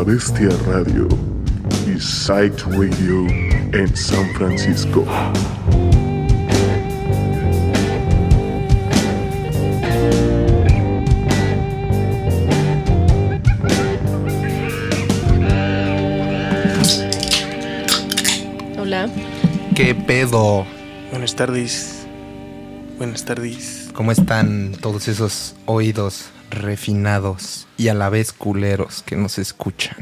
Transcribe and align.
La 0.00 0.04
Bestia 0.04 0.48
Radio 0.66 1.06
y 1.86 2.00
Sight 2.00 2.58
Radio 2.68 3.26
en 3.74 3.94
San 3.94 4.26
Francisco. 4.30 5.04
Hola. 18.78 19.06
¿Qué 19.76 19.94
pedo? 19.94 20.64
Buenas 21.10 21.36
tardes. 21.36 22.06
Buenas 22.96 23.26
tardes. 23.26 23.90
¿Cómo 23.92 24.12
están 24.12 24.72
todos 24.80 25.08
esos 25.08 25.56
oídos 25.66 26.30
refinados 26.48 27.66
y 27.80 27.88
a 27.88 27.94
la 27.94 28.10
vez 28.10 28.32
culeros 28.32 29.02
que 29.06 29.16
nos 29.16 29.38
escuchan? 29.38 29.96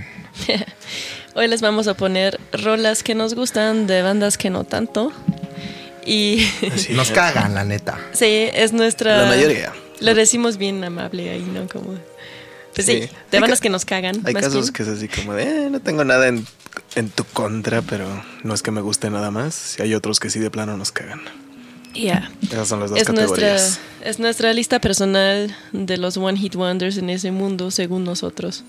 Hoy 1.35 1.47
les 1.49 1.61
vamos 1.61 1.87
a 1.87 1.95
poner 1.95 2.41
rolas 2.53 3.03
que 3.03 3.15
nos 3.15 3.35
gustan 3.35 3.87
de 3.87 4.03
bandas 4.03 4.37
que 4.39 4.51
no 4.51 4.65
tanto. 4.65 5.13
Y 6.05 6.49
Nos 6.91 7.11
cagan, 7.11 7.55
la 7.55 7.65
neta. 7.65 7.99
sí, 8.13 8.49
es 8.53 8.73
nuestra. 8.73 9.23
La 9.23 9.29
mayoría. 9.29 9.73
Lo 10.01 10.15
decimos 10.15 10.57
bien 10.57 10.83
amable 10.83 11.29
ahí, 11.31 11.43
¿no? 11.43 11.69
Como. 11.69 11.95
Pues 12.75 12.87
sí, 12.87 13.03
Sí. 13.03 13.11
de 13.31 13.41
bandas 13.41 13.61
que 13.61 13.69
nos 13.69 13.85
cagan. 13.85 14.17
Hay 14.25 14.33
más 14.35 14.43
casos 14.45 14.63
bien. 14.67 14.73
que 14.73 14.83
es 14.85 14.89
así 14.89 15.09
como 15.09 15.35
de, 15.35 15.67
"Eh, 15.67 15.71
no 15.71 15.81
tengo 15.81 16.05
nada 16.05 16.29
en, 16.29 16.47
en 16.95 17.11
tu 17.11 17.25
contra, 17.25 17.83
pero 17.83 18.07
no 18.43 18.55
es 18.55 18.63
que 18.63 18.71
me 18.71 18.81
guste 18.81 19.11
nada 19.11 19.31
más. 19.31 19.77
Y 19.79 19.83
hay 19.83 19.95
otros 19.95 20.19
que 20.21 20.31
sí 20.31 20.39
de 20.39 20.51
plano 20.51 20.77
nos 20.77 20.93
cagan. 20.93 21.21
Ya. 21.95 22.31
Esas 22.43 22.69
son 22.69 22.81
las 22.81 22.91
dos 22.91 22.99
Es 23.01 23.09
nuestra, 23.09 23.27
categorías. 23.27 23.81
es 24.05 24.19
nuestra 24.19 24.53
lista 24.53 24.81
personal 24.81 25.55
de 25.73 25.97
los 25.97 26.17
One 26.17 26.39
Hit 26.39 26.55
Wonders 26.55 26.97
en 26.99 27.11
ese 27.11 27.31
mundo, 27.33 27.71
según 27.71 28.05
nosotros. 28.05 28.65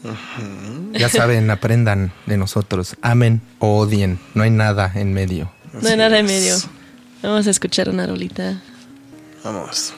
Ya 0.93 1.09
saben, 1.09 1.49
aprendan 1.51 2.11
de 2.25 2.37
nosotros. 2.37 2.95
Amen 3.01 3.41
o 3.59 3.77
odien. 3.79 4.19
No 4.33 4.43
hay 4.43 4.49
nada 4.51 4.91
en 4.95 5.13
medio. 5.13 5.51
No 5.73 5.87
hay 5.89 5.97
nada 5.97 6.17
en 6.19 6.25
medio. 6.25 6.55
Vamos 7.21 7.45
a 7.47 7.49
escuchar 7.51 7.89
una 7.89 8.07
rolita. 8.07 8.61
Vamos. 9.43 9.93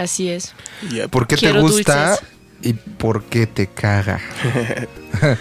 Así 0.00 0.28
es. 0.30 0.54
¿Por 1.10 1.26
qué 1.26 1.36
te 1.36 1.52
gusta 1.52 2.10
dulces. 2.10 2.26
y 2.62 2.72
por 2.72 3.24
qué 3.24 3.46
te 3.46 3.66
caga? 3.66 4.20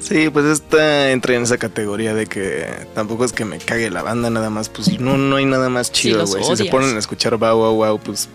Sí, 0.00 0.30
pues 0.30 0.46
esta 0.46 1.10
entra 1.10 1.34
en 1.34 1.42
esa 1.42 1.58
categoría 1.58 2.14
de 2.14 2.26
que 2.26 2.66
tampoco 2.94 3.24
es 3.24 3.32
que 3.32 3.44
me 3.44 3.58
cague 3.58 3.90
la 3.90 4.02
banda, 4.02 4.30
nada 4.30 4.48
más, 4.48 4.68
pues 4.68 4.98
no, 5.00 5.18
no 5.18 5.36
hay 5.36 5.44
nada 5.44 5.68
más 5.68 5.90
chido, 5.92 6.24
güey. 6.24 6.44
si 6.44 6.56
se 6.56 6.64
ponen 6.66 6.94
a 6.96 6.98
escuchar 6.98 7.36
wow, 7.36 7.56
wow, 7.56 7.74
wow, 7.74 7.98
pues 7.98 8.28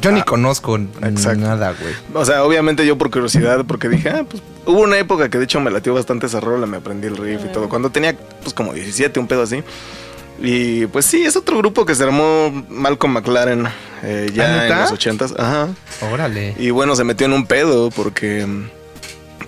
Yo 0.00 0.12
ni 0.12 0.20
Ah, 0.20 0.24
conozco 0.24 0.76
exacto. 1.02 1.40
nada, 1.40 1.74
güey. 1.78 1.92
O 2.14 2.24
sea, 2.24 2.44
obviamente 2.44 2.86
yo 2.86 2.96
por 2.96 3.10
curiosidad, 3.10 3.64
porque 3.66 3.88
dije, 3.88 4.08
ah, 4.10 4.24
pues 4.26 4.42
hubo 4.64 4.80
una 4.80 4.96
época 4.96 5.28
que 5.28 5.38
de 5.38 5.44
hecho 5.44 5.60
me 5.60 5.70
latió 5.72 5.92
bastante 5.92 6.26
esa 6.26 6.40
rola, 6.40 6.66
me 6.66 6.76
aprendí 6.78 7.08
el 7.08 7.16
riff 7.16 7.42
y 7.44 7.52
todo. 7.52 7.68
Cuando 7.68 7.90
tenía 7.90 8.16
pues 8.40 8.54
como 8.54 8.72
17, 8.72 9.18
un 9.20 9.26
pedo 9.26 9.42
así. 9.42 9.62
Y 10.40 10.86
pues 10.86 11.04
sí, 11.04 11.24
es 11.24 11.36
otro 11.36 11.58
grupo 11.58 11.84
que 11.84 11.94
se 11.94 12.04
armó 12.04 12.64
Malcolm 12.70 13.12
McLaren 13.12 13.66
eh, 14.02 14.26
¿Ah, 14.28 14.32
ya 14.34 14.46
en 14.54 14.62
neta? 14.68 14.80
los 14.90 14.92
80s. 14.98 15.34
Ajá. 15.38 15.68
Órale. 16.12 16.54
Y 16.58 16.70
bueno, 16.70 16.96
se 16.96 17.04
metió 17.04 17.26
en 17.26 17.32
un 17.32 17.46
pedo 17.46 17.90
porque 17.90 18.46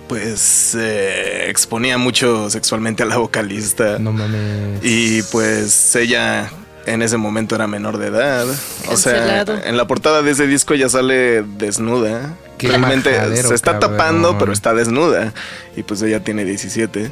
pues 0.07 0.75
eh, 0.79 1.49
exponía 1.49 1.97
mucho 1.97 2.49
sexualmente 2.49 3.03
a 3.03 3.05
la 3.05 3.17
vocalista. 3.17 3.97
No 3.99 4.11
mames. 4.11 4.79
Y 4.83 5.21
pues 5.23 5.95
ella 5.95 6.51
en 6.85 7.01
ese 7.01 7.17
momento 7.17 7.55
era 7.55 7.65
menor 7.67 7.97
de 7.97 8.07
edad. 8.07 8.45
O 8.89 8.97
sea, 8.97 9.13
Cancelado. 9.13 9.57
en 9.63 9.75
la 9.77 9.87
portada 9.87 10.21
de 10.21 10.31
ese 10.31 10.45
disco 10.47 10.75
ya 10.75 10.89
sale 10.89 11.43
desnuda. 11.43 12.35
Qué 12.59 12.67
Realmente 12.69 13.11
majadero, 13.11 13.49
se 13.49 13.55
está 13.55 13.73
cabrón. 13.79 13.91
tapando, 13.97 14.37
pero 14.37 14.53
está 14.53 14.73
desnuda. 14.73 15.33
Y 15.75 15.83
pues 15.83 16.01
ella 16.03 16.23
tiene 16.23 16.45
17. 16.45 17.11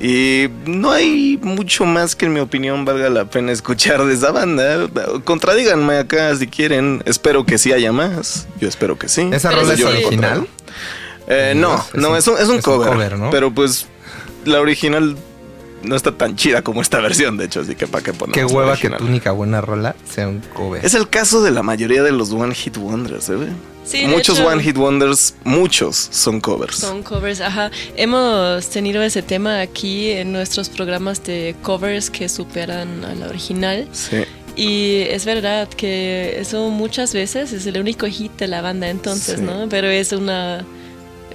Y 0.00 0.48
no 0.66 0.90
hay 0.90 1.38
mucho 1.40 1.86
más 1.86 2.14
que 2.14 2.26
en 2.26 2.34
mi 2.34 2.40
opinión 2.40 2.84
valga 2.84 3.08
la 3.08 3.24
pena 3.24 3.52
escuchar 3.52 4.04
de 4.04 4.12
esa 4.14 4.30
banda. 4.30 4.88
Contradíganme 5.24 5.96
acá 5.98 6.34
si 6.36 6.46
quieren. 6.48 7.02
Espero 7.06 7.46
que 7.46 7.56
sí 7.56 7.72
haya 7.72 7.92
más. 7.92 8.46
Yo 8.60 8.68
espero 8.68 8.98
que 8.98 9.08
sí. 9.08 9.28
¿Esa 9.32 9.50
rola 9.52 9.72
es 9.74 9.82
original? 9.84 10.46
Eh, 11.28 11.54
no, 11.56 11.76
es 11.76 11.94
no, 11.94 12.10
un- 12.10 12.16
es 12.16 12.26
un, 12.28 12.34
es 12.34 12.40
un 12.40 12.44
es 12.44 12.48
un 12.56 12.60
cover. 12.62 12.92
cover, 12.92 13.18
¿no? 13.18 13.30
Pero 13.30 13.52
pues 13.52 13.86
la 14.44 14.60
original 14.60 15.16
no 15.82 15.94
está 15.96 16.12
tan 16.12 16.36
chida 16.36 16.62
como 16.62 16.82
esta 16.82 17.00
versión, 17.00 17.36
de 17.36 17.44
hecho, 17.46 17.60
así 17.60 17.74
que 17.74 17.86
para 17.86 18.02
qué 18.04 18.12
ponemos 18.12 18.34
Qué 18.34 18.42
la 18.42 18.46
hueva 18.58 18.76
que 18.76 18.90
tu 18.90 19.04
única 19.04 19.30
buena 19.32 19.60
rola 19.60 19.94
sea 20.08 20.28
un 20.28 20.40
cover. 20.54 20.84
Es 20.84 20.94
el 20.94 21.08
caso 21.08 21.42
de 21.42 21.50
la 21.50 21.62
mayoría 21.62 22.02
de 22.02 22.12
los 22.12 22.32
One 22.32 22.54
Hit 22.54 22.76
Wonders, 22.76 23.28
¿eh? 23.28 23.36
Sí, 23.84 24.04
muchos 24.08 24.38
hecho- 24.38 24.48
One 24.48 24.62
Hit 24.64 24.76
Wonders, 24.76 25.34
muchos 25.44 26.08
son 26.10 26.40
covers. 26.40 26.74
Son 26.76 27.04
covers, 27.04 27.40
ajá. 27.40 27.70
Hemos 27.96 28.66
tenido 28.68 29.00
ese 29.02 29.22
tema 29.22 29.60
aquí 29.60 30.10
en 30.10 30.32
nuestros 30.32 30.68
programas 30.68 31.22
de 31.22 31.54
covers 31.62 32.10
que 32.10 32.28
superan 32.28 33.04
a 33.04 33.14
la 33.14 33.28
original. 33.28 33.86
Sí. 33.92 34.24
Y 34.56 35.02
es 35.10 35.24
verdad 35.24 35.68
que 35.68 36.40
eso 36.40 36.70
muchas 36.70 37.12
veces 37.12 37.52
es 37.52 37.66
el 37.66 37.78
único 37.78 38.06
hit 38.06 38.32
de 38.38 38.48
la 38.48 38.62
banda 38.62 38.88
entonces, 38.88 39.36
Sí. 39.38 39.44
¿no? 39.44 39.68
Pero 39.68 39.86
es 39.86 40.10
una 40.12 40.64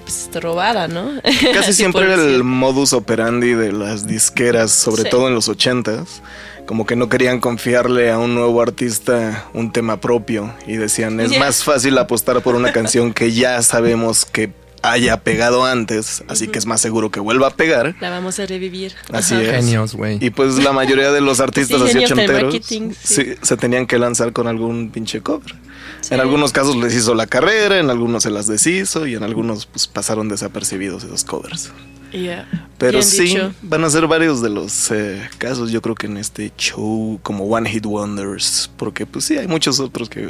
pues, 0.03 0.29
robada, 0.41 0.87
¿no? 0.87 1.11
Casi 1.53 1.73
siempre 1.73 2.03
era 2.03 2.15
el 2.15 2.43
modus 2.43 2.93
operandi 2.93 3.53
de 3.53 3.71
las 3.71 4.07
disqueras, 4.07 4.71
sobre 4.71 5.03
Sí. 5.03 5.09
todo 5.09 5.27
en 5.27 5.33
los 5.35 5.47
ochentas. 5.47 6.21
Como 6.65 6.85
que 6.85 6.95
no 6.95 7.09
querían 7.09 7.39
confiarle 7.39 8.11
a 8.11 8.19
un 8.19 8.35
nuevo 8.35 8.61
artista 8.61 9.45
un 9.53 9.71
tema 9.71 9.99
propio 9.99 10.53
y 10.67 10.77
decían, 10.77 11.19
es 11.19 11.31
Yeah. 11.31 11.39
más 11.39 11.63
fácil 11.63 11.97
apostar 11.97 12.41
por 12.41 12.55
una 12.55 12.71
canción 12.71 13.13
que 13.13 13.31
ya 13.31 13.61
sabemos 13.63 14.25
que 14.25 14.51
haya 14.83 15.23
pegado 15.23 15.65
antes, 15.65 16.23
así 16.27 16.47
que 16.47 16.57
es 16.59 16.65
más 16.65 16.81
seguro 16.81 17.11
que 17.11 17.19
vuelva 17.19 17.47
a 17.47 17.51
pegar. 17.51 17.95
La 17.99 18.09
vamos 18.09 18.39
a 18.39 18.45
revivir. 18.45 18.93
Así 19.11 19.33
Ajá. 19.35 19.43
es. 19.43 19.65
Genios, 19.65 19.95
güey. 19.95 20.17
Y 20.21 20.29
pues 20.31 20.55
la 20.57 20.71
mayoría 20.71 21.11
de 21.11 21.21
los 21.21 21.39
artistas 21.39 21.81
Sí, 21.81 21.89
así 21.89 21.97
ochenteros 22.05 22.43
marketing, 22.43 22.91
sí. 23.01 23.23
sí, 23.23 23.33
se 23.41 23.57
tenían 23.57 23.85
que 23.87 23.97
lanzar 23.99 24.33
con 24.33 24.47
algún 24.47 24.89
pinche 24.91 25.21
cover. 25.21 25.55
Sí. 26.01 26.13
En 26.13 26.19
algunos 26.19 26.51
casos 26.51 26.75
les 26.77 26.95
hizo 26.95 27.13
la 27.13 27.27
carrera, 27.27 27.79
en 27.79 27.89
algunos 27.89 28.23
se 28.23 28.31
las 28.31 28.47
deshizo 28.47 29.05
y 29.07 29.15
en 29.15 29.23
algunos 29.23 29.65
pues 29.67 29.87
pasaron 29.87 30.29
desapercibidos 30.29 31.03
esos 31.03 31.23
covers. 31.23 31.71
Yeah. 32.11 32.47
Pero 32.77 32.93
Bien 32.97 33.03
sí, 33.03 33.23
dicho. 33.23 33.53
van 33.61 33.83
a 33.85 33.89
ser 33.89 34.05
varios 34.07 34.41
de 34.41 34.49
los 34.49 34.91
eh, 34.91 35.29
casos, 35.37 35.71
yo 35.71 35.81
creo 35.81 35.95
que 35.95 36.07
en 36.07 36.17
este 36.17 36.51
show, 36.57 37.19
como 37.23 37.45
One 37.45 37.69
Hit 37.69 37.85
Wonders, 37.85 38.69
porque 38.75 39.05
pues 39.05 39.25
sí, 39.25 39.37
hay 39.37 39.47
muchos 39.47 39.79
otros 39.79 40.09
que 40.09 40.29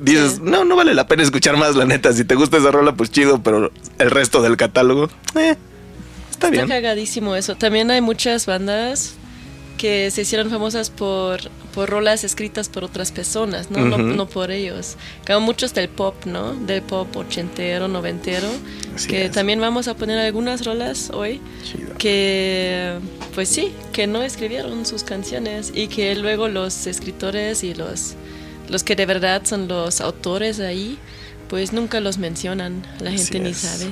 dices, 0.00 0.34
Sí. 0.34 0.40
no, 0.42 0.64
no 0.64 0.76
vale 0.76 0.94
la 0.94 1.06
pena 1.06 1.22
escuchar 1.22 1.56
más, 1.56 1.74
la 1.76 1.84
neta, 1.84 2.12
si 2.12 2.24
te 2.24 2.34
gusta 2.34 2.58
esa 2.58 2.70
rola, 2.70 2.94
pues 2.94 3.10
chido, 3.10 3.42
pero 3.42 3.72
el 3.98 4.10
resto 4.10 4.42
del 4.42 4.56
catálogo, 4.56 5.04
eh, 5.36 5.56
está 6.30 6.46
Está 6.46 6.50
bien. 6.50 6.68
cagadísimo 6.68 7.34
eso. 7.36 7.56
También 7.56 7.90
hay 7.90 8.00
muchas 8.00 8.46
bandas 8.46 9.14
que 9.78 10.10
se 10.10 10.22
hicieron 10.22 10.50
famosas 10.50 10.90
por, 10.90 11.40
por 11.74 11.88
rolas 11.88 12.22
escritas 12.22 12.68
por 12.68 12.84
otras 12.84 13.12
personas, 13.12 13.70
¿no? 13.70 13.78
no, 13.80 13.96
no 13.96 14.28
por 14.28 14.50
ellos. 14.50 14.96
Como 15.26 15.40
muchos 15.40 15.72
del 15.72 15.88
pop, 15.88 16.14
¿no? 16.26 16.52
Del 16.54 16.82
pop 16.82 17.16
ochentero, 17.16 17.88
noventero. 17.88 18.46
Así 18.94 19.08
que 19.08 19.24
es. 19.26 19.30
también 19.32 19.58
vamos 19.58 19.88
a 19.88 19.94
poner 19.94 20.18
algunas 20.18 20.66
rolas 20.66 21.08
hoy 21.14 21.40
Chido. 21.64 21.94
que, 21.96 22.98
pues 23.34 23.48
sí, 23.48 23.72
que 23.94 24.06
no 24.06 24.22
escribieron 24.22 24.84
sus 24.84 25.02
canciones 25.02 25.72
y 25.74 25.88
que 25.88 26.14
luego 26.14 26.48
los 26.48 26.86
escritores 26.86 27.64
y 27.64 27.72
los, 27.72 28.16
los 28.70 28.84
que 28.84 28.96
de 28.96 29.06
verdad 29.06 29.42
son 29.44 29.68
los 29.68 30.00
autores 30.00 30.60
ahí, 30.60 30.98
pues 31.48 31.72
nunca 31.72 32.00
los 32.00 32.18
mencionan. 32.18 32.86
La 33.00 33.10
gente 33.10 33.22
Así 33.24 33.40
ni 33.40 33.50
es. 33.50 33.56
sabe, 33.58 33.90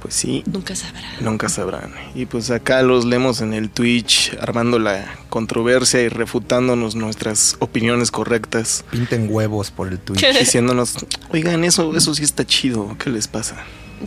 Pues 0.00 0.14
sí, 0.14 0.44
nunca 0.46 0.74
sabrá. 0.76 1.02
Nunca 1.20 1.48
sabrán. 1.48 1.92
Y 2.14 2.26
pues 2.26 2.50
acá 2.50 2.82
los 2.82 3.04
leemos 3.04 3.40
en 3.40 3.52
el 3.52 3.68
Twitch, 3.68 4.32
armando 4.40 4.78
la 4.78 5.04
controversia 5.28 6.00
y 6.02 6.08
refutándonos 6.08 6.94
nuestras 6.94 7.56
opiniones 7.58 8.10
correctas. 8.12 8.84
Pinten 8.90 9.26
huevos 9.30 9.70
por 9.72 9.88
el 9.88 9.98
Twitch. 9.98 10.24
Diciéndonos, 10.38 10.94
oigan, 11.30 11.64
eso, 11.64 11.96
eso 11.96 12.14
sí 12.14 12.22
está 12.22 12.46
chido, 12.46 12.96
¿qué 12.98 13.10
les 13.10 13.26
pasa? 13.28 13.56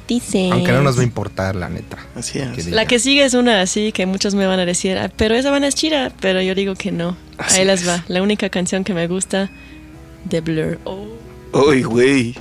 Dice. 0.08 0.50
Aunque 0.54 0.72
no 0.72 0.82
nos 0.82 0.96
va 0.98 1.02
a 1.02 1.04
importar, 1.04 1.54
la 1.58 1.68
neta. 1.68 1.98
Así 2.16 2.40
Que 2.40 2.46
es. 2.46 2.66
diga. 2.68 2.76
La 2.78 2.86
que 2.86 2.98
sigue 2.98 3.26
es 3.26 3.34
una 3.34 3.60
así 3.60 3.92
que 3.92 4.06
muchos 4.06 4.34
me 4.34 4.48
van 4.48 4.58
a 4.62 4.66
decir, 4.66 4.98
"Ah, 4.98 5.12
pero 5.18 5.36
esa 5.36 5.52
banda 5.52 5.68
es 5.68 5.76
chida, 5.76 6.14
pero 6.22 6.42
yo 6.42 6.56
digo 6.56 6.76
que 6.76 6.94
no. 6.94 7.18
Así 7.38 7.60
Ahí 7.60 7.66
las 7.66 7.86
va. 7.86 8.06
La 8.08 8.22
única 8.24 8.48
canción 8.50 8.86
que 8.86 8.94
me 8.94 9.08
gusta 9.08 9.50
de 10.26 10.42
Blur. 10.42 10.78
Oh. 10.86 11.08
Uy, 11.54 11.82
güey. 11.82 12.36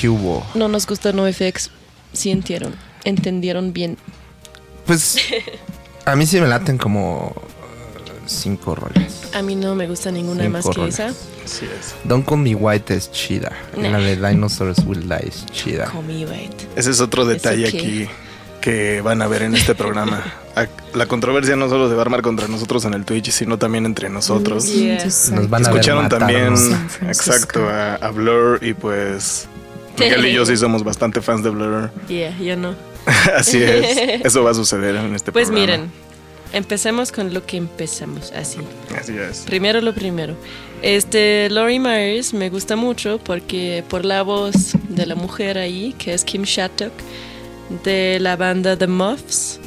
¿Qué 0.00 0.08
hubo? 0.08 0.44
No 0.54 0.68
nos 0.68 0.86
gusta 0.86 1.12
NoFX. 1.12 1.70
Sí 2.12 2.30
entendieron. 2.30 2.74
Entendieron 3.04 3.72
bien. 3.72 3.96
Pues 4.86 5.16
a 6.04 6.16
mí 6.16 6.26
sí 6.26 6.40
me 6.40 6.46
laten 6.46 6.78
como 6.78 7.34
eh, 7.36 8.10
cinco 8.26 8.74
roles. 8.74 9.22
A 9.34 9.42
mí 9.42 9.54
no 9.56 9.74
me 9.74 9.86
gusta 9.86 10.10
ninguna 10.10 10.44
Cinco 10.44 10.52
más 10.52 10.66
que 10.66 10.72
roles. 10.72 10.94
esa. 10.94 11.08
Así 11.08 11.64
es. 11.66 11.94
Don't 12.04 12.26
Call 12.26 12.38
Me 12.38 12.54
White 12.54 12.94
es 12.94 13.10
chida. 13.12 13.52
Y 13.76 13.82
La 13.82 13.90
Nah. 13.92 13.98
de 13.98 14.16
Dinosaurs 14.16 14.78
Will 14.86 15.08
Die 15.08 15.28
es 15.28 15.46
chida. 15.46 15.86
Call 15.86 16.04
me 16.04 16.24
right. 16.26 16.52
Ese 16.76 16.90
es 16.90 17.00
otro 17.00 17.24
detalle 17.26 17.68
aquí 17.68 18.08
que 18.60 19.00
van 19.02 19.22
a 19.22 19.26
ver 19.28 19.42
en 19.42 19.54
este 19.54 19.74
programa. 19.74 20.22
La 20.94 21.06
controversia 21.06 21.54
no 21.54 21.68
solo 21.68 21.88
se 21.88 21.94
va 21.94 22.00
a 22.00 22.04
armar 22.04 22.22
contra 22.22 22.48
nosotros 22.48 22.84
en 22.84 22.94
el 22.94 23.04
Twitch, 23.04 23.30
sino 23.30 23.58
también 23.58 23.86
entre 23.86 24.08
nosotros. 24.08 24.66
Yeah. 24.72 25.04
Nos 25.04 25.48
van 25.48 25.64
a 25.66 25.70
ver 25.70 25.78
Escucharon 25.78 26.08
también, 26.08 26.54
exacto, 27.06 27.68
a, 27.68 27.94
a 27.94 28.10
Blur 28.10 28.58
y 28.62 28.74
pues 28.74 29.46
Miguel 29.98 30.26
y 30.26 30.32
yo 30.34 30.46
sí 30.46 30.56
somos 30.56 30.82
bastante 30.84 31.20
fans 31.20 31.42
de 31.42 31.50
Blur. 31.50 31.90
Yeah, 32.08 32.36
yo 32.38 32.56
no. 32.56 32.74
Así 33.36 33.62
es, 33.62 33.96
eso 34.24 34.42
va 34.44 34.50
a 34.50 34.54
suceder 34.54 34.96
en 34.96 35.14
este 35.14 35.32
Pues 35.32 35.48
programa. 35.48 35.76
miren, 35.84 35.90
empecemos 36.52 37.12
con 37.12 37.32
lo 37.34 37.44
que 37.46 37.56
empezamos, 37.56 38.32
así. 38.32 38.58
Así 38.98 39.14
es. 39.16 39.40
Primero 39.46 39.80
lo 39.80 39.94
primero. 39.94 40.34
Este, 40.82 41.48
Lori 41.50 41.78
Myers 41.78 42.32
me 42.34 42.50
gusta 42.50 42.76
mucho 42.76 43.18
porque 43.18 43.82
por 43.88 44.04
la 44.04 44.22
voz 44.22 44.72
de 44.88 45.06
la 45.06 45.14
mujer 45.14 45.58
ahí, 45.58 45.94
que 45.98 46.14
es 46.14 46.24
Kim 46.24 46.42
Shattuck, 46.42 46.92
de 47.84 48.18
la 48.20 48.36
banda 48.36 48.76
The 48.76 48.86
Muffs, 48.86 49.58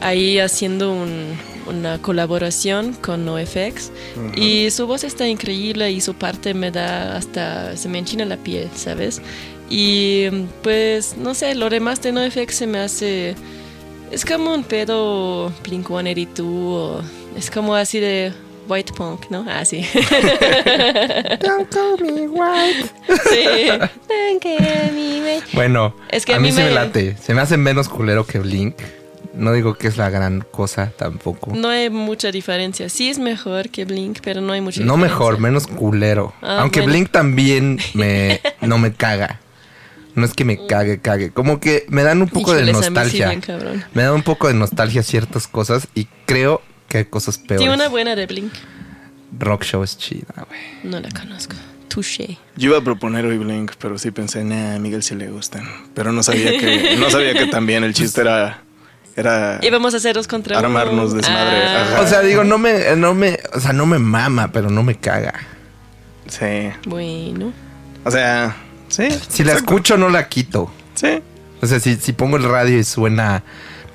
ahí 0.00 0.38
haciendo 0.38 0.92
un- 0.92 1.34
una 1.66 2.00
colaboración 2.00 2.92
con 2.94 3.24
NoFX. 3.24 3.90
Y 4.36 4.70
su 4.70 4.86
voz 4.86 5.02
está 5.02 5.26
increíble 5.26 5.90
y 5.90 6.00
su 6.00 6.14
parte 6.14 6.54
me 6.54 6.70
da 6.70 7.16
hasta, 7.16 7.76
se 7.76 7.88
me 7.88 7.98
enchina 7.98 8.24
la 8.24 8.36
piel, 8.36 8.68
¿sabes? 8.76 9.20
Y 9.68 10.28
pues, 10.62 11.16
no 11.16 11.34
sé, 11.34 11.54
lo 11.54 11.68
demás 11.70 12.00
de 12.02 12.12
NoFX 12.12 12.54
se 12.54 12.66
me 12.66 12.78
hace... 12.78 13.34
Es 14.10 14.24
como 14.24 14.54
un 14.54 14.62
pedo 14.62 15.52
Blink 15.64 15.88
182 15.88 16.46
o 16.48 17.02
es 17.36 17.50
como 17.50 17.74
así 17.74 17.98
de 17.98 18.32
white 18.68 18.92
punk, 18.92 19.26
¿no? 19.30 19.44
Ah, 19.48 19.64
sí. 19.64 19.84
Don't 21.40 21.68
Call 21.68 21.96
Me 22.00 22.28
White. 22.28 22.90
sí. 23.28 23.66
Don't 24.08 24.42
call 24.42 24.92
me 24.92 25.22
white. 25.24 25.46
Bueno, 25.54 25.94
Es 26.10 26.24
que 26.24 26.34
a 26.34 26.36
a 26.36 26.38
mí 26.40 26.48
mí 26.48 26.52
sí 26.52 26.58
me 26.60 26.66
me- 26.66 26.74
late. 26.74 27.16
Se 27.20 27.34
me 27.34 27.40
hace 27.40 27.56
menos 27.56 27.88
culero 27.88 28.24
que 28.26 28.38
Blink. 28.38 28.76
No 29.34 29.52
digo 29.52 29.74
que 29.74 29.88
es 29.88 29.96
la 29.98 30.08
gran 30.08 30.40
cosa 30.50 30.92
tampoco. 30.96 31.52
No 31.54 31.68
hay 31.68 31.90
mucha 31.90 32.30
diferencia. 32.30 32.88
Sí 32.88 33.10
es 33.10 33.18
mejor 33.18 33.68
que 33.68 33.84
Blink, 33.84 34.20
pero 34.22 34.40
no 34.40 34.52
hay 34.54 34.60
mucha 34.62 34.80
No 34.80 34.94
diferencia. 34.94 35.14
mejor, 35.18 35.40
menos 35.40 35.66
culero. 35.66 36.32
Ah, 36.40 36.60
Aunque 36.60 36.80
bueno. 36.80 36.92
Blink 36.92 37.10
también 37.10 37.78
me 37.92 38.40
no 38.62 38.78
me 38.78 38.92
caga. 38.94 39.40
No 40.16 40.24
es 40.24 40.32
que 40.34 40.44
me 40.44 40.66
cague, 40.66 40.98
cague. 40.98 41.30
Como 41.30 41.60
que 41.60 41.84
me 41.88 42.02
dan 42.02 42.20
un 42.22 42.28
poco 42.28 42.52
de 42.54 42.62
Híjoles, 42.62 42.76
sí, 42.86 42.90
nostalgia. 42.92 43.28
bien. 43.28 43.84
Me 43.94 44.02
dan 44.02 44.14
un 44.14 44.22
poco 44.22 44.48
de 44.48 44.54
nostalgia 44.54 45.02
ciertas 45.02 45.46
cosas 45.46 45.86
y 45.94 46.08
creo 46.26 46.62
que 46.88 46.98
hay 46.98 47.04
cosas 47.04 47.38
peores. 47.38 47.64
Sí, 47.64 47.68
una 47.72 47.88
buena 47.88 48.16
de 48.16 48.26
Blink. 48.26 48.52
Rock 49.38 49.62
Show 49.64 49.82
es 49.84 49.98
chida, 49.98 50.46
güey. 50.48 50.60
No 50.84 50.98
la 51.00 51.10
conozco. 51.10 51.54
Touché. 51.88 52.38
Yo 52.56 52.70
iba 52.70 52.78
a 52.78 52.80
proponer 52.82 53.24
hoy 53.26 53.36
Blink, 53.38 53.72
pero 53.78 53.98
sí 53.98 54.10
pensé, 54.10 54.42
nah, 54.44 54.76
a 54.76 54.78
Miguel 54.78 55.02
sí 55.02 55.14
le 55.14 55.28
gustan. 55.30 55.64
Pero 55.94 56.12
no 56.12 56.22
sabía 56.22 56.58
que, 56.58 56.96
no 56.98 57.10
sabía 57.10 57.34
que 57.34 57.46
también 57.46 57.84
el 57.84 57.92
chiste 57.92 58.22
era, 58.22 58.62
era 59.16 59.58
Y 59.62 59.68
vamos 59.70 59.92
a 59.94 59.98
haceros 59.98 60.26
contra 60.26 60.58
uno. 60.58 60.66
Armarnos 60.66 61.12
desmadre, 61.12 61.58
Ah. 61.66 62.00
O 62.02 62.06
sea, 62.06 62.22
digo, 62.22 62.42
no 62.44 62.56
me, 62.58 62.96
no 62.96 63.12
me, 63.14 63.38
o 63.54 63.60
sea, 63.60 63.72
no 63.74 63.84
me 63.86 63.98
mama, 63.98 64.50
pero 64.52 64.70
no 64.70 64.82
me 64.82 64.94
caga. 64.94 65.34
sí. 66.26 66.70
Bueno. 66.86 67.52
O 68.04 68.10
sea, 68.10 68.56
sí. 68.88 69.08
Si 69.28 69.44
la 69.44 69.52
exacto. 69.52 69.72
escucho, 69.72 69.96
no 69.96 70.08
la 70.08 70.28
quito. 70.28 70.70
Sí. 70.94 71.20
O 71.62 71.66
sea, 71.66 71.80
si, 71.80 71.96
si 71.96 72.12
pongo 72.12 72.36
el 72.36 72.44
radio 72.44 72.78
y 72.78 72.84
suena 72.84 73.42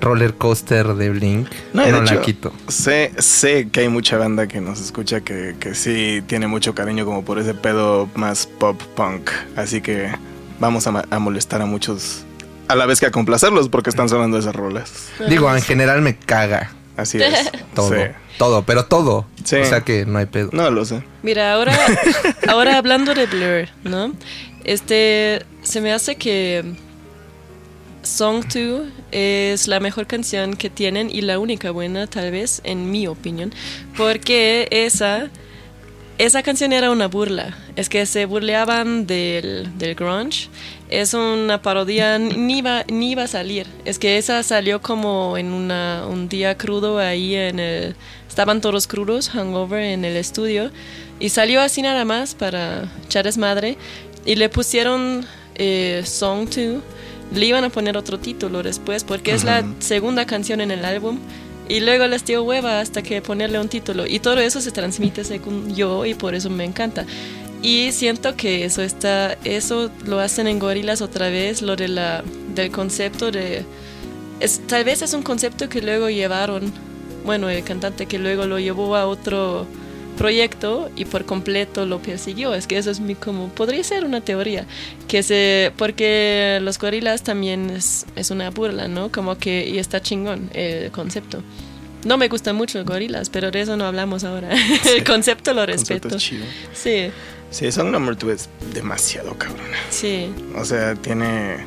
roller 0.00 0.34
coaster 0.34 0.94
de 0.94 1.10
Blink, 1.10 1.48
no, 1.72 1.86
la 1.86 2.20
quito. 2.20 2.52
Sé, 2.68 3.12
sé 3.18 3.68
que 3.70 3.80
hay 3.80 3.88
mucha 3.88 4.18
banda 4.18 4.48
que 4.48 4.60
nos 4.60 4.80
escucha 4.80 5.20
que, 5.20 5.54
que 5.60 5.74
sí 5.74 6.22
tiene 6.26 6.48
mucho 6.48 6.74
cariño 6.74 7.04
como 7.04 7.24
por 7.24 7.38
ese 7.38 7.54
pedo 7.54 8.08
más 8.16 8.46
pop 8.46 8.80
punk. 8.96 9.30
Así 9.56 9.80
que 9.80 10.10
vamos 10.58 10.86
a, 10.86 11.04
a 11.08 11.18
molestar 11.18 11.62
a 11.62 11.66
muchos 11.66 12.24
a 12.68 12.74
la 12.74 12.86
vez 12.86 13.00
que 13.00 13.06
a 13.06 13.10
complacerlos 13.10 13.68
porque 13.68 13.90
están 13.90 14.08
sonando 14.08 14.38
esas 14.38 14.54
rolas. 14.54 15.10
Digo, 15.28 15.54
en 15.54 15.62
general 15.62 16.02
me 16.02 16.16
caga 16.16 16.72
Así 16.96 17.18
es. 17.22 17.50
todo. 17.74 17.88
Sí. 17.88 18.02
Todo, 18.38 18.62
pero 18.64 18.86
todo. 18.86 19.26
Sí. 19.44 19.56
O 19.56 19.64
sea 19.64 19.80
que 19.82 20.06
no 20.06 20.18
hay 20.18 20.26
pedo. 20.26 20.50
No 20.52 20.70
lo 20.70 20.84
sé. 20.84 21.02
Mira, 21.22 21.54
ahora, 21.54 21.76
ahora 22.48 22.78
hablando 22.78 23.14
de 23.14 23.26
Blur, 23.26 23.68
¿no? 23.84 24.14
Este, 24.64 25.44
se 25.62 25.80
me 25.80 25.92
hace 25.92 26.16
que 26.16 26.74
Song 28.02 28.44
2 28.52 28.88
es 29.12 29.68
la 29.68 29.80
mejor 29.80 30.06
canción 30.06 30.54
que 30.56 30.70
tienen 30.70 31.10
y 31.10 31.22
la 31.22 31.38
única 31.38 31.70
buena, 31.70 32.06
tal 32.06 32.30
vez, 32.30 32.60
en 32.64 32.90
mi 32.90 33.06
opinión, 33.06 33.52
porque 33.96 34.68
esa, 34.70 35.30
esa 36.18 36.42
canción 36.42 36.72
era 36.72 36.90
una 36.90 37.08
burla. 37.08 37.56
Es 37.76 37.88
que 37.88 38.04
se 38.06 38.26
burleaban 38.26 39.06
del, 39.06 39.68
del 39.78 39.94
grunge. 39.94 40.48
Es 40.92 41.14
una 41.14 41.62
parodia, 41.62 42.18
ni 42.18 42.58
iba, 42.58 42.84
ni 42.86 43.12
iba 43.12 43.22
a 43.22 43.26
salir. 43.26 43.66
Es 43.86 43.98
que 43.98 44.18
esa 44.18 44.42
salió 44.42 44.82
como 44.82 45.38
en 45.38 45.54
una, 45.54 46.04
un 46.06 46.28
día 46.28 46.58
crudo 46.58 46.98
ahí 46.98 47.34
en 47.34 47.60
el... 47.60 47.96
Estaban 48.28 48.60
todos 48.60 48.86
crudos, 48.86 49.34
hungover 49.34 49.82
en 49.82 50.04
el 50.04 50.18
estudio. 50.18 50.70
Y 51.18 51.30
salió 51.30 51.62
así 51.62 51.80
nada 51.80 52.04
más 52.04 52.34
para 52.34 52.92
echar 53.06 53.24
desmadre. 53.24 53.78
Y 54.26 54.34
le 54.34 54.50
pusieron 54.50 55.24
eh, 55.54 56.02
Song 56.04 56.46
2. 56.54 56.82
Le 57.34 57.46
iban 57.46 57.64
a 57.64 57.70
poner 57.70 57.96
otro 57.96 58.18
título 58.18 58.62
después 58.62 59.02
porque 59.02 59.32
es 59.32 59.44
la 59.44 59.64
segunda 59.78 60.26
canción 60.26 60.60
en 60.60 60.70
el 60.70 60.84
álbum. 60.84 61.20
Y 61.70 61.80
luego 61.80 62.06
les 62.06 62.26
dio 62.26 62.42
hueva 62.42 62.80
hasta 62.80 63.00
que 63.00 63.22
ponerle 63.22 63.58
un 63.58 63.70
título. 63.70 64.06
Y 64.06 64.18
todo 64.18 64.40
eso 64.40 64.60
se 64.60 64.72
transmite 64.72 65.24
según 65.24 65.74
yo 65.74 66.04
y 66.04 66.12
por 66.12 66.34
eso 66.34 66.50
me 66.50 66.64
encanta. 66.64 67.06
Y 67.62 67.92
siento 67.92 68.36
que 68.36 68.64
eso 68.64 68.82
está, 68.82 69.38
eso 69.44 69.90
lo 70.04 70.18
hacen 70.18 70.48
en 70.48 70.58
Gorilas 70.58 71.00
otra 71.00 71.28
vez, 71.28 71.62
lo 71.62 71.76
de 71.76 71.86
la, 71.86 72.24
del 72.54 72.72
concepto 72.72 73.30
de, 73.30 73.64
es, 74.40 74.60
tal 74.66 74.82
vez 74.82 75.02
es 75.02 75.14
un 75.14 75.22
concepto 75.22 75.68
que 75.68 75.80
luego 75.80 76.10
llevaron, 76.10 76.72
bueno, 77.24 77.48
el 77.48 77.62
cantante 77.62 78.06
que 78.06 78.18
luego 78.18 78.46
lo 78.46 78.58
llevó 78.58 78.96
a 78.96 79.06
otro 79.06 79.66
proyecto 80.18 80.90
y 80.96 81.04
por 81.04 81.24
completo 81.24 81.86
lo 81.86 82.00
persiguió. 82.00 82.52
Es 82.52 82.66
que 82.66 82.76
eso 82.76 82.90
es 82.90 82.98
mi 82.98 83.14
como, 83.14 83.48
podría 83.50 83.84
ser 83.84 84.04
una 84.04 84.20
teoría, 84.20 84.66
que 85.06 85.22
se, 85.22 85.72
porque 85.76 86.58
los 86.60 86.80
gorilas 86.80 87.22
también 87.22 87.70
es, 87.70 88.06
es 88.16 88.32
una 88.32 88.50
burla, 88.50 88.88
¿no? 88.88 89.12
Como 89.12 89.38
que, 89.38 89.68
y 89.68 89.78
está 89.78 90.02
chingón 90.02 90.50
el 90.54 90.90
concepto. 90.90 91.42
No 92.04 92.16
me 92.16 92.28
gusta 92.28 92.52
mucho 92.52 92.84
gorilas, 92.84 93.30
pero 93.30 93.50
de 93.50 93.60
eso 93.62 93.76
no 93.76 93.84
hablamos 93.86 94.24
ahora. 94.24 94.50
el 94.96 95.04
concepto 95.04 95.52
lo 95.54 95.64
Concepto 95.66 96.08
respeto. 96.08 96.16
es 96.16 96.22
chido. 96.22 96.44
Sí, 96.72 97.10
Sí, 97.50 97.70
Song 97.70 97.90
Number 97.90 98.16
2 98.16 98.30
es 98.32 98.48
demasiado 98.74 99.34
cabrón. 99.36 99.66
sí. 99.90 100.32
O 100.56 100.64
sea, 100.64 100.94
tiene. 100.94 101.58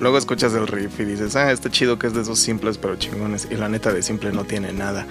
Luego 0.00 0.16
escuchas 0.18 0.52
el 0.54 0.66
riff 0.66 0.98
y 0.98 1.04
dices, 1.04 1.36
ah, 1.36 1.52
está 1.52 1.70
chido 1.70 1.98
que 1.98 2.06
es 2.06 2.14
de 2.14 2.22
esos 2.22 2.38
simples 2.40 2.76
pero 2.78 2.96
chingones. 2.96 3.46
Y 3.50 3.54
la 3.56 3.68
neta 3.68 3.92
de 3.92 4.02
simple 4.02 4.32
no 4.32 4.44
tiene 4.44 4.72
nada. 4.72 5.06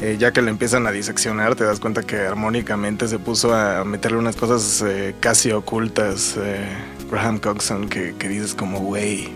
Eh, 0.00 0.16
ya 0.18 0.32
que 0.32 0.42
le 0.42 0.50
empiezan 0.50 0.86
a 0.86 0.90
diseccionar, 0.90 1.54
te 1.54 1.64
das 1.64 1.78
cuenta 1.80 2.02
que 2.02 2.16
armónicamente 2.16 3.06
se 3.08 3.18
puso 3.18 3.54
a 3.54 3.84
meterle 3.84 4.18
unas 4.18 4.34
cosas 4.36 4.82
eh, 4.86 5.14
casi 5.20 5.52
ocultas. 5.52 6.34
eh, 6.38 6.66
Graham 7.10 7.38
Coxon, 7.38 7.88
que, 7.90 8.14
que 8.18 8.26
dices 8.28 8.54
como, 8.54 8.80
güey, 8.80 9.28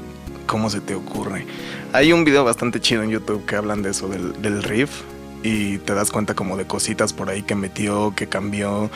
¿cómo 0.46 0.70
se 0.70 0.80
te 0.80 0.94
ocurre? 0.94 1.46
Hay 1.92 2.12
un 2.12 2.24
video 2.24 2.44
bastante 2.44 2.80
chido 2.80 3.02
en 3.02 3.10
YouTube 3.10 3.44
que 3.46 3.56
hablan 3.56 3.82
de 3.82 3.90
eso, 3.90 4.08
del, 4.08 4.40
del 4.42 4.62
riff. 4.62 4.90
Y 5.42 5.78
te 5.78 5.94
das 5.94 6.10
cuenta 6.10 6.34
como 6.34 6.56
de 6.56 6.66
cositas 6.66 7.12
por 7.12 7.30
ahí 7.30 7.42
que 7.42 7.54
metió, 7.54 8.14
que 8.16 8.26
cambió. 8.26 8.90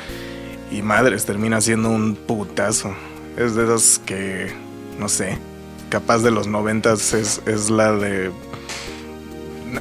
Y 0.70 0.82
madres, 0.82 1.24
termina 1.24 1.60
siendo 1.60 1.90
un 1.90 2.16
putazo. 2.16 2.94
Es 3.36 3.54
de 3.54 3.64
esas 3.64 4.00
que, 4.04 4.52
no 4.98 5.08
sé, 5.08 5.38
capaz 5.88 6.18
de 6.18 6.30
los 6.30 6.46
noventas 6.46 7.12
es, 7.12 7.40
es 7.46 7.70
la 7.70 7.92
de... 7.92 8.30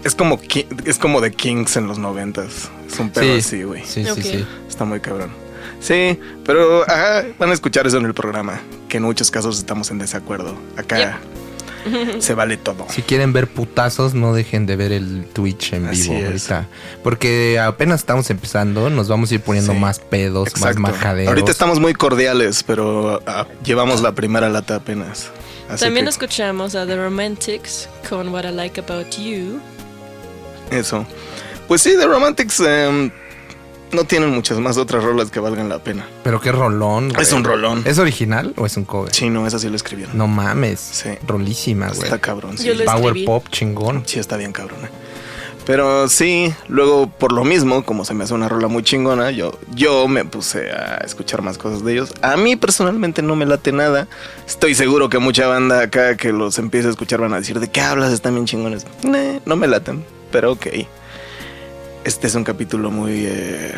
Es 0.03 0.13
como, 0.13 0.39
es 0.85 0.99
como 0.99 1.19
de 1.19 1.31
Kings 1.31 1.75
en 1.77 1.87
los 1.87 1.97
noventas. 1.97 2.69
Es 2.87 2.99
un 2.99 3.09
pedo 3.09 3.23
Sí, 3.23 3.39
así, 3.39 3.63
güey. 3.63 3.83
Sí, 3.85 4.05
sí, 4.05 4.21
sí. 4.21 4.45
Está 4.67 4.85
muy 4.85 4.99
cabrón. 4.99 5.31
Sí, 5.79 6.19
pero 6.45 6.83
ajá, 6.83 7.25
van 7.39 7.49
a 7.49 7.53
escuchar 7.53 7.87
eso 7.87 7.97
en 7.97 8.05
el 8.05 8.13
programa, 8.13 8.61
que 8.87 8.97
en 8.97 9.03
muchos 9.03 9.31
casos 9.31 9.57
estamos 9.57 9.89
en 9.89 9.97
desacuerdo. 9.97 10.55
Acá 10.77 11.19
se 12.19 12.33
vale 12.33 12.57
todo. 12.57 12.85
Si 12.89 13.01
quieren 13.01 13.33
ver 13.33 13.47
putazos, 13.47 14.13
no 14.13 14.33
dejen 14.33 14.65
de 14.65 14.75
ver 14.75 14.91
el 14.91 15.25
Twitch 15.33 15.73
en 15.73 15.87
Así 15.87 16.03
vivo 16.09 16.15
es. 16.15 16.25
ahorita. 16.51 16.67
Porque 17.03 17.59
apenas 17.59 18.01
estamos 18.01 18.29
empezando, 18.29 18.89
nos 18.89 19.07
vamos 19.07 19.31
a 19.31 19.35
ir 19.35 19.41
poniendo 19.41 19.73
Sí. 19.73 19.79
más 19.79 19.99
pedos, 19.99 20.47
Exacto. 20.49 20.79
más 20.79 20.91
majaderos. 20.93 21.29
Ahorita 21.29 21.51
estamos 21.51 21.79
muy 21.79 21.93
cordiales, 21.93 22.63
pero 22.63 23.21
ah, 23.27 23.45
llevamos 23.63 24.01
la 24.01 24.13
primera 24.13 24.49
lata 24.49 24.75
apenas. 24.75 25.29
Así 25.69 25.85
También 25.85 26.05
que 26.05 26.09
escuchamos 26.11 26.73
a 26.75 26.85
The 26.87 26.95
Romantics 26.97 27.87
con 28.09 28.29
What 28.29 28.45
I 28.45 28.51
Like 28.51 28.79
About 28.81 29.15
You. 29.17 29.59
eso. 30.71 31.05
Pues 31.67 31.81
sí, 31.83 31.95
The 31.97 32.07
Romantics 32.07 32.59
em, 32.61 33.11
no 33.91 34.03
tienen 34.03 34.29
muchas 34.29 34.59
más 34.59 34.77
otras 34.77 35.03
rolas 35.03 35.31
que 35.31 35.39
valgan 35.39 35.69
la 35.69 35.79
pena. 35.79 36.05
Pero 36.23 36.39
qué 36.41 36.51
rolón. 36.51 37.09
güey. 37.09 37.21
Es 37.21 37.33
un 37.33 37.43
rolón. 37.43 37.83
¿Es 37.85 37.99
original 37.99 38.53
o 38.57 38.65
es 38.65 38.77
un 38.77 38.85
cover? 38.85 39.13
Sí, 39.13 39.29
no, 39.29 39.45
esa 39.47 39.59
sí 39.59 39.69
lo 39.69 39.75
escribieron. 39.75 40.17
No 40.17 40.27
mames. 40.27 40.79
Sí. 40.79 41.09
Rolísima, 41.25 41.87
güey. 41.89 42.03
Está 42.03 42.19
cabrón. 42.19 42.57
Sí. 42.57 42.65
Yo 42.67 42.73
lo 42.75 42.85
Power 42.85 43.15
pop 43.25 43.45
chingón. 43.49 44.03
Sí, 44.05 44.19
está 44.19 44.37
bien 44.37 44.51
cabrona. 44.51 44.89
Pero 45.65 46.09
sí, 46.09 46.51
luego 46.67 47.07
por 47.07 47.31
lo 47.31 47.43
mismo, 47.43 47.85
como 47.85 48.03
se 48.03 48.15
me 48.15 48.23
hace 48.23 48.33
una 48.33 48.49
rola 48.49 48.67
muy 48.67 48.81
chingona, 48.81 49.29
yo, 49.29 49.51
yo 49.75 50.07
me 50.07 50.25
puse 50.25 50.71
a 50.71 50.97
escuchar 51.05 51.43
más 51.43 51.59
cosas 51.59 51.85
de 51.85 51.93
ellos. 51.93 52.11
A 52.23 52.37
mí 52.37 52.55
personalmente 52.55 53.21
no 53.21 53.35
me 53.35 53.45
late 53.45 53.71
nada. 53.71 54.07
Estoy 54.47 54.73
seguro 54.73 55.09
que 55.09 55.19
mucha 55.19 55.45
banda 55.47 55.81
acá 55.81 56.17
que 56.17 56.31
los 56.31 56.57
empiece 56.57 56.87
a 56.87 56.89
escuchar 56.89 57.21
van 57.21 57.33
a 57.33 57.37
decir, 57.37 57.59
¿de 57.59 57.67
qué 57.67 57.81
hablas? 57.81 58.11
Están 58.11 58.33
bien 58.33 58.47
chingones. 58.47 58.87
Nah, 59.03 59.39
no 59.45 59.55
me 59.57 59.67
laten, 59.67 60.03
pero 60.31 60.53
ok. 60.53 60.67
Este 62.03 62.27
es 62.27 62.35
un 62.35 62.43
capítulo 62.43 62.91
muy, 62.91 63.25
eh, 63.25 63.73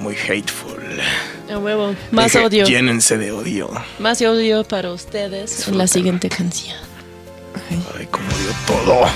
muy 0.00 0.14
hateful. 0.16 0.80
A 1.52 1.58
huevo. 1.58 1.94
Más 2.10 2.32
Dije, 2.32 2.44
odio. 2.44 2.64
Llénense 2.66 3.18
de 3.18 3.32
odio. 3.32 3.70
Más 3.98 4.20
odio 4.22 4.64
para 4.64 4.92
ustedes 4.92 5.68
en 5.68 5.78
la 5.78 5.86
siguiente 5.86 6.28
canción. 6.28 6.76
Ay, 7.98 8.06
como 8.06 8.26
odio 8.26 8.52
todo. 8.66 9.06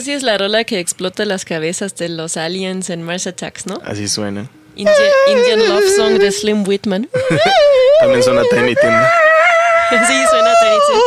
Esa 0.00 0.06
sí 0.06 0.12
es 0.14 0.22
la 0.22 0.38
rola 0.38 0.64
que 0.64 0.78
explota 0.80 1.26
las 1.26 1.44
cabezas 1.44 1.94
de 1.94 2.08
los 2.08 2.38
aliens 2.38 2.88
en 2.88 3.02
Mars 3.02 3.26
Attacks, 3.26 3.66
¿no? 3.66 3.82
Así 3.84 4.08
suena. 4.08 4.48
India- 4.74 4.94
Indian 5.28 5.68
Love 5.68 5.84
Song 5.94 6.14
de 6.18 6.32
Slim 6.32 6.66
Whitman. 6.66 7.06
También 8.00 8.22
suena 8.22 8.40
Tiny 8.50 8.74
Tim. 8.76 8.90
sí, 9.90 9.96
suena 10.30 10.54
Tiny 10.58 10.78
Tim. 10.88 11.00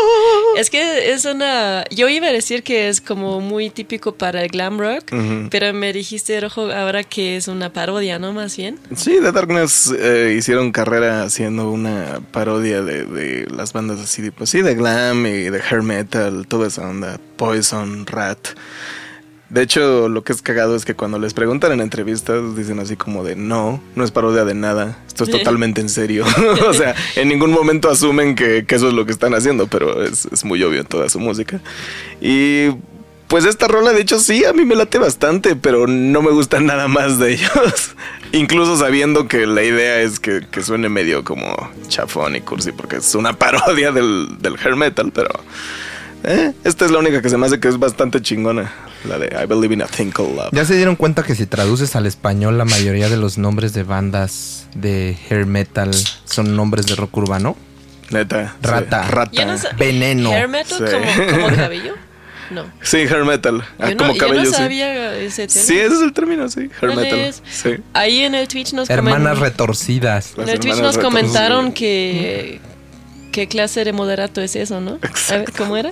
Es 0.58 0.70
que 0.70 1.12
es 1.12 1.26
una... 1.26 1.84
Yo 1.89 2.10
iba 2.10 2.28
a 2.28 2.32
decir 2.32 2.63
que 2.63 2.89
es 2.89 3.02
como 3.02 3.39
muy 3.39 3.70
típico 3.70 4.16
para 4.16 4.42
el 4.44 4.50
glam 4.50 4.80
rock, 4.80 5.12
pero 5.50 5.74
me 5.74 5.92
dijiste, 5.94 6.39
Rojo, 6.39 6.72
ahora 6.72 7.04
que 7.04 7.38
es 7.38 7.48
una 7.48 7.74
parodia, 7.74 8.20
¿no? 8.20 8.34
Más 8.34 8.56
bien. 8.56 8.80
Sí, 8.96 9.18
The 9.22 9.32
Darkness 9.32 9.94
eh, 9.98 10.36
hicieron 10.38 10.72
carrera 10.72 11.24
haciendo 11.24 11.72
una 11.72 12.22
parodia 12.32 12.82
de, 12.82 13.06
de 13.06 13.48
las 13.50 13.74
bandas 13.74 14.00
así, 14.00 14.22
de, 14.22 14.32
pues 14.32 14.50
sí, 14.50 14.62
de 14.62 14.76
glam 14.76 15.26
y 15.26 15.50
de 15.50 15.60
hair 15.60 15.82
metal, 15.82 16.46
toda 16.48 16.68
esa 16.68 16.88
onda, 16.88 17.20
Poison, 17.38 18.06
Rat. 18.06 18.50
De 19.54 19.62
hecho, 19.62 20.10
lo 20.10 20.24
que 20.24 20.34
es 20.34 20.42
cagado 20.42 20.76
es 20.76 20.84
que 20.84 20.96
cuando 20.96 21.20
les 21.20 21.36
preguntan 21.36 21.72
en 21.74 21.80
entrevistas, 21.80 22.56
dicen 22.56 22.80
así 22.80 22.96
como 22.96 23.24
de 23.24 23.36
no, 23.36 23.80
no 23.96 24.04
es 24.04 24.10
parodia 24.10 24.46
de 24.46 24.56
nada, 24.56 24.98
esto 25.06 25.26
es 25.26 25.30
totalmente 25.30 25.80
en 25.80 25.89
serio. 25.89 26.26
o 26.68 26.74
sea, 26.74 26.96
en 27.16 27.28
ningún 27.28 27.52
momento 27.52 27.92
asumen 27.92 28.34
que, 28.34 28.66
que 28.66 28.74
eso 28.74 28.88
es 28.88 28.96
lo 28.96 29.06
que 29.06 29.12
están 29.12 29.36
haciendo, 29.36 29.68
pero 29.68 30.04
es, 30.04 30.26
es 30.26 30.44
muy 30.44 30.63
obvio 30.63 30.82
en 30.82 30.88
toda 30.88 31.08
su 31.08 31.20
música. 31.20 31.62
Y 32.20 32.70
pues 33.28 33.46
esta 33.46 33.68
rola, 33.68 33.94
de 33.94 34.02
hecho, 34.02 34.18
sí, 34.18 34.44
a 34.44 34.54
mí 34.54 34.66
me 34.66 34.74
late 34.74 34.98
bastante, 34.98 35.56
pero 35.56 35.86
no 35.86 36.24
me 36.24 36.32
gusta 36.32 36.60
nada 36.60 36.88
más 36.88 37.20
de 37.20 37.34
ellos. 37.34 37.92
Incluso 38.32 38.76
sabiendo 38.76 39.28
que 39.28 39.46
la 39.46 39.62
idea 39.62 40.02
es 40.02 40.20
que, 40.20 40.42
que 40.50 40.63
suene 40.63 40.89
medio 40.89 41.24
como 41.24 41.70
chafón 41.89 42.36
y 42.36 42.42
cursi, 42.42 42.72
porque 42.72 42.96
es 42.96 43.13
una 43.13 43.34
parodia 43.34 43.92
del, 43.92 44.38
del 44.39 44.56
hair 44.58 44.76
metal, 44.76 45.12
pero 45.13 45.30
eh, 46.24 46.54
esta 46.64 46.86
es 46.86 46.92
la 46.92 47.00
única 47.00 47.22
que 47.22 47.30
se 47.30 47.38
me 47.38 47.46
hace 47.46 47.60
que 47.60 47.68
es 47.68 47.78
bastante 47.80 48.22
chingona. 48.22 48.72
La 49.06 49.18
de 49.20 49.28
I 49.28 49.46
Believe 49.46 49.74
in 49.74 49.82
a 49.82 49.88
Thing 49.88 50.12
Called 50.12 50.36
Love. 50.36 50.50
¿Ya 50.54 50.64
se 50.66 50.76
dieron 50.76 50.96
cuenta 50.96 51.24
que 51.24 51.36
si 51.36 51.46
traduces 51.46 51.96
al 51.98 52.06
español 52.06 52.58
la 52.58 52.64
mayoría 52.66 53.10
de 53.10 53.18
los 53.18 53.38
nombres 53.38 53.74
de 53.74 53.84
bandas 53.84 54.68
de 54.76 55.18
hair 55.30 55.46
metal 55.46 55.92
son 56.26 56.56
nombres 56.56 56.88
de 56.88 56.96
rock 56.96 57.18
urbano? 57.18 57.58
Neta. 58.12 58.56
sí. 58.62 58.68
Rata. 58.68 59.04
Rata. 59.04 59.32
Yo 59.34 59.46
no 59.46 59.58
sé- 59.58 59.68
Veneno. 59.78 60.32
¿Hair 60.32 60.48
metal 60.48 60.78
Sí. 60.88 60.94
como, 60.94 61.32
como 61.44 61.56
cabello? 61.56 61.94
No. 62.52 62.66
Sí, 62.82 62.98
hair 62.98 63.26
metal. 63.26 63.64
Ah, 63.80 63.90
Yo 63.90 63.96
no, 63.96 63.98
como 63.98 64.14
yo 64.14 64.20
cabello, 64.20 64.44
no 64.44 64.50
sí. 64.52 64.56
sabía 64.56 65.16
ese 65.18 65.48
término. 65.48 65.66
Sí, 65.68 65.78
ese 65.80 65.96
es 65.96 66.02
el 66.02 66.14
término, 66.14 66.50
sí. 66.50 66.60
Hair 66.62 66.70
¿Cuál 66.80 66.96
metal. 66.98 67.34
Sí. 67.50 67.70
Ahí 67.94 68.20
en 68.22 68.36
el 68.36 68.48
Twitch 68.48 68.74
nos 68.74 68.90
Hermanas 68.90 69.38
comen- 69.38 69.42
retorcidas. 69.42 70.34
En 70.38 70.48
el 70.50 70.60
Twitch 70.60 70.76
nos 70.78 70.96
retorcidas. 70.96 71.04
comentaron 71.06 71.72
que 71.74 72.60
qué 73.34 73.50
clase 73.50 73.84
de 73.84 73.91
moderato 73.91 74.39
es 74.39 74.56
eso, 74.56 74.80
¿no? 74.80 75.00
A 75.30 75.36
ver, 75.38 75.52
¿cómo 75.58 75.76
era? 75.76 75.91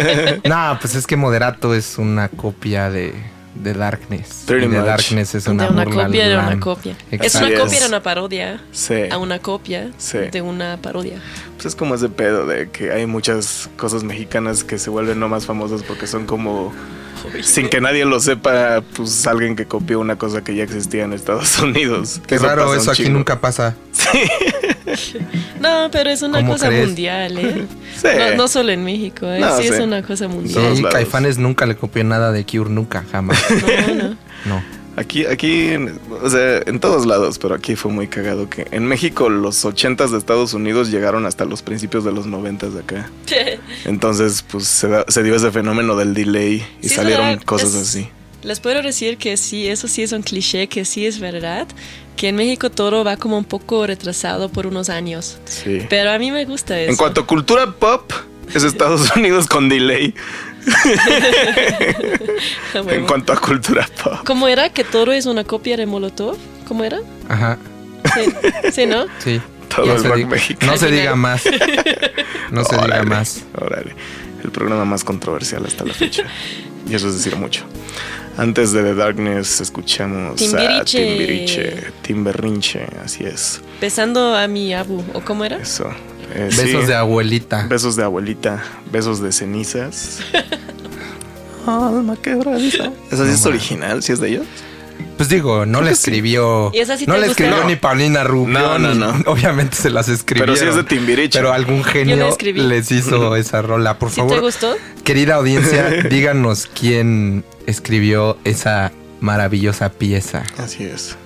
No, 0.44 0.78
pues 0.80 0.94
es 0.94 1.06
que 1.08 1.16
Moderato 1.16 1.74
es 1.74 1.98
una 1.98 2.28
copia 2.28 2.90
de, 2.90 3.12
de 3.56 3.74
Darkness. 3.74 4.44
Pretty 4.46 4.66
Y 4.66 4.68
de 4.68 4.76
much. 4.78 4.86
Darkness 4.86 5.34
es 5.34 5.46
una, 5.48 5.64
de 5.64 5.70
una 5.70 5.84
copia 5.86 6.28
de 6.28 6.36
una 6.36 6.60
copia. 6.60 6.94
Es 7.10 7.34
una 7.34 7.52
copia 7.58 7.80
de 7.80 7.86
una 7.86 8.02
parodia 8.02 8.60
Sí. 8.70 8.94
a 9.10 9.18
una 9.18 9.38
copia 9.40 9.90
Sí. 9.98 10.18
de 10.30 10.42
una 10.42 10.76
parodia. 10.76 11.18
Pues 11.54 11.66
es 11.66 11.74
como 11.74 11.94
ese 11.96 12.08
pedo 12.08 12.46
de 12.46 12.70
que 12.70 12.92
hay 12.92 13.06
muchas 13.06 13.68
cosas 13.76 14.04
mexicanas 14.04 14.62
que 14.62 14.78
se 14.78 14.90
vuelven 14.90 15.18
no 15.18 15.28
más 15.28 15.46
famosas 15.46 15.82
porque 15.82 16.06
son 16.06 16.26
como 16.26 16.72
sin 17.42 17.68
que 17.68 17.80
nadie 17.80 18.04
lo 18.04 18.20
sepa, 18.20 18.82
pues 18.94 19.26
alguien 19.26 19.56
que 19.56 19.66
copió 19.66 20.00
una 20.00 20.16
cosa 20.16 20.42
que 20.42 20.54
ya 20.54 20.64
existía 20.64 21.04
en 21.04 21.12
Estados 21.12 21.58
Unidos. 21.60 22.20
Qué 22.26 22.36
Eso 22.36 22.46
raro, 22.46 22.74
eso 22.74 22.90
aquí 22.90 23.08
nunca 23.08 23.40
pasa. 23.40 23.74
No, 25.60 25.88
pero 25.90 26.10
es 26.10 26.22
una 26.22 26.38
¿Cómo 26.40 26.52
cosa 26.52 26.68
crees? 26.68 26.86
mundial, 26.86 27.38
¿eh? 27.38 27.66
Sí. 27.96 28.08
no, 28.18 28.34
no 28.36 28.48
solo 28.48 28.72
en 28.72 28.82
México, 28.84 29.26
¿eh? 29.26 29.38
No, 29.38 29.56
sí, 29.58 29.68
es 29.68 29.76
sí. 29.76 29.82
una 29.82 30.02
cosa 30.02 30.26
mundial. 30.26 30.62
lados. 30.82 30.92
Caifanes 30.92 31.38
nunca 31.38 31.66
le 31.66 31.76
copió 31.76 32.02
nada 32.02 32.32
de 32.32 32.44
Cure, 32.44 32.68
nunca, 32.70 33.04
jamás. 33.12 33.38
No, 33.86 33.94
no. 33.94 34.16
No. 34.44 34.62
Aquí, 34.96 35.24
aquí, 35.24 35.70
o 36.22 36.28
sea, 36.28 36.58
en 36.66 36.78
todos 36.78 37.06
lados, 37.06 37.38
pero 37.38 37.54
aquí 37.54 37.76
fue 37.76 37.90
muy 37.90 38.08
cagado 38.08 38.50
que 38.50 38.66
en 38.72 38.84
México 38.84 39.30
los 39.30 39.64
80s 39.64 40.10
de 40.10 40.18
Estados 40.18 40.52
Unidos 40.52 40.90
llegaron 40.90 41.24
hasta 41.24 41.46
los 41.46 41.62
principios 41.62 42.04
de 42.04 42.12
los 42.12 42.26
90s 42.26 42.70
de 42.72 42.80
acá. 42.80 43.10
Entonces, 43.84 44.44
pues 44.50 44.66
se, 44.66 44.88
da- 44.88 45.04
se 45.08 45.22
dio 45.22 45.34
ese 45.34 45.50
fenómeno 45.50 45.96
del 45.96 46.14
delay 46.14 46.64
y 46.82 46.88
Sí, 46.88 46.94
salieron 46.94 47.26
¿verdad? 47.26 47.42
cosas 47.44 47.74
Es- 47.74 47.88
así. 47.88 48.08
Les 48.42 48.58
puedo 48.58 48.82
decir 48.82 49.18
que 49.18 49.36
sí, 49.36 49.68
eso 49.68 49.86
sí 49.86 50.02
es 50.02 50.10
un 50.10 50.22
cliché, 50.22 50.66
que 50.66 50.84
sí 50.84 51.06
es 51.06 51.20
verdad, 51.20 51.68
que 52.16 52.28
en 52.28 52.34
México 52.34 52.70
todo 52.70 53.04
va 53.04 53.16
como 53.16 53.38
un 53.38 53.44
poco 53.44 53.86
retrasado 53.86 54.48
por 54.48 54.66
unos 54.66 54.88
años. 54.90 55.38
Sí. 55.44 55.78
Pero 55.88 56.10
a 56.10 56.18
mí 56.18 56.32
me 56.32 56.44
gusta 56.44 56.78
eso. 56.80 56.90
En 56.90 56.96
cuanto 56.96 57.20
a 57.20 57.26
cultura 57.26 57.70
pop, 57.70 58.10
es 58.54 58.64
Estados 58.64 59.14
Unidos 59.16 59.46
con 59.46 59.68
delay. 59.68 60.14
En 62.88 63.06
cuanto 63.06 63.32
a 63.32 63.36
cultura 63.40 63.86
pop. 64.02 64.18
¿Cómo 64.24 64.48
era? 64.48 64.70
¿Que 64.70 64.84
todo 64.84 65.12
es 65.12 65.26
una 65.26 65.44
copia 65.44 65.76
de 65.76 65.86
Molotov? 65.86 66.36
¿Cómo 66.66 66.84
era? 66.84 67.00
Ajá, 67.28 67.58
Sí, 68.14 68.70
sí 68.72 68.86
¿no? 68.86 69.06
sí. 69.18 69.40
Todo 69.74 69.86
No 69.86 69.92
el 69.94 70.00
se 70.00 70.08
rock 70.08 70.16
diga- 70.18 70.28
mexicano. 70.28 70.72
No 70.72 70.78
se 70.78 70.90
diga 70.90 71.14
más. 71.16 71.44
No 72.50 72.64
se 72.64 72.76
diga 72.76 73.02
más. 73.04 73.44
Órale. 73.58 73.94
El 74.44 74.50
programa 74.50 74.84
más 74.84 75.04
controversial 75.04 75.64
hasta 75.66 75.84
la 75.84 75.94
fecha. 75.94 76.24
y 76.88 76.94
eso 76.94 77.08
es 77.08 77.14
decir 77.16 77.36
mucho. 77.36 77.62
Antes 78.36 78.72
de 78.72 78.82
The 78.82 78.94
Darkness 78.94 79.60
escuchamos 79.60 80.32
a 80.32 80.36
Timbiriche. 80.36 81.06
Timbiriche. 81.06 81.84
Timberrinche, 82.02 82.86
así 83.04 83.24
es. 83.24 83.60
Besando 83.80 84.34
a 84.34 84.46
mi 84.48 84.74
abu, 84.74 85.04
¿o 85.14 85.20
cómo 85.20 85.44
era? 85.44 85.58
Eso. 85.58 85.90
Eh, 86.34 86.48
Besos 86.56 86.82
sí. 86.82 86.86
de 86.86 86.94
abuelita. 86.94 87.66
Besos 87.68 87.96
de 87.96 88.04
abuelita, 88.04 88.62
besos 88.90 89.20
de 89.22 89.32
cenizas. 89.32 90.20
Alma 91.66 92.16
quebradiza. 92.16 92.90
¿Esa 93.10 93.24
sí 93.26 93.32
es 93.32 93.46
original? 93.46 94.02
¿Sí 94.02 94.12
es 94.12 94.20
de 94.20 94.28
ellos? 94.30 94.46
Pues 95.16 95.28
digo, 95.28 95.64
no 95.66 95.80
le 95.80 95.88
sí. 95.88 95.92
escribió. 95.94 96.70
¿Y 96.74 96.78
esa 96.78 96.96
sí 96.96 97.06
no 97.06 97.16
le 97.16 97.26
escribió 97.28 97.58
No. 97.58 97.64
ni 97.68 97.76
Paulina 97.76 98.24
Rubio. 98.24 98.58
No, 98.58 98.78
no, 98.78 98.94
ni- 98.94 98.98
no. 99.00 99.14
Obviamente 99.30 99.76
se 99.76 99.90
las 99.90 100.08
escribió. 100.08 100.44
Pero 100.44 100.56
sí 100.56 100.64
es 100.64 100.74
de 100.74 100.82
Timbiriche. 100.84 101.38
Pero 101.38 101.52
algún 101.52 101.84
genio 101.84 102.34
les 102.54 102.90
hizo 102.90 103.36
esa 103.36 103.62
rola. 103.62 103.98
Por 103.98 104.10
¿Sí 104.10 104.16
te 104.16 104.20
favor, 104.22 104.40
gustó? 104.40 104.74
querida 105.04 105.36
audiencia, 105.36 105.88
díganos 106.10 106.66
quién 106.66 107.44
escribió 107.66 108.38
esa 108.44 108.90
maravillosa 109.20 109.90
pieza. 109.90 110.42
Así 110.58 110.82
es. 110.84 111.16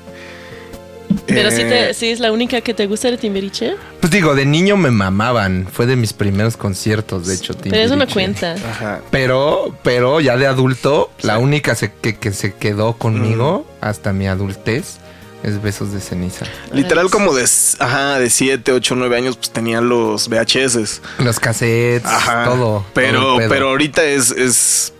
Pero 1.26 1.50
sí, 1.50 1.62
Eh, 1.62 1.68
te, 1.88 1.94
sí 1.94 2.08
es 2.10 2.20
la 2.20 2.32
única 2.32 2.60
que 2.60 2.74
te 2.74 2.86
gusta 2.86 3.10
de 3.10 3.16
Timbiriche. 3.16 3.76
Pues 4.00 4.10
digo, 4.10 4.34
de 4.34 4.44
niño 4.46 4.76
me 4.76 4.90
mamaban. 4.90 5.66
Fue 5.72 5.86
de 5.86 5.96
mis 5.96 6.12
primeros 6.12 6.56
conciertos, 6.56 7.26
de 7.26 7.34
hecho. 7.34 7.54
Pero 7.62 7.76
eso 7.76 7.96
no 7.96 8.06
Timbiriche. 8.06 8.12
cuenta. 8.40 8.68
Ajá. 8.70 9.00
Pero, 9.10 9.76
pero 9.82 10.20
ya 10.20 10.36
de 10.36 10.46
adulto, 10.46 11.10
la 11.22 11.38
única 11.38 11.74
se- 11.74 11.92
que, 11.92 12.16
que 12.16 12.32
se 12.32 12.54
quedó 12.54 12.94
conmigo 12.98 13.66
hasta 13.80 14.12
mi 14.12 14.26
adultez 14.28 14.98
es 15.42 15.62
Besos 15.62 15.92
de 15.92 16.00
Ceniza. 16.00 16.44
Literal 16.72 17.08
como 17.10 17.32
de, 17.34 17.44
ajá, 17.78 18.18
de 18.18 18.30
7, 18.30 18.72
8, 18.72 18.94
9 18.96 19.16
años, 19.16 19.36
pues 19.36 19.50
tenía 19.50 19.80
los 19.80 20.28
VHS. 20.28 21.00
Los 21.18 21.38
cassettes, 21.38 22.04
Ajá. 22.10 22.44
todo. 22.46 22.84
Pero, 22.94 23.20
todo 23.36 23.48
pero 23.48 23.68
ahorita 23.68 24.02
es, 24.04 24.30
es 24.32 24.92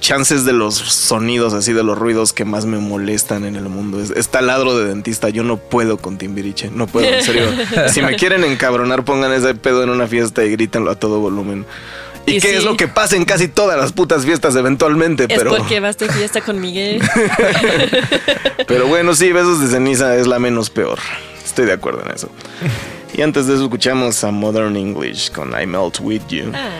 chances 0.00 0.44
de 0.44 0.52
los 0.52 0.74
sonidos, 0.74 1.52
así 1.52 1.72
de 1.72 1.82
los 1.82 1.96
ruidos 1.96 2.32
que 2.32 2.44
más 2.44 2.64
me 2.66 2.78
molestan 2.78 3.44
en 3.44 3.56
el 3.56 3.68
mundo. 3.68 4.02
Es, 4.02 4.10
es 4.10 4.28
taladro 4.28 4.76
de 4.76 4.86
dentista. 4.86 5.28
Yo 5.28 5.44
no 5.44 5.58
puedo 5.58 5.98
con 5.98 6.18
Timbiriche. 6.18 6.70
No 6.70 6.86
puedo, 6.86 7.06
en 7.06 7.22
serio. 7.22 7.48
si 7.88 8.02
me 8.02 8.16
quieren 8.16 8.42
encabronar, 8.44 9.04
pongan 9.04 9.32
ese 9.32 9.54
pedo 9.54 9.82
en 9.84 9.90
una 9.90 10.06
fiesta 10.06 10.44
y 10.44 10.50
grítenlo 10.50 10.90
a 10.90 10.96
todo 10.96 11.20
volumen. 11.20 11.66
¿Y, 12.26 12.32
Y 12.32 12.40
qué 12.40 12.48
sí. 12.48 12.54
es 12.56 12.64
lo 12.64 12.76
que 12.76 12.88
pasa 12.88 13.16
en 13.16 13.24
casi 13.24 13.48
todas 13.48 13.78
las 13.78 13.92
putas 13.92 14.24
fiestas 14.24 14.56
eventualmente? 14.56 15.24
Es 15.28 15.38
pero, 15.38 15.56
porque 15.56 15.80
vas 15.80 15.96
de 15.98 16.08
fiesta 16.08 16.40
con 16.40 16.60
Miguel. 16.60 17.00
pero 18.66 18.86
bueno, 18.86 19.14
sí, 19.14 19.32
Besos 19.32 19.60
de 19.60 19.68
Ceniza 19.68 20.16
es 20.16 20.26
la 20.26 20.38
menos 20.38 20.70
peor. 20.70 20.98
Estoy 21.44 21.66
de 21.66 21.72
acuerdo 21.72 22.02
en 22.04 22.12
eso. 22.12 22.30
Y 23.14 23.22
antes 23.22 23.46
de 23.46 23.54
eso 23.54 23.64
escuchamos 23.64 24.22
a 24.22 24.30
Modern 24.30 24.76
English 24.76 25.32
con 25.32 25.50
I 25.60 25.66
Melt 25.66 25.98
With 26.00 26.22
You. 26.28 26.52
Ah, 26.54 26.70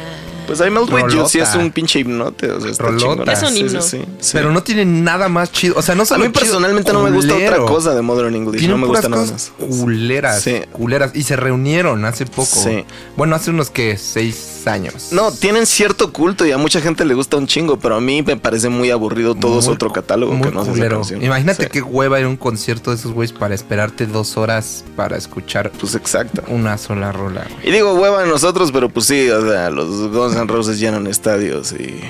Pues 0.51 0.66
I 0.66 0.70
Melt 0.70 0.90
With 0.90 1.12
You 1.14 1.28
sí 1.28 1.38
es 1.38 1.46
Rolota. 1.51 1.64
un 1.64 1.70
pinche 1.70 2.01
himnote. 2.01 2.51
O 2.51 2.61
sea, 2.61 2.70
está 2.72 2.82
Rolota. 2.86 2.98
chingona. 3.05 3.32
Es 3.32 3.42
un 3.44 3.48
Sí, 3.51 3.61
himno. 3.61 3.82
sí, 3.82 3.98
sí, 3.98 4.05
sí. 4.18 4.30
Pero 4.32 4.51
no 4.51 4.64
tiene 4.64 4.84
nada 4.84 5.28
más 5.28 5.53
chido. 5.53 5.76
O 5.78 5.82
sea, 5.82 5.94
no 5.94 6.03
A 6.03 6.07
solo 6.07 6.24
mí 6.24 6.30
chido, 6.32 6.40
personalmente 6.40 6.92
no 6.92 7.05
me 7.05 7.12
gusta 7.12 7.34
otra 7.36 7.59
cosa 7.59 7.94
de 7.94 8.03
Modern 8.03 8.34
English. 8.34 8.59
Tiene 8.59 8.74
no 8.74 8.78
me 8.78 8.88
puras 8.88 9.05
gusta 9.05 9.16
nada 9.16 9.30
más. 9.30 9.53
culeras, 9.59 10.42
Sí. 10.42 10.61
culeras. 10.72 11.12
Y 11.14 11.22
se 11.22 11.36
reunieron 11.36 12.05
hace 12.05 12.26
poco. 12.26 12.46
Sí. 12.46 12.84
Bueno, 13.16 13.36
hace 13.36 13.51
unos 13.51 13.70
que 13.70 13.96
seis 13.96 14.59
años. 14.66 15.08
No, 15.12 15.30
tienen 15.32 15.66
cierto 15.66 16.12
culto 16.12 16.44
y 16.46 16.52
a 16.52 16.58
mucha 16.58 16.80
gente 16.80 17.04
le 17.04 17.14
gusta 17.14 17.36
un 17.36 17.46
chingo, 17.46 17.78
pero 17.78 17.96
a 17.96 18.00
mí 18.00 18.22
me 18.22 18.36
parece 18.36 18.68
muy 18.68 18.90
aburrido 18.90 19.34
todo 19.34 19.61
su 19.62 19.68
Muy 19.68 19.74
otro 19.76 19.88
cu- 19.88 19.94
catálogo 19.94 20.32
muy 20.34 20.48
que 20.48 20.54
no 20.54 20.62
es 20.62 20.68
culero. 20.68 20.96
canción. 20.96 21.22
Imagínate 21.22 21.64
Sí. 21.64 21.70
qué 21.72 21.82
hueva 21.82 22.18
ir 22.20 22.26
a 22.26 22.28
un 22.28 22.36
concierto 22.36 22.90
de 22.90 22.96
esos 22.96 23.12
güeyes 23.12 23.32
para 23.32 23.54
esperarte 23.54 24.06
dos 24.06 24.36
horas 24.36 24.84
para 24.96 25.16
escuchar 25.16 25.70
Pues 25.80 25.94
exacto. 25.94 26.42
una 26.48 26.78
sola 26.78 27.12
rola. 27.12 27.46
güey. 27.50 27.68
Y 27.68 27.72
digo 27.72 27.94
hueva 27.94 28.22
a 28.22 28.26
nosotros, 28.26 28.70
pero 28.72 28.88
pues 28.88 29.06
sí, 29.06 29.28
o 29.30 29.48
sea, 29.48 29.70
los 29.70 29.88
Guns 30.11 30.34
N' 30.36 30.46
Roses 30.46 30.78
llenan 30.78 31.06
estadios 31.06 31.72
y... 31.72 32.00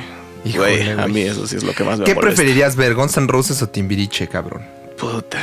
Híjole, 0.42 0.76
Güey, 0.84 0.90
a 0.92 1.06
mí 1.06 1.20
eso 1.20 1.46
sí 1.46 1.56
es 1.56 1.62
lo 1.64 1.74
que 1.74 1.84
más 1.84 1.98
me 1.98 2.04
¿Qué 2.06 2.14
molesta. 2.14 2.34
preferirías 2.34 2.74
ver, 2.74 2.94
Guns 2.94 3.16
N' 3.18 3.26
Roses 3.26 3.60
o 3.62 3.68
Timbiriche, 3.68 4.26
cabrón? 4.26 4.62
Puta. 4.98 5.38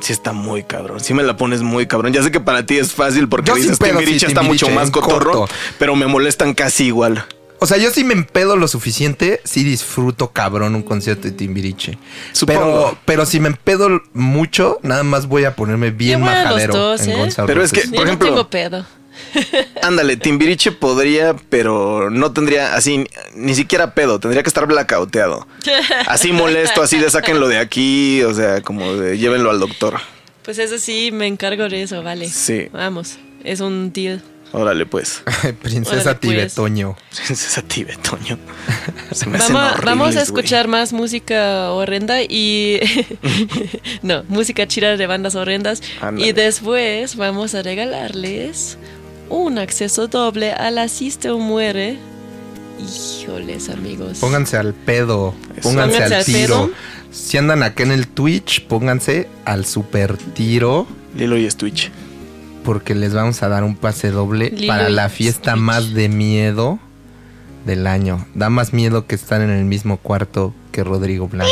Sí 0.00 0.12
está 0.12 0.32
muy 0.32 0.62
cabrón. 0.62 1.00
Sí 1.00 1.12
me 1.14 1.22
la 1.22 1.36
pones 1.36 1.62
muy 1.62 1.86
cabrón. 1.86 2.12
Ya 2.12 2.22
sé 2.22 2.30
que 2.30 2.40
para 2.40 2.64
ti 2.64 2.78
es 2.78 2.92
fácil 2.92 3.28
porque 3.28 3.48
Yo 3.50 3.56
dices 3.56 3.78
pedo, 3.78 3.98
Timbiriche 3.98 4.20
sí, 4.20 4.26
está 4.26 4.42
mucho 4.42 4.68
más 4.70 4.90
cotorro, 4.90 5.32
corto. 5.32 5.54
pero 5.78 5.96
me 5.96 6.06
molestan 6.06 6.54
casi 6.54 6.84
igual. 6.86 7.24
O 7.60 7.66
sea, 7.66 7.76
yo 7.76 7.90
sí 7.90 8.04
me 8.04 8.14
empedo 8.14 8.54
lo 8.56 8.68
suficiente, 8.68 9.40
sí 9.42 9.64
disfruto 9.64 10.30
cabrón 10.32 10.76
un 10.76 10.82
concierto 10.82 11.22
de 11.24 11.32
Timbiriche. 11.32 11.98
Supongo. 12.32 12.60
Pero, 12.60 12.98
pero 13.04 13.26
si 13.26 13.40
me 13.40 13.48
empedo 13.48 14.00
mucho, 14.12 14.78
nada 14.84 15.02
más 15.02 15.26
voy 15.26 15.44
a 15.44 15.56
ponerme 15.56 15.90
bien 15.90 16.20
majadero 16.20 16.72
dos, 16.72 17.00
en 17.00 17.10
¿eh? 17.18 17.28
Pero 17.46 17.64
es 17.64 17.72
que- 17.72 17.80
yo 17.82 17.90
Por 17.90 17.98
no 17.98 18.04
ejemplo- 18.04 18.28
tengo 18.28 18.48
pedo. 18.48 18.86
Ándale, 19.82 20.16
Timbiriche 20.16 20.72
podría, 20.72 21.34
pero 21.48 22.10
no 22.10 22.32
tendría 22.32 22.74
así, 22.74 23.06
ni 23.34 23.54
siquiera 23.54 23.94
pedo, 23.94 24.20
tendría 24.20 24.42
que 24.42 24.48
estar 24.48 24.66
blackouteado. 24.66 25.46
Así 26.06 26.32
molesto, 26.32 26.82
así 26.82 26.98
de 26.98 27.10
sáquenlo 27.10 27.48
de 27.48 27.58
aquí, 27.58 28.22
o 28.22 28.34
sea, 28.34 28.60
como 28.62 28.94
de 28.94 29.18
llévenlo 29.18 29.50
al 29.50 29.60
doctor. 29.60 30.00
Pues 30.44 30.58
eso 30.58 30.78
sí, 30.78 31.10
me 31.12 31.26
encargo 31.26 31.68
de 31.68 31.82
eso, 31.82 32.02
vale. 32.02 32.28
Sí. 32.28 32.68
Vamos, 32.72 33.18
es 33.44 33.60
un 33.60 33.92
deal. 33.92 34.22
Órale, 34.52 34.86
pues. 34.86 35.22
Princesa 35.62 36.00
Órale, 36.00 36.18
pues. 36.20 36.54
Tibetoño. 36.54 36.96
Princesa 37.14 37.62
Tibetoño. 37.62 38.38
Se 39.12 39.26
me 39.26 39.36
hacen 39.36 39.54
Vamos, 39.54 39.80
vamos 39.84 40.16
a 40.16 40.22
escuchar 40.22 40.68
más 40.68 40.92
música 40.92 41.70
horrenda 41.72 42.22
y... 42.22 42.80
no, 44.02 44.24
música 44.28 44.66
chida 44.66 44.96
de 44.96 45.06
bandas 45.06 45.34
horrendas. 45.34 45.82
Ándale. 46.00 46.28
Y 46.28 46.32
después 46.32 47.16
vamos 47.16 47.54
a 47.54 47.62
regalarles 47.62 48.78
un 49.30 49.58
acceso 49.58 50.08
doble 50.08 50.52
a 50.52 50.70
la 50.70 50.82
Asiste 50.84 51.30
o 51.30 51.38
Muere. 51.38 51.98
Híjoles, 52.78 53.68
amigos. 53.70 54.18
Pónganse 54.18 54.56
al 54.56 54.72
pedo, 54.74 55.34
pónganse, 55.62 55.62
Pónganse 55.62 56.04
al 56.04 56.12
al 56.12 56.24
tiro. 56.24 56.54
pedo. 56.66 56.70
Si 57.10 57.36
andan 57.38 57.62
acá 57.62 57.82
en 57.82 57.92
el 57.92 58.06
Twitch, 58.06 58.66
pónganse 58.66 59.28
al 59.44 59.64
super 59.64 60.16
tiro. 60.16 60.86
Lilo 61.16 61.36
y 61.36 61.50
Stitch. 61.50 61.90
Porque 62.64 62.94
les 62.94 63.14
vamos 63.14 63.42
a 63.42 63.48
dar 63.48 63.64
un 63.64 63.74
pase 63.76 64.10
doble 64.10 64.50
Lilo 64.50 64.68
para 64.72 64.88
la 64.90 65.08
fiesta 65.08 65.56
más 65.56 65.94
de 65.94 66.08
miedo 66.08 66.78
del 67.66 67.86
año. 67.86 68.26
Da 68.34 68.50
más 68.50 68.72
miedo 68.72 69.06
que 69.06 69.14
estar 69.14 69.40
en 69.40 69.50
el 69.50 69.64
mismo 69.64 69.96
cuarto 69.96 70.54
que 70.70 70.84
Rodrigo 70.84 71.28
Blanco. 71.28 71.50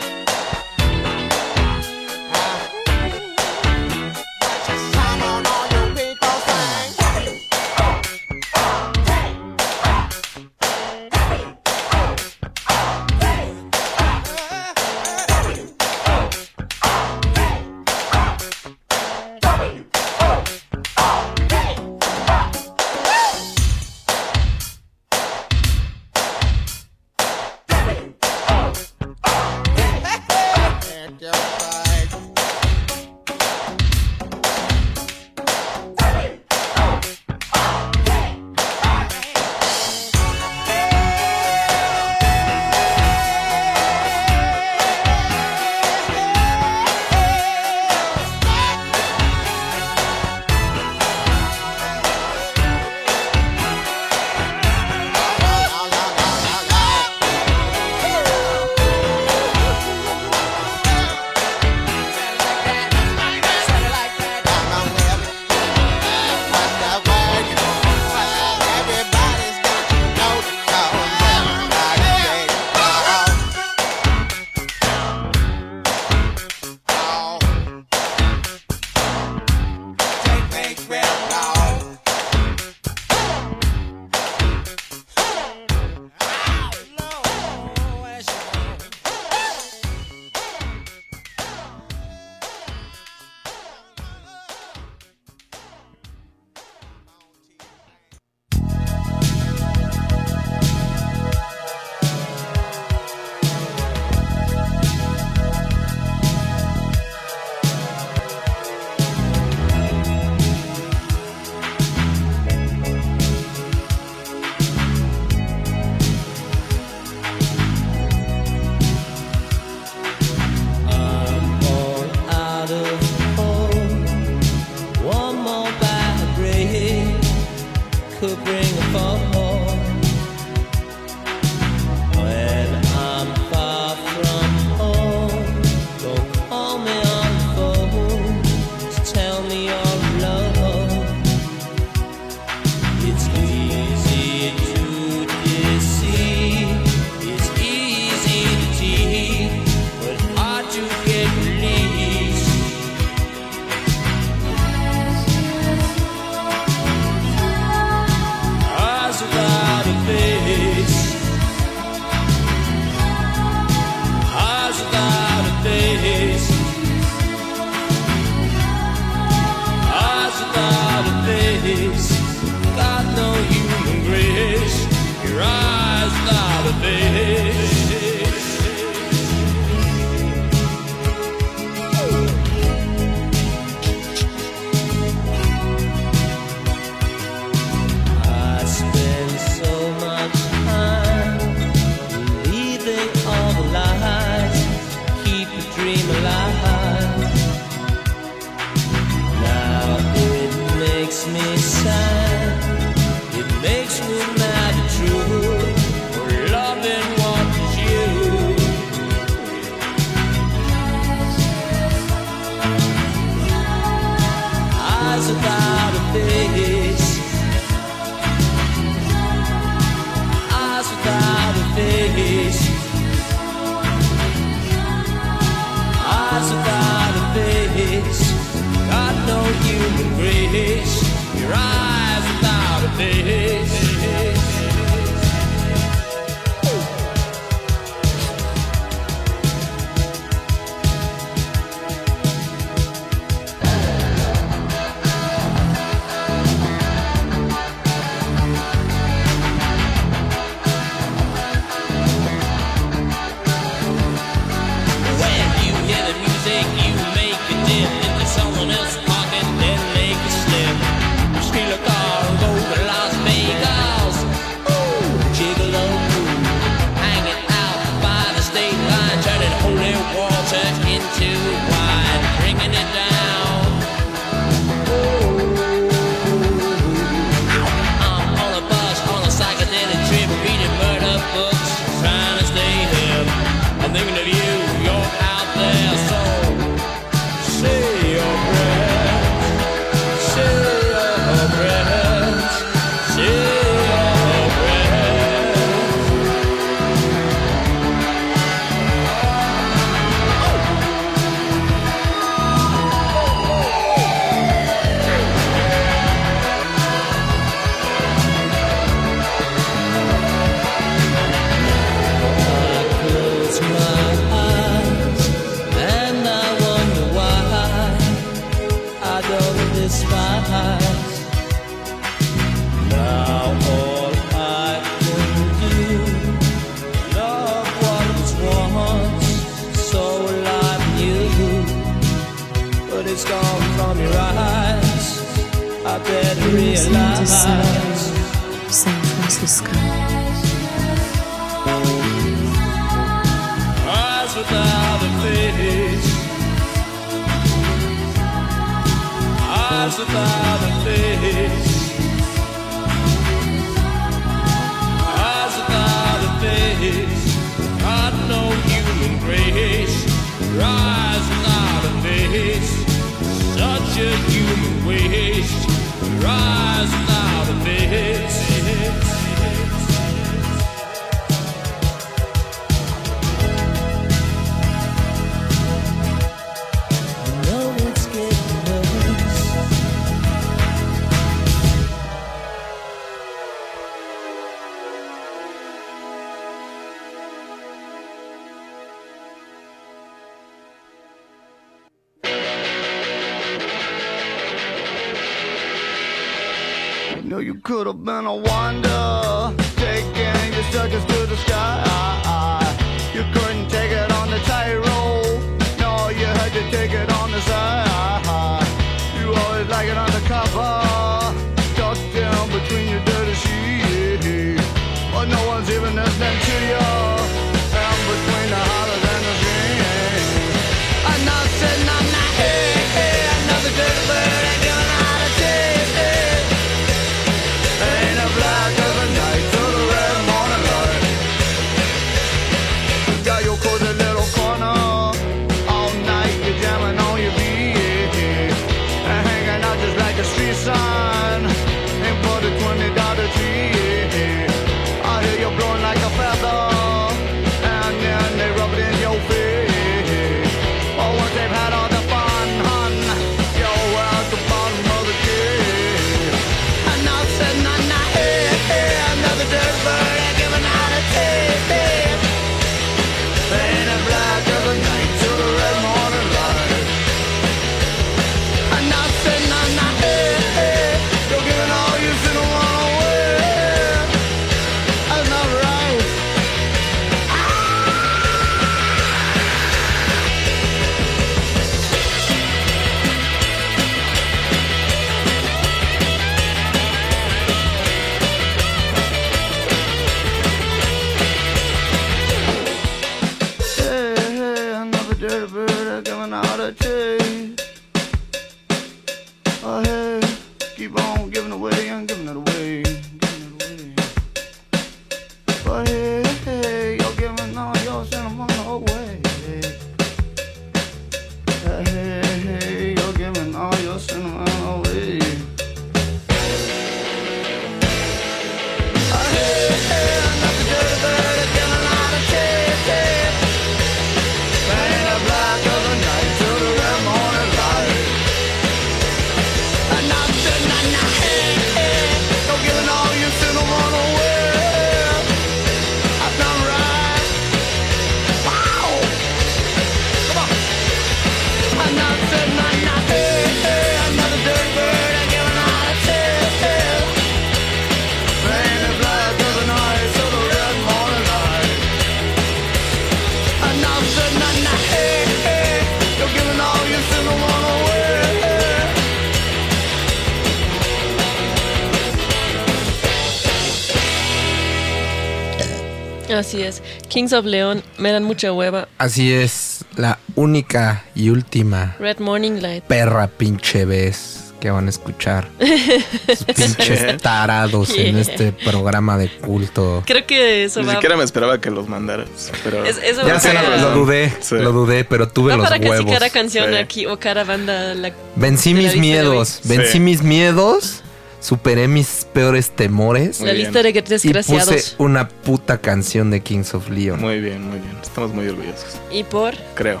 Así 566.54 566.62
es. 566.62 566.82
Kings 567.08 567.32
of 567.32 567.44
Leon 567.46 567.82
me 567.98 568.12
dan 568.12 568.22
mucha 568.24 568.52
hueva. 568.52 568.86
Así 568.98 569.32
es, 569.32 569.84
la 569.96 570.18
única 570.36 571.04
y 571.14 571.30
última 571.30 571.96
Red 571.98 572.18
Morning 572.20 572.60
Light. 572.60 572.84
perra 572.84 573.26
pinche 573.26 573.84
vez 573.84 574.52
que 574.60 574.70
van 574.70 574.86
a 574.86 574.90
escuchar. 574.90 575.48
Sus 576.28 576.44
pinches 576.44 577.20
tarados 577.20 577.90
en 577.98 578.16
este 578.16 578.52
programa 578.52 579.18
de 579.18 579.28
culto. 579.28 580.02
Creo 580.06 580.24
que 580.26 580.64
eso 580.64 580.80
Ni 580.80 580.86
va, 580.86 580.92
siquiera 580.94 581.16
me 581.16 581.24
esperaba 581.24 581.60
que 581.60 581.70
los 581.70 581.88
mandaras. 581.88 582.28
Pero 582.62 582.84
es- 582.84 582.98
eso 583.02 583.26
Ya 583.26 583.38
sé, 583.40 583.52
lo 583.80 583.90
dudé, 583.90 584.32
Sí. 584.40 584.54
lo 584.56 584.72
dudé, 584.72 585.04
pero 585.04 585.28
tuve 585.28 585.50
va 585.52 585.56
los 585.58 585.66
para 585.66 585.78
casi 585.78 585.90
huevos. 585.90 586.12
cada 586.12 586.30
canción 586.30 586.70
Sí. 586.70 586.76
aquí 586.76 587.06
o 587.06 587.18
cada 587.18 587.44
banda. 587.44 587.94
La, 587.94 588.12
Vencí 588.36 588.72
mis 588.74 588.96
miedos, 588.96 589.60
vencí 589.64 589.92
Sí. 589.94 590.00
mis 590.00 590.22
miedos, 590.22 591.02
superé 591.44 591.88
mis 591.88 592.26
peores 592.32 592.70
temores 592.70 593.38
Muy 593.40 593.48
la 593.48 593.52
bien. 593.52 593.66
lista 593.66 593.82
de 593.82 593.90
y 593.90 593.92
desgraciados. 593.92 594.66
puse 594.74 594.94
una 594.98 595.28
puta 595.28 595.76
canción 595.78 596.30
de 596.30 596.40
Kings 596.40 596.72
of 596.74 596.88
Leon. 596.88 597.20
muy 597.20 597.38
bien, 597.40 597.62
muy 597.68 597.78
bien. 597.78 597.92
Estamos 598.02 598.32
muy 598.32 598.48
orgullosos. 598.48 598.96
Y 599.12 599.24
por. 599.24 599.54
Creo. 599.74 600.00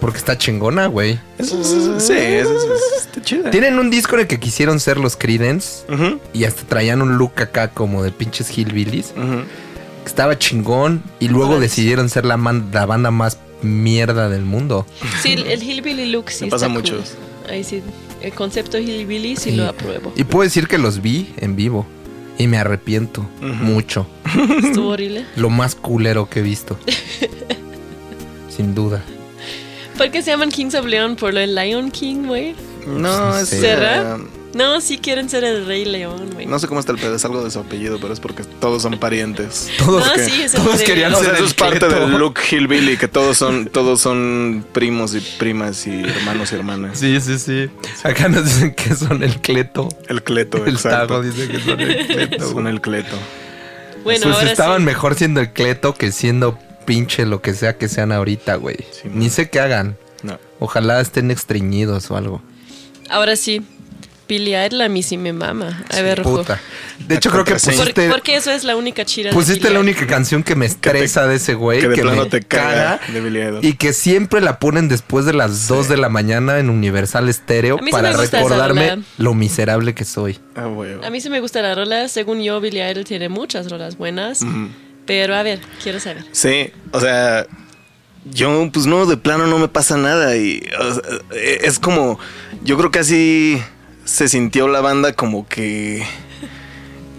Porque 0.00 0.18
está 0.18 0.36
chingona, 0.36 0.86
güey. 0.88 1.18
Eso, 1.38 1.58
eso- 1.60 1.98
sí, 1.98 2.12
eso, 2.12 2.50
eso- 2.54 2.74
eso 2.74 2.96
está 3.00 3.22
chida. 3.22 3.50
Tienen 3.50 3.78
un 3.78 3.88
disco 3.90 4.16
en 4.16 4.22
el 4.22 4.26
que 4.26 4.38
quisieron 4.38 4.78
ser 4.78 4.98
los 4.98 5.16
Creedence 5.16 5.84
y 6.34 6.44
hasta 6.44 6.64
traían 6.64 7.00
un 7.00 7.16
look 7.16 7.32
acá 7.40 7.68
como 7.68 8.02
de 8.02 8.12
pinches 8.12 8.50
hillbillies. 8.56 9.12
que 9.14 10.08
Estaba 10.10 10.38
chingón 10.38 11.02
y 11.18 11.28
luego 11.28 11.58
decidieron 11.58 12.10
ser 12.10 12.26
la, 12.26 12.36
man- 12.36 12.68
la 12.74 12.84
banda 12.84 13.10
más 13.10 13.38
mierda 13.62 14.28
del 14.28 14.42
mundo. 14.42 14.84
Sí, 15.22 15.32
el, 15.32 15.46
el 15.46 15.62
Hillbilly 15.62 16.06
look 16.12 16.28
sí 16.30 16.44
Me 16.44 16.50
pasa 16.50 16.66
está 16.66 16.78
mucho. 16.78 16.96
cool. 16.96 17.50
Ahí 17.50 17.64
sí. 17.64 17.82
El 18.24 18.32
concepto 18.32 18.78
Hillbilly 18.78 19.36
sí 19.36 19.50
Y- 19.50 19.56
lo 19.56 19.68
apruebo. 19.68 20.12
Y 20.16 20.24
puedo 20.24 20.44
decir 20.44 20.66
que 20.66 20.78
los 20.78 21.02
vi 21.02 21.32
en 21.36 21.56
vivo 21.56 21.86
y 22.38 22.46
me 22.46 22.56
arrepiento 22.58 23.26
mucho. 23.40 24.06
Estuvo 24.64 24.90
horrible. 24.90 25.26
Lo 25.36 25.50
más 25.50 25.74
culero 25.74 26.28
que 26.28 26.40
he 26.40 26.42
visto. 26.42 26.78
Sin 28.48 28.74
duda. 28.74 29.02
¿Por 29.98 30.10
qué 30.10 30.22
se 30.22 30.30
llaman 30.30 30.50
Kings 30.50 30.74
of 30.74 30.86
Leon? 30.86 31.16
¿Por 31.16 31.34
lo 31.34 31.40
del 31.40 31.54
Lion 31.54 31.90
King, 31.90 32.26
güey? 32.26 32.54
No, 32.86 33.36
es. 33.38 33.48
¿Será? 33.48 34.16
eh, 34.16 34.20
No, 34.54 34.80
sí 34.80 34.98
quieren 34.98 35.28
ser 35.28 35.42
el 35.44 35.66
Rey 35.66 35.84
León, 35.84 36.30
güey. 36.32 36.46
no 36.46 36.58
sé 36.58 36.68
cómo 36.68 36.78
está 36.80 36.92
el 36.92 36.98
pedo, 36.98 37.14
es 37.16 37.24
algo 37.24 37.42
de 37.42 37.50
su 37.50 37.58
apellido, 37.58 37.98
pero 38.00 38.12
es 38.12 38.20
porque 38.20 38.44
todos 38.44 38.82
son 38.82 38.98
parientes. 38.98 39.68
Todos, 39.78 40.06
No, 40.06 40.12
que- 40.14 40.24
sí, 40.24 40.42
es 40.42 40.54
el 40.54 40.62
todos 40.62 40.82
querían 40.82 41.14
ser 41.16 41.34
eso 41.34 41.38
el 41.42 41.44
es 41.44 41.54
parte 41.54 41.88
del 41.88 42.10
look 42.18 42.38
hillbilly, 42.50 42.96
que 42.96 43.08
todos 43.08 43.36
son, 43.36 43.66
todos 43.66 44.00
son 44.00 44.64
primos 44.72 45.14
y 45.14 45.20
primas 45.38 45.86
y 45.86 46.00
hermanos 46.02 46.52
y 46.52 46.54
hermanas. 46.54 46.98
Sí, 46.98 47.20
sí, 47.20 47.38
sí. 47.38 47.68
Acá 48.04 48.28
nos 48.28 48.44
dicen 48.44 48.74
que 48.74 48.94
son 48.94 49.22
el 49.22 49.40
Cleto. 49.40 49.88
El 50.08 50.22
cleto, 50.22 50.64
El 50.64 50.74
exacto. 50.74 51.06
Tago 51.08 51.22
dice 51.22 51.48
que 51.48 51.60
son 51.60 51.80
el 51.80 52.06
Cleto. 52.06 52.50
Son 52.50 52.66
el 52.66 52.80
cleto. 52.80 53.16
Bueno, 54.04 54.22
pues 54.24 54.34
ahora 54.36 54.50
estaban 54.50 54.80
sí. 54.82 54.84
mejor 54.86 55.14
siendo 55.14 55.40
el 55.40 55.52
Cleto 55.52 55.94
que 55.94 56.12
siendo 56.12 56.58
pinche 56.84 57.24
lo 57.26 57.40
que 57.40 57.54
sea 57.54 57.76
que 57.78 57.88
sean 57.88 58.12
ahorita, 58.12 58.56
güey. 58.56 58.76
Sí, 58.92 59.08
Ni 59.12 59.30
sé 59.30 59.48
qué 59.48 59.60
hagan. 59.60 59.96
No. 60.22 60.38
Ojalá 60.60 61.00
estén 61.00 61.30
extrañidos 61.30 62.10
o 62.10 62.16
algo. 62.16 62.42
Ahora 63.10 63.34
sí. 63.36 63.62
Billy 64.28 64.54
Idol 64.56 64.80
a 64.82 64.88
mí 64.88 65.02
sí 65.02 65.16
me 65.16 65.32
mama. 65.32 65.84
A 65.90 66.00
ver. 66.02 66.22
Puta. 66.22 66.60
De 66.98 67.16
hecho, 67.16 67.30
creo 67.30 67.44
que 67.44 67.52
contraseña. 67.52 67.76
¿Por- 67.76 67.84
pusiste, 67.94 68.10
porque 68.10 68.36
eso 68.36 68.50
es 68.50 68.64
la 68.64 68.76
única 68.76 69.04
chira 69.04 69.30
de 69.30 69.34
pusiste 69.34 69.60
Billy 69.60 69.74
la 69.74 69.80
única 69.80 70.06
canción 70.06 70.42
que 70.42 70.54
me 70.54 70.66
estresa 70.66 71.26
de 71.26 71.36
ese 71.36 71.54
güey. 71.54 71.80
que 71.80 71.88
de 71.88 71.96
plano 71.96 72.24
me 72.24 72.30
te 72.30 72.42
caga 72.42 73.00
de 73.12 73.20
Billy 73.20 73.40
Idol. 73.40 73.64
Y 73.64 73.74
que 73.74 73.92
siempre 73.92 74.40
la 74.40 74.58
ponen 74.58 74.88
después 74.88 75.26
de 75.26 75.32
las 75.34 75.68
2 75.68 75.88
de 75.88 75.96
la 75.96 76.08
mañana 76.08 76.58
en 76.58 76.70
Universal 76.70 77.32
Stereo 77.32 77.78
sí 77.84 77.90
para 77.90 78.12
recordarme 78.12 79.02
lo 79.18 79.34
miserable 79.34 79.94
que 79.94 80.04
soy. 80.04 80.38
Ah. 80.56 80.68
A 81.04 81.10
mí 81.10 81.20
sí 81.20 81.30
me 81.30 81.40
gusta 81.40 81.62
la 81.62 81.74
rola. 81.74 82.08
Según 82.08 82.42
yo, 82.42 82.60
Billy 82.60 82.80
Idol 82.80 83.04
tiene 83.04 83.28
muchas 83.28 83.70
rolas 83.70 83.96
buenas. 83.98 84.40
Pero 85.06 85.34
a 85.34 85.42
ver, 85.42 85.60
quiero 85.82 86.00
saber. 86.00 86.24
Sí, 86.32 86.70
o 86.92 87.00
sea, 87.00 87.46
yo 88.24 88.70
pues 88.72 88.86
no, 88.86 89.06
de 89.06 89.16
plano 89.16 89.46
no 89.46 89.58
me 89.58 89.68
pasa 89.68 89.96
nada 89.96 90.36
y 90.36 90.62
o 90.78 90.94
sea, 90.94 91.02
eh, 91.32 91.60
es 91.62 91.78
como, 91.78 92.18
yo 92.62 92.78
creo 92.78 92.90
que 92.90 93.00
así 93.00 93.62
se 94.04 94.28
sintió 94.28 94.68
la 94.68 94.80
banda 94.80 95.12
como 95.12 95.46
que 95.46 96.04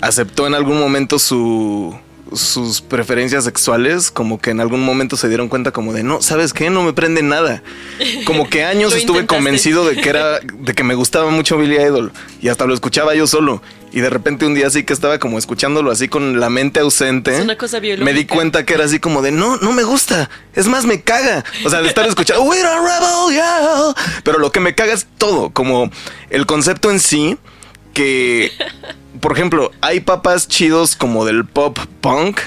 aceptó 0.02 0.48
en 0.48 0.54
algún 0.54 0.80
momento 0.80 1.20
su 1.20 1.98
sus 2.34 2.82
preferencias 2.82 3.44
sexuales, 3.44 4.12
como 4.12 4.40
que 4.40 4.50
en 4.50 4.60
algún 4.60 4.82
momento 4.82 5.16
se 5.18 5.28
dieron 5.28 5.48
cuenta 5.48 5.72
como 5.72 5.94
de, 5.94 6.04
no, 6.04 6.22
¿sabes 6.22 6.54
qué? 6.54 6.70
No 6.70 6.84
me 6.84 6.94
prende 6.94 7.22
nada. 7.22 7.62
Como 8.26 8.50
que 8.50 8.64
años 8.66 8.94
estuve 8.94 9.20
intentaste. 9.20 9.36
convencido 9.36 9.86
de 9.86 9.96
que 9.96 10.10
era, 10.10 10.40
de 10.40 10.74
que 10.74 10.84
me 10.84 10.96
gustaba 10.96 11.30
mucho 11.30 11.58
Billy 11.58 11.76
Idol 11.76 12.12
y 12.42 12.50
hasta 12.50 12.66
lo 12.66 12.74
escuchaba 12.74 13.16
yo 13.16 13.28
solo. 13.28 13.62
Y 13.92 14.02
de 14.02 14.10
repente 14.10 14.46
un 14.46 14.56
día 14.56 14.70
sí 14.70 14.84
que 14.84 14.92
estaba 14.92 15.20
como 15.20 15.38
escuchándolo 15.38 15.90
así 15.90 16.10
con 16.10 16.40
la 16.40 16.50
mente 16.50 16.82
ausente. 16.82 17.36
Es 17.38 17.44
una 17.44 17.58
cosa 17.58 17.80
biológica. 17.80 18.04
Me 18.04 18.14
di 18.18 18.26
cuenta 18.26 18.66
que 18.66 18.74
era 18.74 18.84
así 18.84 19.00
como 19.00 19.22
de, 19.22 19.32
no, 19.32 19.56
no 19.58 19.72
me 19.72 19.84
gusta. 19.84 20.30
Es 20.54 20.68
más, 20.68 20.86
me 20.86 21.02
caga. 21.02 21.46
O 21.64 21.70
sea, 21.70 21.82
de 21.82 21.88
estar 21.88 22.06
escuchando, 22.06 22.44
we're 22.44 22.68
a 22.68 22.80
rebel, 22.80 23.34
yeah. 23.34 23.94
Pero 24.24 24.40
lo 24.40 24.52
que 24.52 24.60
me 24.60 24.76
caga 24.76 24.94
es 24.94 25.08
todo, 25.18 25.52
como 25.52 25.90
el 26.30 26.46
concepto 26.46 26.92
en 26.92 27.00
sí, 27.00 27.38
que, 27.94 28.52
por 29.20 29.34
ejemplo, 29.34 29.72
hay 29.82 30.00
papas 30.00 30.48
chidos 30.48 30.96
como 30.96 31.26
del 31.26 31.46
pop 31.46 31.78
punk, 32.02 32.40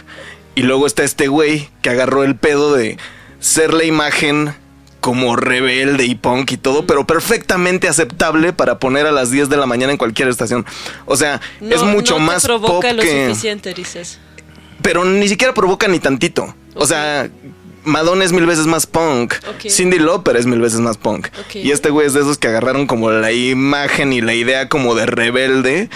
y 0.54 0.62
luego 0.62 0.86
está 0.86 1.04
este 1.04 1.28
güey 1.28 1.68
que 1.82 1.90
agarró 1.90 2.24
el 2.24 2.34
pedo 2.36 2.74
de 2.74 2.96
ser 3.40 3.72
la 3.72 3.84
imagen 3.84 4.54
como 5.00 5.36
rebelde 5.36 6.04
y 6.06 6.16
punk 6.16 6.50
y 6.52 6.56
todo, 6.56 6.84
pero 6.86 7.06
perfectamente 7.06 7.86
aceptable 7.88 8.52
para 8.52 8.80
poner 8.80 9.06
a 9.06 9.12
las 9.12 9.30
10 9.30 9.48
de 9.48 9.56
la 9.56 9.66
mañana 9.66 9.92
en 9.92 9.98
cualquier 9.98 10.28
estación. 10.28 10.66
O 11.06 11.16
sea, 11.16 11.40
No, 11.60 11.74
es 11.74 11.82
mucho 11.84 12.18
no 12.18 12.26
te 12.26 12.32
más 12.32 12.46
pop 12.46 12.60
provoca 12.60 12.92
lo 12.92 13.02
que 13.02 13.28
suficiente, 13.28 13.72
dices. 13.74 14.18
pero 14.82 15.04
ni 15.04 15.28
siquiera 15.28 15.54
provoca 15.54 15.86
ni 15.86 16.00
tantito. 16.00 16.52
O 16.74 16.84
sea, 16.86 17.30
Madonna 17.84 18.24
es 18.24 18.32
mil 18.32 18.44
veces 18.44 18.66
más 18.66 18.86
punk. 18.86 19.34
Ok. 19.48 19.70
Cindy 19.70 20.00
Lauper 20.00 20.36
es 20.36 20.46
mil 20.46 20.60
veces 20.60 20.80
más 20.80 20.96
punk. 20.96 21.28
Y 21.54 21.70
este 21.70 21.90
güey 21.90 22.08
es 22.08 22.14
de 22.14 22.20
esos 22.20 22.36
que 22.36 22.48
agarraron 22.48 22.88
como 22.88 23.10
la 23.12 23.30
imagen 23.30 24.12
y 24.12 24.20
la 24.20 24.34
idea 24.34 24.68
como 24.68 24.96
de 24.96 25.06
rebelde. 25.06 25.88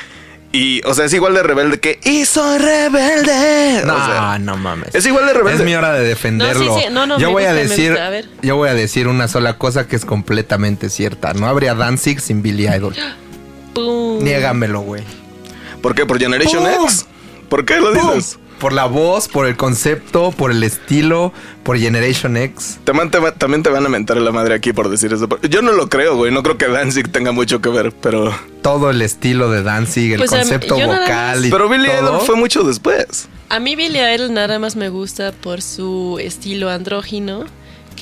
Y, 0.53 0.83
o 0.85 0.93
sea, 0.93 1.07
es 1.07 1.15
igual 1.15 1.33
de 1.35 1.43
rebelde 1.43 1.81
que 1.81 1.99
¡Y 2.05 2.27
soy 2.27 2.59
rebelde! 2.59 3.83
No, 3.87 3.95
O 3.95 4.05
sea, 4.05 4.39
no 4.39 4.57
mames. 4.57 4.95
es 4.95 5.07
igual 5.07 5.27
de 5.27 5.33
rebelde. 5.33 5.61
Es 5.61 5.65
mi 5.65 5.75
hora 5.75 5.95
de 5.95 6.05
defenderlo. 6.07 6.65
No, 6.65 6.75
sí, 6.79 6.83
sí. 6.87 6.93
No, 6.93 7.07
no, 7.07 7.19
yo 7.19 7.31
voy 7.31 7.45
a 7.45 7.53
gusta, 7.55 7.69
decir, 7.69 7.91
gusta. 7.93 8.07
A 8.07 8.11
ver. 8.11 8.29
yo 8.43 8.57
voy 8.57 8.69
a 8.69 8.75
decir 8.75 9.09
una 9.09 9.29
sola 9.29 9.57
cosa 9.57 9.89
que 9.89 9.97
es 9.97 10.05
completamente 10.05 10.91
cierta. 10.91 11.33
No 11.33 11.47
habría 11.47 11.75
Danzig 11.75 12.21
sin 12.21 12.43
Billy 12.43 12.69
Idol. 12.69 12.95
¡Pum! 13.75 14.23
Niégamelo, 14.23 14.81
güey. 14.83 15.03
¿Por 15.81 15.95
qué? 15.95 16.05
¿Por 16.05 16.19
Generation 16.19 16.63
¡Pum! 16.65 16.85
X? 16.85 17.07
¿Por 17.49 17.65
qué 17.65 17.81
lo 17.81 17.95
¡Pum! 17.95 18.11
dices? 18.17 18.39
Por 18.63 18.73
la 18.73 18.87
voz, 18.87 19.27
por 19.29 19.47
el 19.47 19.57
concepto, 19.57 20.31
por 20.31 20.53
el 20.53 20.63
estilo, 20.63 21.33
por 21.65 21.77
Generation 21.79 22.37
X. 22.37 22.79
También 22.85 23.11
te, 23.11 23.19
va- 23.19 23.35
también 23.35 23.63
te 23.65 23.69
van 23.71 23.85
a 23.85 23.89
mentar 23.89 24.17
la 24.19 24.31
madre 24.31 24.55
aquí 24.55 24.73
por 24.73 24.89
decir 24.89 25.13
eso. 25.13 25.29
Yo 25.51 25.61
no 25.63 25.73
lo 25.73 25.89
creo, 25.89 26.15
güey. 26.17 26.31
No 26.33 26.45
creo 26.45 26.57
que 26.59 26.69
Danzig 26.69 27.11
tenga 27.11 27.33
mucho 27.33 27.61
que 27.61 27.69
ver, 27.71 27.93
pero... 28.01 28.33
Todo 28.63 28.91
el 28.91 29.03
estilo 29.03 29.51
de 29.51 29.65
Danzig, 29.65 30.13
el 30.13 30.19
Pues, 30.19 30.31
concepto 30.31 30.77
vocal 30.77 31.37
más- 31.41 31.45
y 31.45 31.51
Pero 31.51 31.69
Billy 31.69 31.89
todo. 31.89 31.99
Idol 32.11 32.21
fue 32.25 32.37
mucho 32.37 32.63
después. 32.63 33.29
A 33.49 33.59
mí 33.59 33.75
Billy 33.75 33.99
Idol 33.99 34.33
nada 34.33 34.59
más 34.61 34.77
me 34.77 34.89
gusta 34.91 35.33
por 35.33 35.61
su 35.61 36.19
estilo 36.23 36.71
andrógino, 36.71 37.45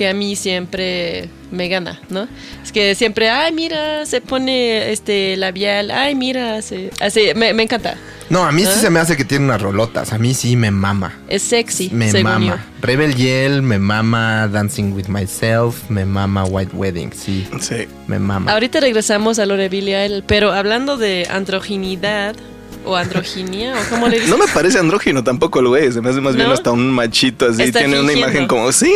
que 0.00 0.08
a 0.08 0.14
mí 0.14 0.34
siempre 0.34 1.28
me 1.50 1.68
gana, 1.68 2.00
¿no? 2.08 2.26
Es 2.64 2.72
que 2.72 2.94
siempre, 2.94 3.28
ay, 3.28 3.52
mira, 3.52 4.06
se 4.06 4.22
pone 4.22 4.90
este 4.92 5.36
labial, 5.36 5.90
ay, 5.90 6.14
mira, 6.14 6.62
se, 6.62 6.88
así, 7.00 7.32
me, 7.36 7.52
me 7.52 7.64
encanta. 7.64 7.98
No, 8.30 8.44
a 8.46 8.50
mí 8.50 8.64
sí 8.64 8.80
se 8.80 8.88
me 8.88 8.98
hace 8.98 9.14
que 9.14 9.26
tiene 9.26 9.44
unas 9.44 9.60
rolotas. 9.60 10.14
A 10.14 10.18
mí 10.18 10.32
sí 10.32 10.56
me 10.56 10.70
mama. 10.70 11.18
Es 11.28 11.42
sexy, 11.42 11.90
Me 11.92 12.10
según 12.10 12.30
mama. 12.32 12.46
yo. 12.46 12.54
Rebel 12.80 13.14
Yell, 13.14 13.60
me 13.60 13.78
mama 13.78 14.48
Dancing 14.48 14.92
with 14.94 15.08
Myself, 15.08 15.90
me 15.90 16.06
mama 16.06 16.44
White 16.44 16.74
Wedding, 16.74 17.12
sí, 17.12 17.46
Sí. 17.60 17.86
me 18.06 18.18
mama. 18.18 18.50
Ahorita 18.52 18.80
regresamos 18.80 19.38
a 19.38 19.44
lo 19.44 19.58
de 19.58 19.68
Billy 19.68 19.94
Idol, 19.94 20.24
pero 20.26 20.52
hablando 20.52 20.96
de 20.96 21.26
androginidad 21.30 22.36
o 22.84 22.96
androginia, 22.96 23.74
o 23.74 23.90
cómo 23.90 24.08
le 24.08 24.16
dices. 24.16 24.30
No 24.30 24.38
me 24.38 24.46
parece 24.48 24.78
andrógino 24.78 25.22
tampoco 25.24 25.60
el 25.60 25.68
güey. 25.68 25.92
Se 25.92 26.00
me 26.00 26.10
hace 26.10 26.20
más 26.20 26.36
bien 26.36 26.50
hasta 26.50 26.70
un 26.72 26.90
machito 26.90 27.46
así. 27.46 27.62
Está 27.62 27.80
Tiene 27.80 28.00
una 28.00 28.12
imagen 28.12 28.46
como. 28.46 28.70
Sí. 28.72 28.92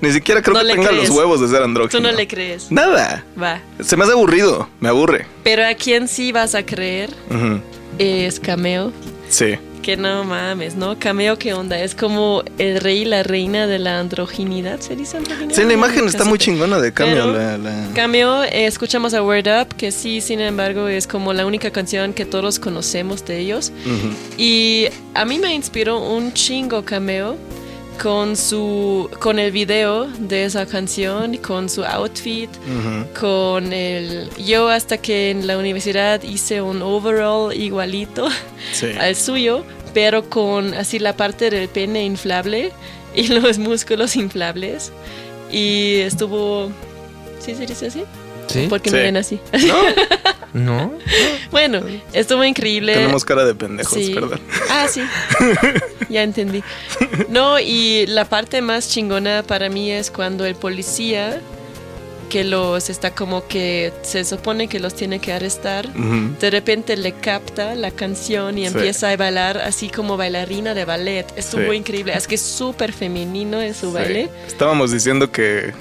Ni 0.00 0.12
siquiera 0.12 0.42
creo 0.42 0.54
No 0.54 0.60
que 0.60 0.74
tenga 0.74 0.88
crees. 0.88 1.08
los 1.08 1.16
huevos 1.16 1.40
de 1.40 1.48
ser 1.48 1.62
andrógino. 1.62 1.98
Tú 1.98 2.06
no 2.06 2.12
le 2.12 2.26
crees. 2.28 2.70
Nada. 2.70 3.24
Va. 3.40 3.60
Se 3.82 3.96
me 3.96 4.04
hace 4.04 4.12
aburrido. 4.12 4.68
Me 4.80 4.88
aburre. 4.88 5.26
Pero 5.42 5.64
a 5.66 5.74
quién 5.74 6.08
sí 6.08 6.30
vas 6.32 6.54
a 6.54 6.64
creer 6.66 7.10
es 7.98 8.38
Cameo. 8.40 8.92
Sí. 9.28 9.56
Que 9.84 9.98
no 9.98 10.24
mames, 10.24 10.76
¿no? 10.76 10.98
Cameo, 10.98 11.38
¿qué 11.38 11.52
onda? 11.52 11.78
Es 11.78 11.94
como 11.94 12.42
el 12.56 12.80
rey 12.80 13.02
y 13.02 13.04
la 13.04 13.22
reina 13.22 13.66
de 13.66 13.78
la 13.78 14.00
androginidad, 14.00 14.80
¿se 14.80 14.96
dice 14.96 15.18
androginidad? 15.18 15.54
Sí, 15.54 15.62
la 15.64 15.74
imagen 15.74 16.06
está 16.08 16.24
muy 16.24 16.38
chingona 16.38 16.80
de 16.80 16.90
la- 17.32 17.58
la- 17.58 17.88
Cameo, 17.94 18.44
eh, 18.44 18.64
escuchamos 18.64 19.12
a 19.12 19.22
Word 19.22 19.46
Up, 19.46 19.74
que 19.76 19.92
sí, 19.92 20.22
sin 20.22 20.40
embargo, 20.40 20.88
es 20.88 21.06
como 21.06 21.34
la 21.34 21.44
única 21.44 21.70
canción 21.70 22.14
que 22.14 22.24
todos 22.24 22.58
conocemos 22.58 23.26
de 23.26 23.38
ellos. 23.40 23.72
Y 24.38 24.86
a 25.12 25.26
mí 25.26 25.38
me 25.38 25.54
inspiró 25.54 25.98
un 26.00 26.32
chingo 26.32 26.82
Cameo 26.86 27.36
con 28.02 28.36
su 28.36 29.08
con 29.20 29.38
el 29.38 29.50
video 29.52 30.06
de 30.06 30.44
esa 30.44 30.66
canción, 30.66 31.36
con 31.38 31.68
su 31.68 31.84
outfit, 31.84 32.50
con 33.18 33.72
el 33.72 34.30
yo 34.36 34.68
hasta 34.68 34.98
que 34.98 35.30
en 35.30 35.46
la 35.46 35.56
universidad 35.58 36.22
hice 36.22 36.60
un 36.60 36.82
overall 36.82 37.54
igualito 37.54 38.28
Sí. 38.72 38.86
al 38.98 39.14
suyo, 39.16 39.64
pero 39.92 40.28
con 40.28 40.74
así 40.74 40.98
la 40.98 41.16
parte 41.16 41.50
del 41.50 41.68
pene 41.68 42.04
inflable 42.04 42.72
y 43.14 43.28
los 43.40 43.58
músculos 43.58 44.16
inflables 44.16 44.92
y 45.50 45.96
estuvo 46.00 46.70
¿Sí 47.38 47.54
se 47.54 47.66
dice 47.66 47.86
así? 47.86 48.04
¿Sí? 48.48 48.66
¿Por 48.68 48.80
qué 48.80 48.90
Sí. 48.90 48.96
me 48.96 49.02
ven 49.02 49.16
así? 49.16 49.40
¿No? 50.52 50.92
bueno, 51.50 51.80
estuvo 52.12 52.44
increíble. 52.44 52.94
Tenemos 52.94 53.24
cara 53.24 53.44
de 53.44 53.54
pendejos, 53.54 53.94
Sí. 53.98 54.14
perdón. 54.14 54.40
Ah, 54.70 54.86
sí. 54.88 55.02
ya 56.08 56.22
entendí. 56.22 56.62
No, 57.28 57.58
y 57.58 58.06
la 58.06 58.24
parte 58.28 58.62
más 58.62 58.88
chingona 58.88 59.42
para 59.42 59.68
mí 59.68 59.90
es 59.90 60.10
cuando 60.12 60.44
el 60.44 60.54
policía 60.54 61.40
que 62.30 62.42
los 62.44 62.88
está 62.90 63.14
como 63.14 63.46
que 63.46 63.92
se 64.02 64.24
supone 64.24 64.66
que 64.68 64.80
los 64.80 64.94
tiene 64.94 65.18
que 65.20 65.32
arrestar, 65.32 65.88
de 65.92 66.50
repente 66.50 66.96
le 66.96 67.12
capta 67.12 67.74
la 67.74 67.90
canción 67.90 68.56
y 68.58 68.62
Sí. 68.68 68.74
empieza 68.74 69.10
a 69.10 69.16
bailar 69.16 69.58
así 69.58 69.88
como 69.88 70.16
bailarina 70.16 70.74
de 70.74 70.84
ballet. 70.84 71.26
Estuvo 71.36 71.70
Sí. 71.70 71.76
increíble. 71.76 72.12
Es 72.16 72.26
que 72.26 72.36
es 72.36 72.40
súper 72.42 72.92
femenino 72.92 73.60
en 73.60 73.74
su 73.74 73.88
Sí. 73.88 73.92
baile. 73.94 74.28
Estábamos 74.46 74.90
diciendo 74.92 75.30
que 75.30 75.72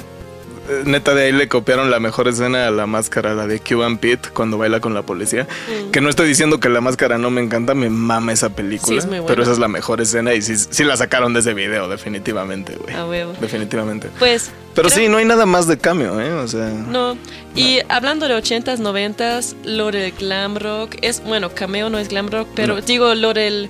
neta 0.85 1.13
de 1.13 1.23
ahí 1.25 1.31
le 1.31 1.47
copiaron 1.47 1.91
la 1.91 1.99
mejor 1.99 2.27
escena 2.27 2.67
a 2.67 2.71
la 2.71 2.85
máscara, 2.87 3.33
la 3.33 3.47
de 3.47 3.59
Cuban 3.59 3.97
Pete, 3.97 4.29
cuando 4.33 4.57
baila 4.57 4.79
con 4.79 4.93
la 4.93 5.01
policía. 5.03 5.47
Mm. 5.87 5.91
Que 5.91 6.01
no 6.01 6.09
estoy 6.09 6.27
diciendo 6.27 6.59
que 6.59 6.69
la 6.69 6.81
máscara 6.81 7.17
no 7.17 7.29
me 7.31 7.41
encanta, 7.41 7.73
me 7.75 7.89
mama 7.89 8.31
esa 8.31 8.49
película. 8.49 9.01
Sí, 9.01 9.07
es. 9.11 9.21
Pero 9.27 9.43
esa 9.43 9.51
es 9.51 9.59
la 9.59 9.67
mejor 9.67 10.01
escena 10.01 10.33
y 10.33 10.41
sí, 10.41 10.55
sí 10.57 10.83
la 10.83 10.95
sacaron 10.97 11.33
de 11.33 11.41
ese 11.41 11.53
video, 11.53 11.87
definitivamente, 11.89 12.75
güey. 12.75 12.95
A 12.95 13.05
huevo. 13.05 13.33
Definitivamente. 13.41 14.09
Pues. 14.19 14.51
Pero 14.75 14.89
creo- 14.89 14.99
sí, 15.03 15.07
no 15.09 15.17
hay 15.17 15.25
nada 15.25 15.45
más 15.45 15.67
de 15.67 15.77
cambio, 15.77 16.19
¿eh? 16.19 16.33
O 16.33 16.47
sea. 16.47 16.67
No, 16.69 17.15
y 17.55 17.79
hablando 17.89 18.27
de 18.27 18.35
80s, 18.35 18.79
90s, 18.79 19.55
lo 19.65 19.91
de 19.91 20.11
glam 20.11 20.55
rock, 20.57 20.95
es, 21.01 21.23
bueno, 21.23 21.49
cameo 21.53 21.89
no 21.89 21.99
es 21.99 22.07
glam 22.09 22.29
rock, 22.29 22.47
pero 22.55 22.75
No. 22.75 22.81
digo, 22.81 23.13
lo 23.13 23.33
del, 23.33 23.69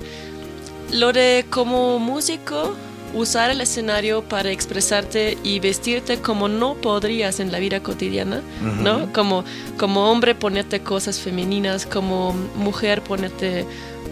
lo 0.92 1.12
de 1.12 1.44
como 1.50 1.98
músico, 1.98 2.74
usar 3.14 3.50
el 3.50 3.60
escenario 3.60 4.22
para 4.22 4.50
expresarte 4.50 5.38
y 5.42 5.60
vestirte 5.60 6.18
como 6.18 6.48
no 6.48 6.74
podrías 6.74 7.40
en 7.40 7.52
la 7.52 7.58
vida 7.58 7.80
cotidiana, 7.80 8.42
¿no? 8.82 9.12
Como, 9.12 9.44
como 9.78 10.10
hombre 10.10 10.34
ponerte 10.34 10.80
cosas 10.80 11.20
femeninas, 11.20 11.86
como 11.86 12.32
mujer 12.56 13.02
ponerte 13.02 13.64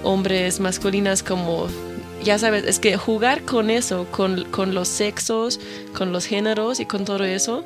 hombres 0.03 0.61
masculinas, 0.61 1.23
como 1.23 1.69
ya 2.23 2.39
sabes, 2.39 2.65
es 2.65 2.79
que 2.79 2.97
jugar 2.97 3.43
con 3.43 3.71
eso, 3.71 4.07
con, 4.11 4.45
con 4.45 4.75
los 4.75 4.89
sexos, 4.89 5.59
con 5.97 6.13
los 6.13 6.27
géneros 6.27 6.81
y 6.81 6.87
con 6.87 7.05
todo 7.05 7.25
eso, 7.25 7.65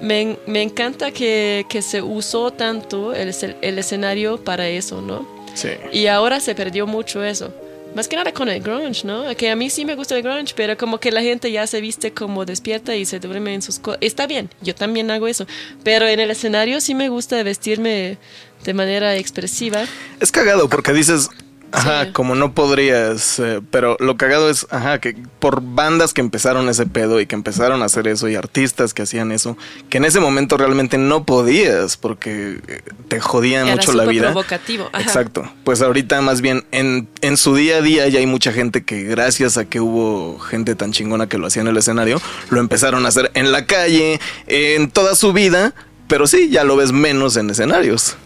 me, 0.00 0.38
me 0.46 0.62
encanta 0.62 1.10
que, 1.10 1.66
que 1.68 1.82
se 1.82 2.02
usó 2.02 2.50
tanto 2.50 3.14
el, 3.14 3.34
el 3.62 3.78
escenario 3.78 4.42
para 4.42 4.68
eso, 4.68 5.00
¿no? 5.00 5.26
Sí. 5.54 5.70
Y 5.92 6.06
ahora 6.06 6.40
se 6.40 6.54
perdió 6.54 6.86
mucho 6.86 7.24
eso. 7.24 7.52
Más 7.94 8.06
que 8.06 8.14
nada 8.14 8.32
con 8.32 8.48
el 8.48 8.62
grunge, 8.62 9.04
¿no? 9.04 9.24
Que 9.36 9.50
a 9.50 9.56
mí 9.56 9.68
sí 9.68 9.84
me 9.84 9.96
gusta 9.96 10.16
el 10.16 10.22
grunge, 10.22 10.54
pero 10.54 10.76
como 10.76 11.00
que 11.00 11.10
la 11.10 11.22
gente 11.22 11.50
ya 11.50 11.66
se 11.66 11.80
viste 11.80 12.12
como 12.12 12.44
despierta 12.44 12.94
y 12.94 13.04
se 13.04 13.18
duerme 13.18 13.52
en 13.52 13.62
sus 13.62 13.80
cosas. 13.80 13.98
Está 14.00 14.28
bien, 14.28 14.48
yo 14.62 14.74
también 14.74 15.10
hago 15.10 15.26
eso. 15.26 15.46
Pero 15.82 16.06
en 16.06 16.20
el 16.20 16.30
escenario 16.30 16.80
sí 16.80 16.94
me 16.94 17.08
gusta 17.08 17.42
vestirme 17.42 18.18
de 18.64 18.74
manera 18.74 19.16
expresiva. 19.16 19.84
Es 20.20 20.30
cagado 20.30 20.68
porque 20.68 20.92
dices, 20.92 21.30
ajá, 21.72 22.04
Sí. 22.06 22.12
como 22.12 22.34
no 22.34 22.54
podrías, 22.54 23.38
eh, 23.38 23.60
pero 23.70 23.96
lo 24.00 24.16
cagado 24.16 24.50
es, 24.50 24.66
ajá, 24.70 24.98
que 25.00 25.16
por 25.38 25.60
bandas 25.62 26.12
que 26.14 26.20
empezaron 26.20 26.68
ese 26.68 26.86
pedo 26.86 27.20
y 27.20 27.26
que 27.26 27.34
empezaron 27.34 27.82
a 27.82 27.86
hacer 27.86 28.08
eso 28.08 28.28
y 28.28 28.34
artistas 28.36 28.94
que 28.94 29.02
hacían 29.02 29.32
eso, 29.32 29.56
que 29.88 29.98
en 29.98 30.04
ese 30.04 30.20
momento 30.20 30.56
realmente 30.56 30.98
no 30.98 31.24
podías 31.24 31.96
porque 31.96 32.60
eh, 32.66 32.82
te 33.08 33.20
jodía 33.20 33.62
Era 33.62 33.72
mucho 33.76 33.92
la 33.92 34.04
vida. 34.04 34.26
provocativo. 34.32 34.88
Ajá. 34.92 35.02
Exacto. 35.02 35.50
Pues 35.64 35.82
ahorita 35.82 36.20
más 36.22 36.40
bien 36.40 36.64
en, 36.72 37.08
en 37.20 37.36
su 37.36 37.54
día 37.54 37.76
a 37.78 37.82
día 37.82 38.08
ya 38.08 38.18
hay 38.20 38.26
mucha 38.26 38.52
gente 38.52 38.84
que 38.84 39.02
gracias 39.04 39.56
a 39.56 39.64
que 39.64 39.80
hubo 39.80 40.38
gente 40.38 40.74
tan 40.74 40.92
chingona 40.92 41.28
que 41.28 41.38
lo 41.38 41.46
hacía 41.46 41.62
en 41.62 41.68
el 41.68 41.76
escenario, 41.76 42.20
lo 42.50 42.60
empezaron 42.60 43.04
a 43.06 43.08
hacer 43.08 43.30
en 43.34 43.52
la 43.52 43.66
calle, 43.66 44.20
en 44.46 44.90
toda 44.90 45.14
su 45.14 45.32
vida, 45.32 45.74
pero 46.08 46.26
sí, 46.26 46.48
ya 46.50 46.64
lo 46.64 46.76
ves 46.76 46.92
menos 46.92 47.36
en 47.36 47.50
escenarios. 47.50 48.16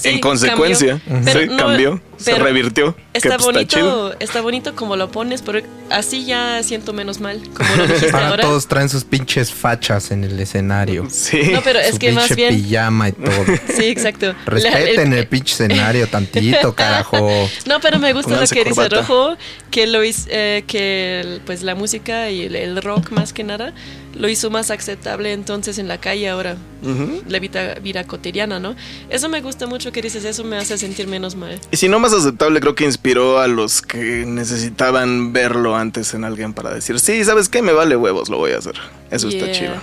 Sí, 0.00 0.08
en 0.08 0.20
consecuencia, 0.20 1.00
cambió. 1.06 1.32
sí, 1.32 1.46
no, 1.48 1.56
cambió, 1.56 2.00
se 2.16 2.32
pero 2.32 2.44
revirtió. 2.44 2.96
Está 3.12 3.36
pues, 3.38 3.56
está 3.56 3.66
chido. 3.66 3.96
bonito, 4.02 4.16
está 4.20 4.40
bonito 4.40 4.74
como 4.76 4.96
lo 4.96 5.10
pones, 5.10 5.42
pero 5.42 5.60
así 5.90 6.24
ya 6.24 6.62
siento 6.62 6.92
menos 6.92 7.20
mal, 7.20 7.40
como 7.54 7.74
lo 7.76 7.86
dijiste 7.86 8.06
Ahora 8.12 8.28
ahora. 8.28 8.42
todos 8.44 8.66
traen 8.66 8.88
sus 8.88 9.04
pinches 9.04 9.52
fachas 9.52 10.10
en 10.10 10.24
el 10.24 10.38
escenario. 10.40 11.06
Sí. 11.10 11.50
No, 11.52 11.60
pero 11.62 11.80
es 11.80 11.92
Su 11.92 11.98
que 11.98 12.12
más 12.12 12.28
pinche 12.28 12.48
bien. 12.50 12.62
pijama 12.62 13.08
y 13.08 13.12
todo. 13.12 13.44
Sí, 13.76 13.84
exacto. 13.86 14.26
La- 14.28 14.34
Respeten 14.46 15.12
el- 15.12 15.18
el 15.20 15.26
pinche 15.26 15.52
escenario 15.54 16.06
tantito, 16.08 16.74
carajo. 16.76 17.28
No, 17.66 17.80
pero 17.80 17.98
me 17.98 18.12
gusta 18.12 18.30
lo 18.32 18.46
que 18.46 18.64
dice 18.64 18.64
corbata. 18.74 18.96
Rojo, 19.02 19.36
que 19.70 19.86
lo 19.86 20.00
eh, 20.02 20.64
que 20.66 21.20
el- 21.20 21.40
pues 21.44 21.62
la 21.62 21.74
música 21.74 22.30
y 22.30 22.44
el, 22.44 22.56
el 22.56 22.80
rock 22.82 23.10
más 23.10 23.32
que 23.32 23.44
nada 23.44 23.74
lo 24.14 24.28
hizo 24.28 24.50
más 24.50 24.70
aceptable 24.72 25.32
entonces 25.32 25.78
en 25.78 25.86
la 25.86 25.98
calle 25.98 26.28
ahora, 26.28 26.56
Ujú. 26.82 27.22
la 27.28 27.38
vida, 27.38 27.74
vida 27.76 28.04
cotidiana, 28.04 28.58
¿no? 28.58 28.74
Eso 29.08 29.28
me 29.28 29.40
gusta 29.40 29.66
mucho 29.68 29.89
que 29.92 30.02
dices, 30.02 30.24
eso 30.24 30.44
me 30.44 30.56
hace 30.56 30.76
sentir 30.78 31.06
menos 31.06 31.34
mal. 31.34 31.58
Y 31.70 31.76
si 31.76 31.88
no 31.88 31.98
más 31.98 32.12
aceptable, 32.12 32.60
creo 32.60 32.74
que 32.74 32.84
inspiró 32.84 33.38
a 33.38 33.46
los 33.48 33.82
que 33.82 34.24
necesitaban 34.26 35.32
verlo 35.32 35.76
antes 35.76 36.14
en 36.14 36.24
alguien 36.24 36.52
para 36.54 36.72
decir, 36.74 36.98
sí, 37.00 37.24
¿sabes 37.24 37.48
qué? 37.48 37.62
Me 37.62 37.72
vale 37.72 37.96
huevos, 37.96 38.28
lo 38.28 38.38
voy 38.38 38.52
a 38.52 38.58
hacer. 38.58 38.74
Eso 39.10 39.28
está 39.28 39.50
chido. 39.52 39.74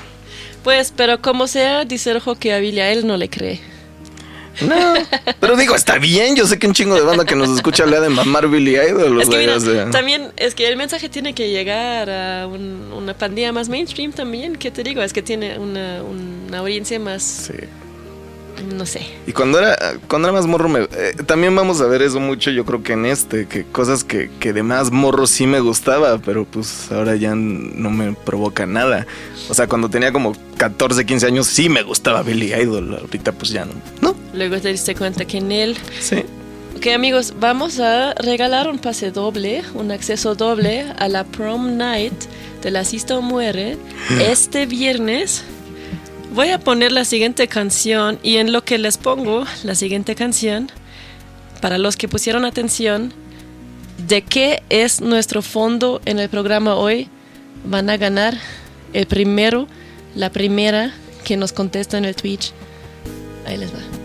Pues, 0.64 0.94
pero 0.96 1.22
como 1.22 1.48
sea, 1.48 1.86
dice 1.86 2.14
que 2.40 2.54
a 2.54 2.60
Billy 2.60 2.80
a 2.80 2.92
él 2.92 3.08
no 3.08 3.16
le 3.18 3.30
cree. 3.30 3.62
No, 4.62 4.76
pero 5.40 5.56
digo, 5.56 5.76
está 5.76 6.00
bien. 6.00 6.36
Yo 6.36 6.48
sé 6.48 6.58
que 6.58 6.66
un 6.66 6.74
chingo 6.74 6.96
de 6.96 7.02
banda 7.02 7.26
que 7.26 7.36
nos 7.36 7.50
escucha 7.56 7.86
le 7.86 7.96
ha 7.96 8.00
de 8.02 8.10
mamar 8.10 8.48
Billy 8.50 8.72
Idol. 8.76 9.22
Es 9.22 9.30
que 9.30 9.38
mira, 9.38 9.56
o 9.58 9.60
sea. 9.60 9.90
también 9.92 10.32
es 10.36 10.56
que 10.56 10.68
el 10.68 10.78
mensaje 10.78 11.10
tiene 11.10 11.34
que 11.36 11.52
llegar 11.52 12.10
a 12.10 12.48
un- 12.48 12.92
una 12.92 13.14
pandilla 13.14 13.52
más 13.52 13.70
mainstream 13.70 14.14
también, 14.14 14.56
¿qué 14.56 14.72
te 14.72 14.82
digo? 14.84 15.04
Es 15.04 15.14
que 15.14 15.22
tiene 15.22 15.60
una, 15.60 16.02
una 16.02 16.58
audiencia 16.58 17.00
más, 17.00 17.22
Sí. 17.22 17.54
No 18.76 18.86
sé. 18.86 19.02
Y 19.26 19.32
cuando 19.34 19.60
era, 19.60 19.78
cuando 20.08 20.28
era 20.28 20.38
más 20.38 20.46
morro, 20.48 20.70
me- 20.70 20.82
eh, 20.84 21.14
también 21.26 21.56
vamos 21.56 21.82
a 21.82 21.86
ver 21.88 22.02
eso 22.02 22.20
mucho, 22.20 22.52
yo 22.52 22.66
creo 22.66 22.84
que 22.84 22.94
en 22.94 23.06
este, 23.06 23.48
que 23.48 23.64
cosas 23.66 24.04
que, 24.04 24.30
que 24.40 24.54
de 24.54 24.64
más 24.64 24.92
morro 24.92 25.28
sí 25.28 25.48
me 25.48 25.60
gustaba, 25.60 26.18
pero 26.20 26.46
pues 26.46 26.92
ahora 26.92 27.16
ya 27.16 27.36
no 27.36 27.90
me 27.90 28.14
provoca 28.14 28.66
nada. 28.66 29.06
O 29.50 29.54
sea, 29.54 29.68
cuando 29.68 29.90
tenía 29.90 30.12
como 30.12 30.36
14, 30.58 31.06
15 31.06 31.26
años 31.28 31.48
sí 31.48 31.70
me 31.70 31.84
gustaba 31.84 32.24
Billy 32.24 32.54
Idol, 32.54 32.98
ahorita 33.00 33.32
pues 33.32 33.52
ya 33.52 33.66
no. 33.66 33.74
No, 34.02 34.16
Luego 34.34 34.60
te 34.60 34.70
diste 34.70 34.94
cuenta 34.96 35.26
que 35.26 35.38
en 35.38 35.52
él 35.52 35.78
sí. 36.00 36.24
Ok 36.76 36.86
amigos, 36.94 37.34
vamos 37.40 37.80
a 37.80 38.14
regalar 38.14 38.68
un 38.70 38.78
pase 38.78 39.10
doble, 39.10 39.64
un 39.74 39.90
acceso 39.92 40.36
doble 40.36 40.86
a 41.00 41.08
la 41.08 41.24
prom 41.24 41.76
night 41.76 42.14
de 42.62 42.70
la 42.70 42.84
Sista 42.86 43.20
Muere 43.20 43.78
este 44.20 44.68
viernes. 44.68 45.44
Voy 46.34 46.50
a 46.50 46.60
poner 46.60 46.92
la 46.92 47.06
siguiente 47.06 47.48
canción 47.48 48.20
y 48.22 48.38
en 48.38 48.52
lo 48.52 48.64
que 48.64 48.78
les 48.78 48.98
pongo 48.98 49.46
la 49.64 49.76
siguiente 49.76 50.14
canción, 50.14 50.70
para 51.62 51.78
los 51.78 51.96
que 51.96 52.08
pusieron 52.08 52.46
atención, 52.46 53.14
de 54.08 54.22
qué 54.22 54.62
es 54.70 55.02
nuestro 55.02 55.42
fondo 55.42 56.02
en 56.06 56.20
el 56.20 56.30
programa 56.30 56.76
hoy, 56.76 57.10
van 57.66 57.90
a 57.90 57.98
ganar 57.98 58.38
el 58.94 59.08
primero, 59.08 59.68
la 60.16 60.32
primera 60.32 60.94
que 61.24 61.38
nos 61.38 61.54
contesta 61.54 61.98
en 61.98 62.06
el 62.06 62.16
Twitch. 62.16 62.52
Ahí 63.46 63.58
les 63.58 63.74
va. 63.74 63.97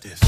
Can't, 0.00 0.10
you 0.10 0.10
can't 0.10 0.20
touch 0.20 0.20
this. 0.20 0.21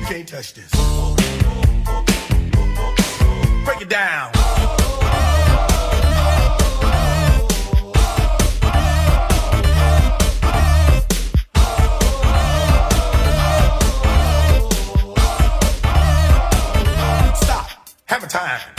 You 0.00 0.06
can't 0.06 0.28
touch 0.28 0.54
this. 0.54 0.70
Break 3.64 3.80
it 3.82 3.88
down. 3.88 4.32
Stop. 17.34 17.66
Time. 17.66 17.76
Every 18.08 18.28
time 18.28 18.73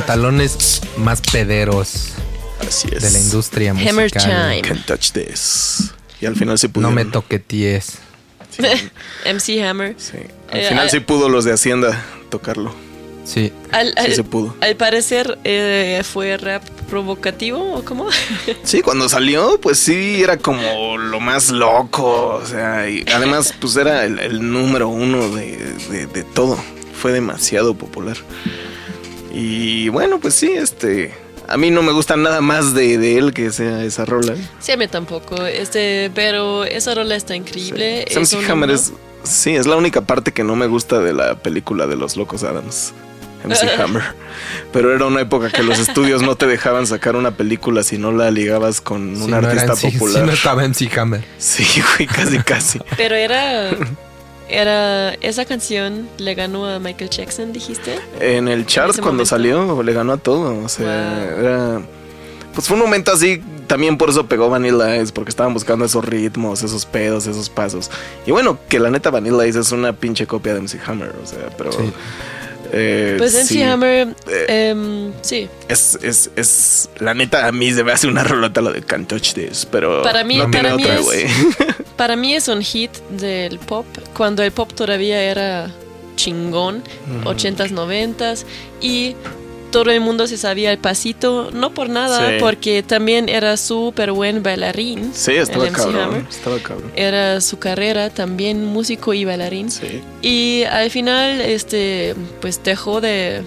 pantalones 0.00 0.80
más 0.98 1.20
pederos 1.20 2.12
Así 2.66 2.88
es. 2.92 3.02
de 3.02 3.10
la 3.10 3.18
industria 3.18 3.72
musical. 3.74 3.94
Hammer 3.94 4.10
time. 4.12 4.62
Can't 4.62 4.86
touch 4.86 5.12
this. 5.12 5.90
Y 6.20 6.26
al 6.26 6.36
final 6.36 6.58
sí 6.58 6.66
No 6.68 6.72
pudieron. 6.74 6.94
me 6.94 7.04
toqueties. 7.06 7.98
MC 9.26 9.62
Hammer. 9.64 9.94
Sí. 9.98 10.18
Al 10.50 10.60
Eh, 10.60 10.68
final 10.68 10.84
al- 10.84 10.90
sí 10.90 11.00
pudo 11.00 11.28
los 11.28 11.44
de 11.44 11.52
Hacienda 11.52 12.02
tocarlo. 12.30 12.74
Sí. 13.24 13.52
Al, 13.72 13.92
Sí 14.06 14.14
se 14.14 14.22
pudo. 14.22 14.54
al 14.60 14.76
parecer 14.76 15.36
eh, 15.44 16.02
fue 16.04 16.36
rap 16.36 16.62
provocativo 16.88 17.74
o 17.74 17.84
cómo? 17.84 18.08
Sí, 18.62 18.82
cuando 18.82 19.08
salió, 19.08 19.60
pues 19.60 19.78
sí, 19.78 20.22
era 20.22 20.36
como 20.36 20.96
lo 20.98 21.18
más 21.20 21.50
loco. 21.50 22.36
O 22.42 22.46
sea, 22.46 22.88
y 22.88 23.04
además, 23.12 23.52
pues 23.60 23.76
era 23.76 24.04
el, 24.04 24.18
el 24.20 24.52
número 24.52 24.88
uno 24.88 25.28
de, 25.34 25.56
de- 25.90 26.06
de 26.06 26.22
todo. 26.22 26.56
Fue 27.00 27.12
demasiado 27.12 27.74
popular. 27.76 28.16
Y 29.38 29.90
bueno, 29.90 30.18
pues 30.18 30.34
sí, 30.34 30.50
este. 30.50 31.12
A 31.46 31.58
mí 31.58 31.70
no 31.70 31.82
me 31.82 31.92
gusta 31.92 32.16
nada 32.16 32.40
más 32.40 32.72
de, 32.74 32.96
de 32.96 33.18
él 33.18 33.34
que 33.34 33.52
sea 33.52 33.84
esa 33.84 34.06
rola. 34.06 34.34
sí, 34.58 34.72
a 34.72 34.76
mí 34.78 34.88
tampoco. 34.88 35.44
Este, 35.44 36.10
pero 36.14 36.64
esa 36.64 36.94
rola 36.94 37.14
está 37.14 37.36
increíble. 37.36 38.06
Sam 38.10 38.22
es 38.22 38.34
Hammer 38.48 38.70
es. 38.70 38.92
Sí, 39.24 39.54
es 39.54 39.66
la 39.66 39.76
única 39.76 40.00
parte 40.00 40.32
que 40.32 40.42
no 40.42 40.56
me 40.56 40.66
gusta 40.66 41.00
de 41.00 41.12
la 41.12 41.34
película 41.36 41.86
de 41.86 41.96
los 41.96 42.16
locos 42.16 42.44
Adams. 42.44 42.94
MC 43.44 43.78
Hammer. 43.78 44.02
Pero 44.72 44.94
era 44.94 45.04
una 45.04 45.20
época 45.20 45.50
que 45.50 45.62
los 45.62 45.78
estudios 45.78 46.22
no 46.22 46.34
te 46.36 46.46
dejaban 46.46 46.86
sacar 46.86 47.14
una 47.14 47.36
película 47.36 47.82
si 47.82 47.98
no 47.98 48.10
la 48.10 48.30
ligabas 48.30 48.80
con 48.80 49.20
un 49.20 49.30
no 49.30 49.36
artista 49.36 49.74
MC 49.74 49.76
si 49.76 49.98
popular. 49.98 50.24
no 50.24 50.32
estaba 50.32 50.66
MC 50.66 50.98
Hammer. 50.98 51.24
Sí, 51.38 51.64
güey, 51.96 52.08
casi, 52.08 52.38
casi. 52.38 52.80
Pero 52.96 53.14
era. 53.14 53.70
Era. 54.48 55.14
Esa 55.14 55.44
canción 55.44 56.08
le 56.18 56.34
ganó 56.34 56.66
a 56.66 56.78
Michael 56.78 57.10
Jackson, 57.10 57.52
dijiste. 57.52 57.98
En 58.20 58.48
el 58.48 58.66
chart 58.66 58.92
cuando 58.92 59.10
momento. 59.24 59.26
salió 59.26 59.82
le 59.82 59.92
ganó 59.92 60.12
a 60.12 60.16
todo. 60.18 60.62
O 60.64 60.68
sea, 60.68 61.14
Wow. 61.30 61.38
era. 61.40 61.80
Pues 62.54 62.68
fue 62.68 62.76
un 62.76 62.82
momento 62.82 63.12
así. 63.12 63.42
También 63.66 63.98
por 63.98 64.08
eso 64.10 64.26
pegó 64.26 64.48
Vanilla 64.48 64.96
Ice, 64.96 65.12
porque 65.12 65.30
estaban 65.30 65.52
buscando 65.52 65.84
esos 65.84 66.04
ritmos, 66.04 66.62
esos 66.62 66.86
pedos, 66.86 67.26
esos 67.26 67.50
pasos. 67.50 67.90
Y 68.24 68.30
bueno, 68.30 68.58
que 68.68 68.78
la 68.78 68.90
neta 68.90 69.10
Vanilla 69.10 69.44
Ice 69.46 69.58
es 69.58 69.72
una 69.72 69.92
pinche 69.92 70.26
copia 70.26 70.54
de 70.54 70.60
MC 70.60 70.78
Hammer, 70.86 71.12
o 71.22 71.26
sea, 71.26 71.48
pero. 71.58 71.72
Sí. 71.72 71.92
Eh, 72.72 73.14
Pues 73.18 73.34
MC 73.34 73.46
sí, 73.48 73.62
Hammer. 73.62 74.08
eh, 74.28 74.70
em, 74.70 75.12
sí. 75.22 75.48
Es, 75.68 75.98
es, 76.02 76.30
es. 76.36 76.88
La 76.98 77.14
neta, 77.14 77.46
a 77.46 77.52
mí 77.52 77.72
se 77.72 77.82
me 77.84 77.92
hace 77.92 78.06
una 78.06 78.24
rolota 78.24 78.60
lo 78.60 78.72
de 78.72 78.82
Can't 78.82 79.08
Touch 79.08 79.32
This, 79.34 79.66
pero. 79.70 80.02
Para 80.02 80.24
mí- 80.24 80.36
no 80.38 80.50
para 80.50 80.76
mí 80.76 80.84
otra, 80.84 80.96
es-. 81.14 81.26
Para 81.96 82.14
mí 82.16 82.34
es 82.34 82.48
un 82.48 82.60
hit 82.62 82.90
del 83.10 83.58
pop. 83.58 83.86
Cuando 84.14 84.42
el 84.42 84.52
pop 84.52 84.70
todavía 84.74 85.22
era 85.22 85.70
chingón. 86.16 86.82
80s, 87.24 87.70
90s. 87.72 88.44
Y 88.82 89.16
todo 89.82 89.90
el 89.90 90.00
mundo 90.00 90.26
se 90.26 90.38
sabía 90.38 90.72
el 90.72 90.78
pasito. 90.78 91.50
No 91.52 91.74
por 91.74 91.88
nada, 91.90 92.30
Sí. 92.30 92.36
porque 92.40 92.82
también 92.82 93.28
era 93.28 93.56
súper 93.58 94.12
buen 94.12 94.42
bailarín. 94.42 95.10
Sí, 95.14 95.32
estaba 95.32 95.68
cabrón. 95.68 96.26
Estaba 96.30 96.58
cabrón. 96.60 96.90
Era 96.96 97.40
su 97.42 97.58
carrera 97.58 98.08
también 98.10 98.64
músico 98.64 99.12
y 99.12 99.24
bailarín. 99.26 99.70
Sí. 99.70 100.00
Y 100.22 100.62
al 100.64 100.90
final, 100.90 101.40
este, 101.42 102.14
pues 102.40 102.62
dejó 102.64 103.00
de, 103.02 103.42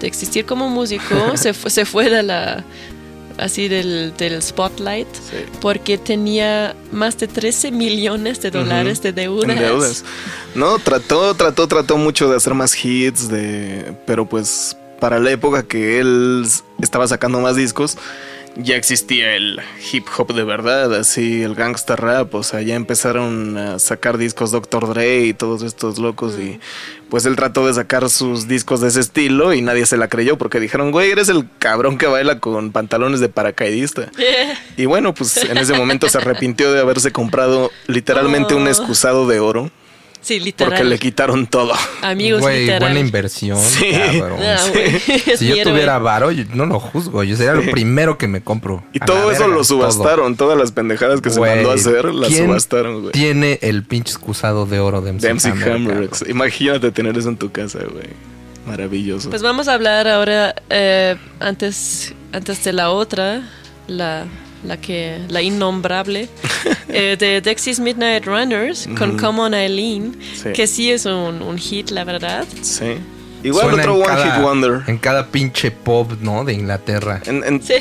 de 0.00 0.06
existir 0.06 0.44
como 0.46 0.68
músico, 0.68 1.04
se, 1.36 1.52
fue, 1.52 1.70
se 1.70 1.84
fue 1.84 2.08
de 2.10 2.22
la, 2.22 2.62
así 3.36 3.66
del, 3.66 4.12
del 4.16 4.40
spotlight, 4.40 5.08
Sí. 5.14 5.36
porque 5.60 5.98
tenía 5.98 6.76
más 6.92 7.18
de 7.18 7.26
13 7.26 7.72
millones 7.72 8.40
de 8.40 8.52
dólares 8.52 9.02
de 9.02 9.12
deudas. 9.12 9.58
Deudas. 9.58 10.04
No, 10.54 10.78
trató, 10.78 11.34
trató, 11.34 11.66
trató 11.66 11.96
mucho 11.96 12.30
de 12.30 12.36
hacer 12.36 12.54
más 12.54 12.72
hits, 12.84 13.28
de, 13.28 13.92
pero 14.06 14.24
pues 14.28 14.76
para 15.04 15.18
la 15.18 15.32
época 15.32 15.64
que 15.64 16.00
él 16.00 16.46
estaba 16.80 17.06
sacando 17.06 17.38
más 17.38 17.56
discos, 17.56 17.98
ya 18.56 18.76
existía 18.76 19.36
el 19.36 19.60
hip 19.92 20.06
hop 20.16 20.32
de 20.32 20.44
verdad, 20.44 20.94
así 20.94 21.42
el 21.42 21.54
gangsta 21.54 21.94
rap, 21.94 22.34
o 22.34 22.42
sea, 22.42 22.62
ya 22.62 22.74
empezaron 22.74 23.58
a 23.58 23.78
sacar 23.78 24.16
discos 24.16 24.50
Dr. 24.50 24.88
Dre 24.88 25.26
y 25.26 25.34
todos 25.34 25.62
estos 25.62 25.98
locos 25.98 26.38
y 26.38 26.58
pues 27.10 27.26
él 27.26 27.36
trató 27.36 27.66
de 27.66 27.74
sacar 27.74 28.08
sus 28.08 28.48
discos 28.48 28.80
de 28.80 28.88
ese 28.88 29.00
estilo 29.00 29.52
y 29.52 29.60
nadie 29.60 29.84
se 29.84 29.98
la 29.98 30.08
creyó 30.08 30.38
porque 30.38 30.58
dijeron, 30.58 30.90
güey, 30.90 31.10
eres 31.10 31.28
el 31.28 31.46
cabrón 31.58 31.98
que 31.98 32.06
baila 32.06 32.40
con 32.40 32.72
pantalones 32.72 33.20
de 33.20 33.28
paracaidista. 33.28 34.10
Y 34.78 34.86
bueno, 34.86 35.12
pues 35.12 35.36
en 35.36 35.58
ese 35.58 35.74
momento 35.74 36.08
se 36.08 36.16
arrepintió 36.16 36.72
de 36.72 36.80
haberse 36.80 37.12
comprado 37.12 37.70
literalmente 37.88 38.54
un 38.54 38.64
Oh. 38.64 38.68
excusado 38.68 39.28
de 39.28 39.38
oro 39.38 39.70
Sí, 40.24 40.40
literal. 40.40 40.72
porque 40.72 40.84
le 40.84 40.98
quitaron 40.98 41.46
todo. 41.46 41.74
Amigos, 42.02 42.40
Güey, 42.40 42.60
literal. 42.62 42.80
buena 42.80 43.00
inversión, 43.00 43.58
Sí. 43.60 43.92
cabrón. 43.92 44.38
Ah, 44.42 44.56
Si 45.36 45.46
yo 45.48 45.62
tuviera 45.62 45.98
varo, 45.98 46.32
yo 46.32 46.44
no 46.54 46.66
lo 46.66 46.80
juzgo. 46.80 47.22
Yo 47.24 47.36
sería 47.36 47.52
lo 47.52 47.70
primero 47.70 48.16
que 48.18 48.26
me 48.26 48.40
compro. 48.42 48.82
Y 48.92 49.00
todo 49.00 49.30
eso 49.30 49.42
verga, 49.42 49.56
lo 49.56 49.64
subastaron, 49.64 50.36
todas 50.36 50.58
las 50.58 50.72
pendejadas 50.72 51.20
que 51.20 51.30
se 51.30 51.38
mandó 51.40 51.70
a 51.70 51.74
hacer, 51.74 52.06
las 52.14 52.30
¿quién 52.30 52.46
subastaron, 52.46 53.00
güey. 53.02 53.12
Tiene 53.12 53.58
el 53.62 53.82
pinche 53.84 54.12
excusado 54.12 54.66
de 54.66 54.80
oro 54.80 55.00
de 55.02 55.12
MC, 55.12 55.26
De 55.26 55.34
MC 55.34 55.48
Hammer? 55.70 56.08
Imagínate 56.28 56.90
tener 56.90 57.16
eso 57.18 57.28
en 57.28 57.36
tu 57.36 57.52
casa, 57.52 57.80
güey. 57.80 58.08
Maravilloso. 58.66 59.28
Pues 59.28 59.42
vamos 59.42 59.68
a 59.68 59.74
hablar 59.74 60.08
ahora 60.08 60.54
eh, 60.70 61.16
antes, 61.38 62.14
antes 62.32 62.64
de 62.64 62.72
la 62.72 62.88
otra, 62.90 63.42
la, 63.86 64.24
la 64.64 64.76
que 64.78 65.18
la 65.28 65.42
innombrable, 65.42 66.28
eh, 66.88 67.16
de 67.18 67.40
Dexys 67.40 67.80
Midnight 67.80 68.24
Runners 68.26 68.88
con 68.98 69.10
Ujú. 69.10 69.20
Come 69.20 69.40
On 69.42 69.54
Eileen, 69.54 70.16
Sí. 70.42 70.52
que 70.52 70.66
sí 70.66 70.90
es 70.90 71.06
un, 71.06 71.42
un 71.42 71.58
hit, 71.58 71.90
la 71.90 72.04
verdad. 72.04 72.44
Sí. 72.62 72.96
Igual 73.42 73.66
Suena 73.66 73.82
otro 73.82 73.94
One 73.96 74.06
cada- 74.06 74.24
Hit 74.36 74.42
Wonder. 74.42 74.82
En 74.86 74.96
cada 74.96 75.26
pinche 75.26 75.70
pop, 75.70 76.12
¿no? 76.22 76.44
De 76.44 76.54
Inglaterra. 76.54 77.20
En- 77.26 77.44
en- 77.44 77.62
Sí. 77.62 77.74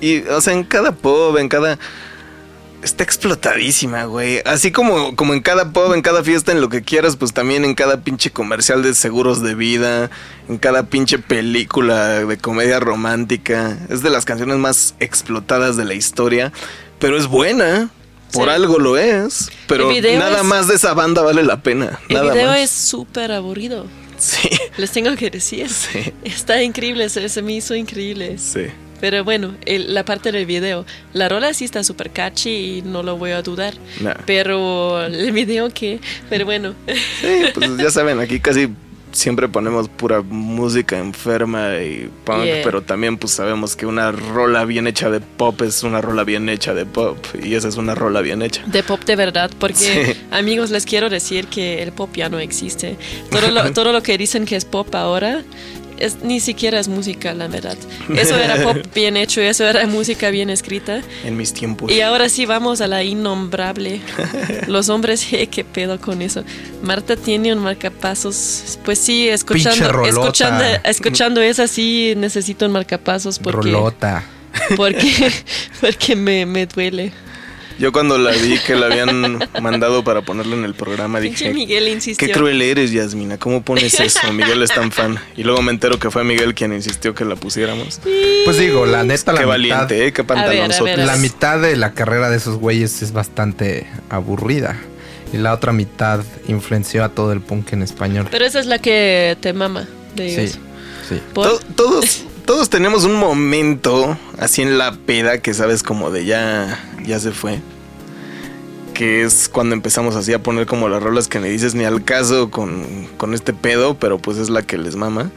y, 0.00 0.22
o 0.22 0.40
sea, 0.40 0.54
en 0.54 0.64
cada 0.64 0.92
pub, 0.92 1.36
en 1.36 1.48
cada. 1.48 1.78
Está 2.82 3.04
explotadísima, 3.04 4.04
güey. 4.04 4.40
Así 4.46 4.72
como, 4.72 5.14
como 5.14 5.34
en 5.34 5.40
cada 5.42 5.70
pub, 5.72 5.92
en 5.92 6.00
cada 6.02 6.24
fiesta, 6.24 6.50
en 6.52 6.60
lo 6.62 6.68
que 6.70 6.82
quieras, 6.82 7.16
pues 7.16 7.32
también 7.34 7.64
en 7.64 7.74
cada 7.74 8.00
pinche 8.02 8.30
comercial 8.30 8.82
de 8.82 8.94
seguros 8.94 9.42
de 9.42 9.54
vida, 9.54 10.10
en 10.48 10.56
cada 10.56 10.84
pinche 10.84 11.18
película 11.18 12.20
de 12.24 12.38
comedia 12.38 12.80
romántica. 12.80 13.76
Es 13.90 14.02
de 14.02 14.08
las 14.10 14.24
canciones 14.24 14.56
más 14.56 14.94
explotadas 14.98 15.76
de 15.76 15.84
la 15.84 15.92
historia, 15.94 16.52
pero 16.98 17.18
es 17.18 17.26
buena. 17.26 17.90
Por 18.32 18.48
Sí. 18.48 18.54
algo 18.54 18.78
lo 18.78 18.96
es. 18.96 19.50
Pero 19.66 19.90
nada 19.92 20.38
es- 20.38 20.44
más 20.44 20.68
de 20.68 20.76
esa 20.76 20.94
banda 20.94 21.20
vale 21.22 21.42
la 21.42 21.62
pena. 21.62 21.98
El 22.08 22.14
nada 22.16 22.32
video 22.32 22.46
más. 22.48 22.60
es 22.60 22.70
súper 22.70 23.32
aburrido. 23.32 23.86
Sí, 24.18 24.48
Les 24.76 24.90
tengo 24.90 25.16
que 25.16 25.30
decir. 25.30 25.68
sí, 25.68 26.12
Está 26.24 26.62
increíble, 26.62 27.08
se, 27.08 27.28
se 27.28 27.42
me 27.42 27.54
hizo 27.54 27.74
increíble. 27.74 28.38
sí. 28.38 28.66
Pero 29.00 29.24
bueno, 29.24 29.54
el- 29.64 29.94
la 29.94 30.04
parte 30.04 30.30
del 30.32 30.46
video. 30.46 30.84
La 31.12 31.28
rola 31.28 31.52
sí 31.54 31.64
está 31.64 31.82
súper 31.84 32.10
catchy 32.10 32.50
y 32.78 32.82
no 32.82 33.02
lo 33.02 33.16
voy 33.16 33.30
a 33.30 33.42
dudar. 33.42 33.74
Nah. 34.00 34.14
Pero 34.26 35.04
el 35.04 35.32
video 35.32 35.70
que... 35.70 36.00
Pero 36.28 36.44
bueno. 36.44 36.74
Sí, 36.86 37.28
pues 37.54 37.76
ya 37.78 37.90
saben, 37.90 38.20
aquí 38.20 38.40
casi 38.40 38.68
siempre 39.12 39.48
ponemos 39.48 39.88
pura 39.88 40.22
música 40.22 40.96
enferma 40.96 41.74
y 41.82 42.08
punk, 42.24 42.44
Yeah. 42.44 42.60
pero 42.62 42.80
también 42.82 43.16
pues 43.16 43.32
sabemos 43.32 43.74
que 43.74 43.84
una 43.84 44.12
rola 44.12 44.64
bien 44.64 44.86
hecha 44.86 45.10
de 45.10 45.18
pop 45.18 45.60
es 45.62 45.82
una 45.82 46.00
rola 46.00 46.22
bien 46.22 46.48
hecha 46.48 46.74
de 46.74 46.86
pop 46.86 47.18
y 47.42 47.56
esa 47.56 47.66
es 47.66 47.76
una 47.76 47.96
rola 47.96 48.20
bien 48.20 48.40
hecha. 48.40 48.62
De 48.66 48.84
pop 48.84 49.02
de 49.04 49.16
verdad, 49.16 49.50
porque 49.58 49.74
Sí. 50.14 50.20
amigos, 50.30 50.70
les 50.70 50.86
quiero 50.86 51.10
decir 51.10 51.48
que 51.48 51.82
el 51.82 51.90
pop 51.90 52.10
ya 52.14 52.28
no 52.28 52.38
existe. 52.38 52.96
Todo 53.32 53.50
lo, 53.50 53.72
todo 53.74 53.92
lo 53.92 54.00
que 54.00 54.16
dicen 54.16 54.44
que 54.46 54.54
es 54.54 54.64
pop 54.64 54.94
ahora 54.94 55.42
es, 56.00 56.22
ni 56.22 56.40
siquiera 56.40 56.80
es 56.80 56.88
música, 56.88 57.34
la 57.34 57.46
verdad. 57.46 57.76
Eso 58.16 58.36
era 58.36 58.62
pop 58.62 58.78
bien 58.94 59.16
hecho, 59.16 59.40
eso 59.40 59.66
era 59.66 59.86
música 59.86 60.30
bien 60.30 60.50
escrita. 60.50 61.02
En 61.24 61.36
mis 61.36 61.52
tiempos. 61.52 61.92
Y 61.92 62.00
ahora 62.00 62.28
sí 62.28 62.46
vamos 62.46 62.80
a 62.80 62.86
la 62.86 63.04
innombrable. 63.04 64.00
Los 64.66 64.88
hombres, 64.88 65.26
qué 65.50 65.64
pedo 65.64 66.00
con 66.00 66.22
eso. 66.22 66.42
Marta 66.82 67.16
tiene 67.16 67.52
un 67.52 67.60
marcapasos. 67.60 68.78
Pues 68.84 68.98
sí, 68.98 69.28
escuchando, 69.28 70.04
escuchando, 70.04 70.64
escuchando 70.84 71.42
esa 71.42 71.68
sí 71.68 72.14
necesito 72.16 72.66
un 72.66 72.72
marcapasos 72.72 73.38
porque, 73.38 73.70
Rolota. 73.70 74.24
porque, 74.76 75.30
porque 75.80 76.16
me, 76.16 76.46
me 76.46 76.66
duele. 76.66 77.12
Yo 77.80 77.92
cuando 77.92 78.18
la 78.18 78.32
vi 78.32 78.58
que 78.58 78.74
la 78.74 78.86
habían 78.86 79.38
mandado 79.62 80.04
para 80.04 80.20
ponerla 80.20 80.54
en 80.54 80.66
el 80.66 80.74
programa 80.74 81.18
dije, 81.18 81.54
Miguel 81.54 81.88
insistió. 81.88 82.28
qué 82.28 82.34
cruel 82.34 82.60
eres, 82.60 82.92
Yasmina, 82.92 83.38
¿cómo 83.38 83.62
pones 83.62 83.98
eso? 83.98 84.30
Miguel 84.34 84.62
es 84.62 84.68
tan 84.68 84.92
fan. 84.92 85.18
Y 85.34 85.44
luego 85.44 85.62
me 85.62 85.72
entero 85.72 85.98
que 85.98 86.10
fue 86.10 86.22
Miguel 86.22 86.54
quien 86.54 86.74
insistió 86.74 87.14
que 87.14 87.24
la 87.24 87.36
pusiéramos. 87.36 87.98
Pues 88.44 88.58
digo, 88.58 88.84
la 88.84 89.02
neta, 89.02 89.32
la 89.32 89.38
qué 89.38 89.46
mitad, 89.46 89.48
valiente, 89.48 90.06
¿eh? 90.06 90.12
Qué 90.12 90.24
pantalonzote. 90.24 90.98
la 90.98 91.16
mitad 91.16 91.58
de 91.58 91.74
la 91.76 91.94
carrera 91.94 92.28
de 92.28 92.36
esos 92.36 92.58
güeyes 92.58 93.00
es 93.00 93.12
bastante 93.12 93.86
aburrida. 94.10 94.78
Y 95.32 95.38
la 95.38 95.54
otra 95.54 95.72
mitad 95.72 96.20
influenció 96.48 97.02
a 97.02 97.08
todo 97.08 97.32
el 97.32 97.40
punk 97.40 97.72
en 97.72 97.82
español. 97.82 98.28
Pero 98.30 98.44
esa 98.44 98.60
es 98.60 98.66
la 98.66 98.78
que 98.78 99.38
te 99.40 99.54
mama 99.54 99.88
de 100.16 100.26
ellos. 100.26 100.58
Sí, 101.08 101.14
sí. 101.14 101.22
Todos, 101.32 102.24
todos 102.44 102.70
tenemos 102.70 103.04
un 103.04 103.14
momento 103.14 104.18
así 104.38 104.62
en 104.62 104.78
la 104.78 104.92
peda 104.92 105.38
que 105.38 105.54
sabes 105.54 105.82
como 105.82 106.10
de 106.10 106.24
ya, 106.24 106.82
ya 107.04 107.18
se 107.18 107.32
fue. 107.32 107.60
Que 108.94 109.22
es 109.22 109.48
cuando 109.48 109.74
empezamos 109.74 110.16
así 110.16 110.32
a 110.32 110.42
poner 110.42 110.66
como 110.66 110.88
las 110.88 111.02
rolas 111.02 111.28
que 111.28 111.40
me 111.40 111.48
dices 111.48 111.74
ni 111.74 111.84
al 111.84 112.04
caso 112.04 112.50
con, 112.50 113.06
con 113.16 113.34
este 113.34 113.52
pedo, 113.52 113.94
pero 113.94 114.18
pues 114.18 114.38
es 114.38 114.50
la 114.50 114.62
que 114.62 114.78
les 114.78 114.96
mama. 114.96 115.30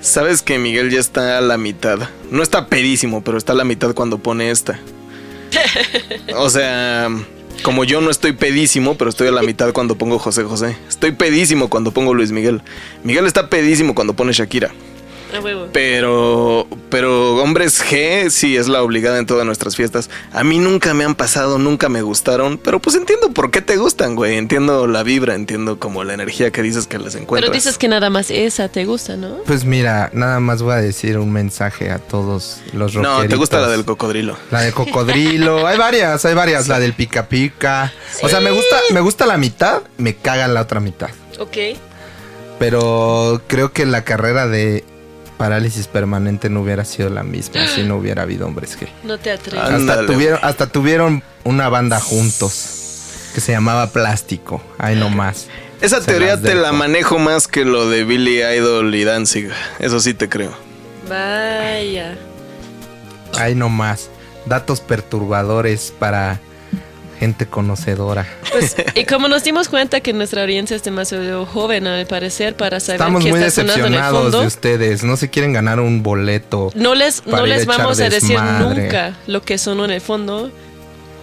Sabes 0.00 0.42
que 0.42 0.58
Miguel 0.58 0.90
ya 0.90 1.00
está 1.00 1.38
a 1.38 1.40
la 1.40 1.56
mitad. 1.56 1.98
No 2.30 2.42
está 2.42 2.66
pedísimo, 2.66 3.22
pero 3.22 3.38
está 3.38 3.52
a 3.52 3.56
la 3.56 3.64
mitad 3.64 3.94
cuando 3.94 4.18
pone 4.18 4.50
esta. 4.50 4.78
O 6.36 6.50
sea, 6.50 7.08
como 7.62 7.84
yo 7.84 8.00
no 8.00 8.10
estoy 8.10 8.32
pedísimo, 8.32 8.96
pero 8.96 9.08
estoy 9.08 9.28
a 9.28 9.32
la 9.32 9.42
mitad 9.42 9.72
cuando 9.72 9.96
pongo 9.96 10.18
José 10.18 10.42
José. 10.42 10.76
Estoy 10.88 11.12
pedísimo 11.12 11.70
cuando 11.70 11.92
pongo 11.92 12.12
Luis 12.12 12.32
Miguel. 12.32 12.62
Miguel 13.04 13.26
está 13.26 13.48
pedísimo 13.48 13.94
cuando 13.94 14.14
pone 14.14 14.32
Shakira. 14.32 14.72
A 15.32 15.40
huevo. 15.40 15.68
Pero, 15.72 16.66
pero 16.90 17.36
hombres 17.36 17.82
G 17.82 18.30
sí 18.30 18.56
es 18.56 18.68
la 18.68 18.82
obligada 18.82 19.18
en 19.18 19.26
todas 19.26 19.44
nuestras 19.44 19.74
fiestas. 19.76 20.10
A 20.32 20.44
mí 20.44 20.58
nunca 20.58 20.94
me 20.94 21.04
han 21.04 21.14
pasado, 21.14 21.58
nunca 21.58 21.88
me 21.88 22.02
gustaron, 22.02 22.58
pero 22.58 22.80
pues 22.80 22.94
entiendo 22.96 23.30
por 23.30 23.50
qué 23.50 23.60
te 23.60 23.76
gustan, 23.76 24.14
güey. 24.14 24.36
Entiendo 24.36 24.86
la 24.86 25.02
vibra, 25.02 25.34
entiendo 25.34 25.78
como 25.78 26.04
la 26.04 26.14
energía 26.14 26.50
que 26.50 26.62
dices 26.62 26.86
que 26.86 26.98
les 26.98 27.14
encuentras. 27.14 27.50
Pero 27.50 27.52
dices 27.52 27.78
que 27.78 27.88
nada 27.88 28.10
más 28.10 28.30
esa 28.30 28.68
te 28.68 28.84
gusta, 28.84 29.16
¿no? 29.16 29.38
Pues 29.46 29.64
mira, 29.64 30.10
nada 30.12 30.40
más 30.40 30.62
voy 30.62 30.74
a 30.74 30.76
decir 30.76 31.18
un 31.18 31.32
mensaje 31.32 31.90
a 31.90 31.98
todos 31.98 32.60
los 32.72 32.94
rockeritos. 32.94 33.22
no, 33.24 33.28
te 33.28 33.36
gusta 33.36 33.60
la 33.60 33.68
del 33.68 33.84
cocodrilo. 33.84 34.36
La 34.50 34.60
de 34.60 34.72
cocodrilo, 34.72 35.66
hay 35.66 35.78
varias, 35.78 36.24
hay 36.24 36.34
varias, 36.34 36.68
la 36.68 36.78
del 36.78 36.92
pica 36.92 37.28
pica. 37.28 37.92
O 38.22 38.28
sea, 38.28 38.40
me 38.40 38.50
gusta, 38.50 38.76
me 38.92 39.00
gusta 39.00 39.26
la 39.26 39.36
mitad, 39.36 39.82
me 39.98 40.14
caga 40.14 40.46
la 40.48 40.60
otra 40.60 40.80
mitad. 40.80 41.10
Ok. 41.38 41.56
Pero 42.58 43.42
creo 43.48 43.72
que 43.72 43.84
la 43.84 44.04
carrera 44.04 44.46
de 44.46 44.84
parálisis 45.36 45.86
permanente 45.88 46.48
no 46.48 46.62
hubiera 46.62 46.84
sido 46.84 47.10
la 47.10 47.22
misma 47.22 47.66
si 47.66 47.82
no 47.82 47.96
hubiera 47.96 48.22
habido 48.22 48.46
hombres 48.46 48.78
G. 48.78 48.88
No 49.04 49.18
te 49.18 49.30
atreves. 49.30 49.68
Hasta 49.68 50.06
tuvieron, 50.06 50.38
hasta 50.42 50.66
tuvieron 50.66 51.22
una 51.44 51.68
banda 51.68 52.00
juntos 52.00 53.30
que 53.34 53.40
se 53.40 53.52
llamaba 53.52 53.90
Plástico. 53.90 54.62
Ahí 54.78 54.96
nomás. 54.96 55.48
Esa 55.80 56.00
Se 56.00 56.06
teoría 56.06 56.40
te 56.40 56.54
la 56.54 56.72
manejo 56.72 57.18
más 57.18 57.48
que 57.48 57.64
lo 57.64 57.90
de 57.90 58.04
Billy 58.04 58.42
Idol 58.42 58.94
y 58.94 59.04
Danzig. 59.04 59.50
Eso 59.80 60.00
sí 60.00 60.14
te 60.14 60.28
creo. 60.28 60.52
Vaya. 61.08 62.16
Ahí 63.36 63.54
nomás. 63.54 64.08
Datos 64.46 64.80
perturbadores 64.80 65.92
para 65.98 66.40
gente 67.24 67.46
conocedora. 67.46 68.26
Pues, 68.52 68.76
y 68.94 69.04
como 69.04 69.28
nos 69.28 69.42
dimos 69.44 69.68
cuenta 69.68 70.00
que 70.00 70.12
nuestra 70.12 70.42
audiencia 70.42 70.76
es 70.76 70.82
demasiado 70.82 71.46
joven, 71.46 71.86
al 71.86 72.06
parecer, 72.06 72.54
para 72.54 72.80
saber 72.80 73.00
Estamos 73.00 73.24
qué 73.24 73.30
muy 73.30 73.40
está 73.40 73.62
sonando 73.62 73.86
en 73.86 73.94
el 73.94 74.00
decepcionados 74.00 74.22
fondo, 74.22 74.40
de 74.42 74.46
ustedes. 74.46 75.04
No 75.04 75.16
se 75.16 75.30
quieren 75.30 75.52
ganar 75.54 75.80
un 75.80 76.02
boleto. 76.02 76.70
no 76.74 76.94
les, 76.94 77.26
no 77.26 77.38
a 77.38 77.46
les 77.46 77.64
vamos 77.64 77.98
a 78.00 78.10
decir 78.10 78.38
desmadre. 78.38 78.82
nunca 78.82 79.16
lo 79.26 79.42
que 79.42 79.56
sonó 79.56 79.86
en 79.86 79.92
el 79.92 80.00
fondo. 80.00 80.50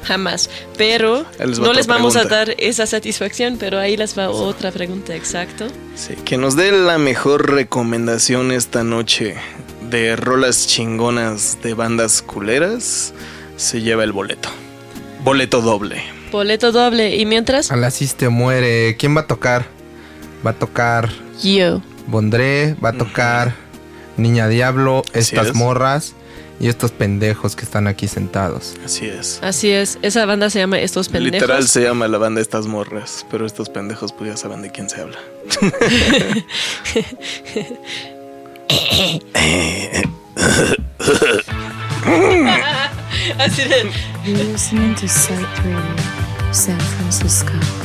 Jamás. 0.04 0.50
Pero 0.78 1.28
les 1.38 1.60
no 1.60 1.74
les 1.74 1.86
vamos 1.86 2.16
a 2.16 2.22
pregunta. 2.22 2.46
dar 2.46 2.56
esa 2.58 2.88
satisfacción, 2.88 3.58
pero 3.60 3.78
ahí 3.78 3.96
les 3.96 4.18
va 4.18 4.32
otra 4.32 4.72
pregunta, 4.72 5.16
exacto. 5.16 5.68
Sí, 5.94 6.16
que 6.26 6.38
nos 6.40 6.56
dé 6.56 6.72
la 6.72 6.98
mejor 6.98 7.52
recomendación 7.52 8.52
esta 8.52 8.84
noche 8.84 9.36
de 9.92 10.16
rolas 10.16 10.66
chingonas 10.66 11.60
de 11.62 11.76
bandas 11.76 12.24
culeras. 12.24 13.14
Se 13.58 13.82
lleva 13.82 14.04
el 14.04 14.12
boleto. 14.12 14.50
Boleto 15.24 15.62
doble. 15.62 16.04
Boleto 16.32 16.72
doble. 16.72 17.16
Y 17.16 17.26
mientras, 17.26 17.72
A 17.72 17.76
la 17.76 17.92
te 17.92 18.30
muere. 18.30 18.96
¿Quién 18.98 19.16
va 19.16 19.22
a 19.22 19.28
tocar? 19.28 19.66
Va 20.46 20.52
a 20.52 20.54
tocar 20.54 21.10
yo. 21.44 21.82
Bondré, 22.08 22.76
va 22.84 22.90
a 22.90 22.94
tocar 22.94 23.54
Niña 24.18 24.48
Diablo, 24.48 25.04
estas 25.14 25.48
es. 25.48 25.56
morras 25.56 26.14
y 26.60 26.68
estos 26.68 26.92
pendejos 26.92 27.56
que 27.56 27.64
están 27.64 27.88
aquí 27.88 28.08
sentados. 28.08 28.76
Así 28.86 29.06
es. 29.06 29.40
Así 29.42 29.72
es. 29.72 29.98
Esa 30.02 30.26
banda 30.26 30.50
se 30.50 30.60
llama 30.60 30.80
Estos 30.80 31.10
Pendejos. 31.10 31.42
Literal 31.42 31.68
se 31.68 31.82
llama 31.82 32.08
la 32.08 32.18
banda 32.18 32.42
Estas 32.42 32.68
Morras, 32.68 33.26
pero 33.32 33.46
estos 33.46 33.70
pendejos 33.70 34.14
pues 34.14 34.32
ya 34.32 34.38
saben 34.38 34.62
de 34.62 34.72
quién 34.72 34.90
se 34.90 35.02
habla. 35.02 35.18
Así 43.38 43.64
de. 43.68 43.92
You're 44.26 44.44
listening 44.52 44.96
to 44.96 45.08
Psych 45.08 45.64
Radio, 45.64 45.96
San 46.52 46.80
Francisco. 46.80 47.81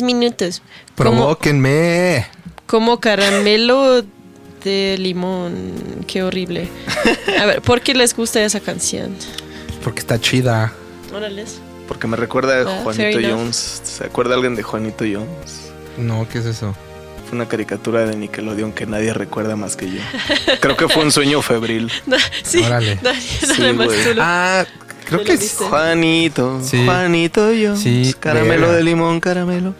Dos 0.00 0.02
minutos. 0.02 0.62
Como, 0.96 1.10
Provóquenme. 1.12 2.26
como 2.66 3.00
caramelo 3.00 4.02
de 4.64 4.96
limón. 4.98 5.72
Qué 6.06 6.22
horrible. 6.22 6.68
A 7.40 7.46
ver, 7.46 7.62
¿por 7.62 7.80
qué 7.80 7.94
les 7.94 8.14
gusta 8.14 8.42
esa 8.44 8.60
canción? 8.60 9.14
Porque 9.82 10.00
está 10.00 10.20
chida. 10.20 10.72
Órales. 11.14 11.58
Porque 11.88 12.06
me 12.08 12.16
recuerda 12.16 12.58
a 12.58 12.62
Ah, 12.62 12.80
Juanito. 12.82 13.18
Jones. 13.22 13.80
¿Se 13.84 14.04
acuerda 14.04 14.34
alguien 14.34 14.56
de 14.56 14.62
Juanito 14.62 15.04
Jones? 15.04 15.70
No, 15.98 16.28
¿qué 16.28 16.38
es 16.38 16.46
eso? 16.46 16.74
Fue 17.28 17.36
una 17.36 17.48
caricatura 17.48 18.04
de 18.06 18.16
Nickelodeon 18.16 18.72
que 18.72 18.86
nadie 18.86 19.12
recuerda 19.12 19.56
más 19.56 19.76
que 19.76 19.90
yo. 19.90 20.00
Creo 20.60 20.76
que 20.76 20.88
fue 20.88 21.02
un 21.04 21.12
sueño 21.12 21.42
febril. 21.42 21.90
No, 22.06 22.16
sí, 22.42 22.58
Órale. 22.62 22.98
nadie- 23.02 23.20
Sí, 23.20 23.60
nada 23.60 23.72
más 23.72 23.86
güey. 23.86 24.04
tú 24.04 24.14
lo- 24.14 24.22
Ah, 24.24 24.64
creo 25.06 25.20
¿Tú 25.20 25.24
que 25.26 25.32
es. 25.34 25.56
Juanito, 25.58 26.60
Sí. 26.62 26.84
Juanito 26.84 27.46
Jones. 27.46 27.80
Sí, 27.80 28.14
caramelo 28.20 28.62
verga. 28.66 28.76
de 28.76 28.82
limón, 28.84 29.20
caramelo. 29.20 29.74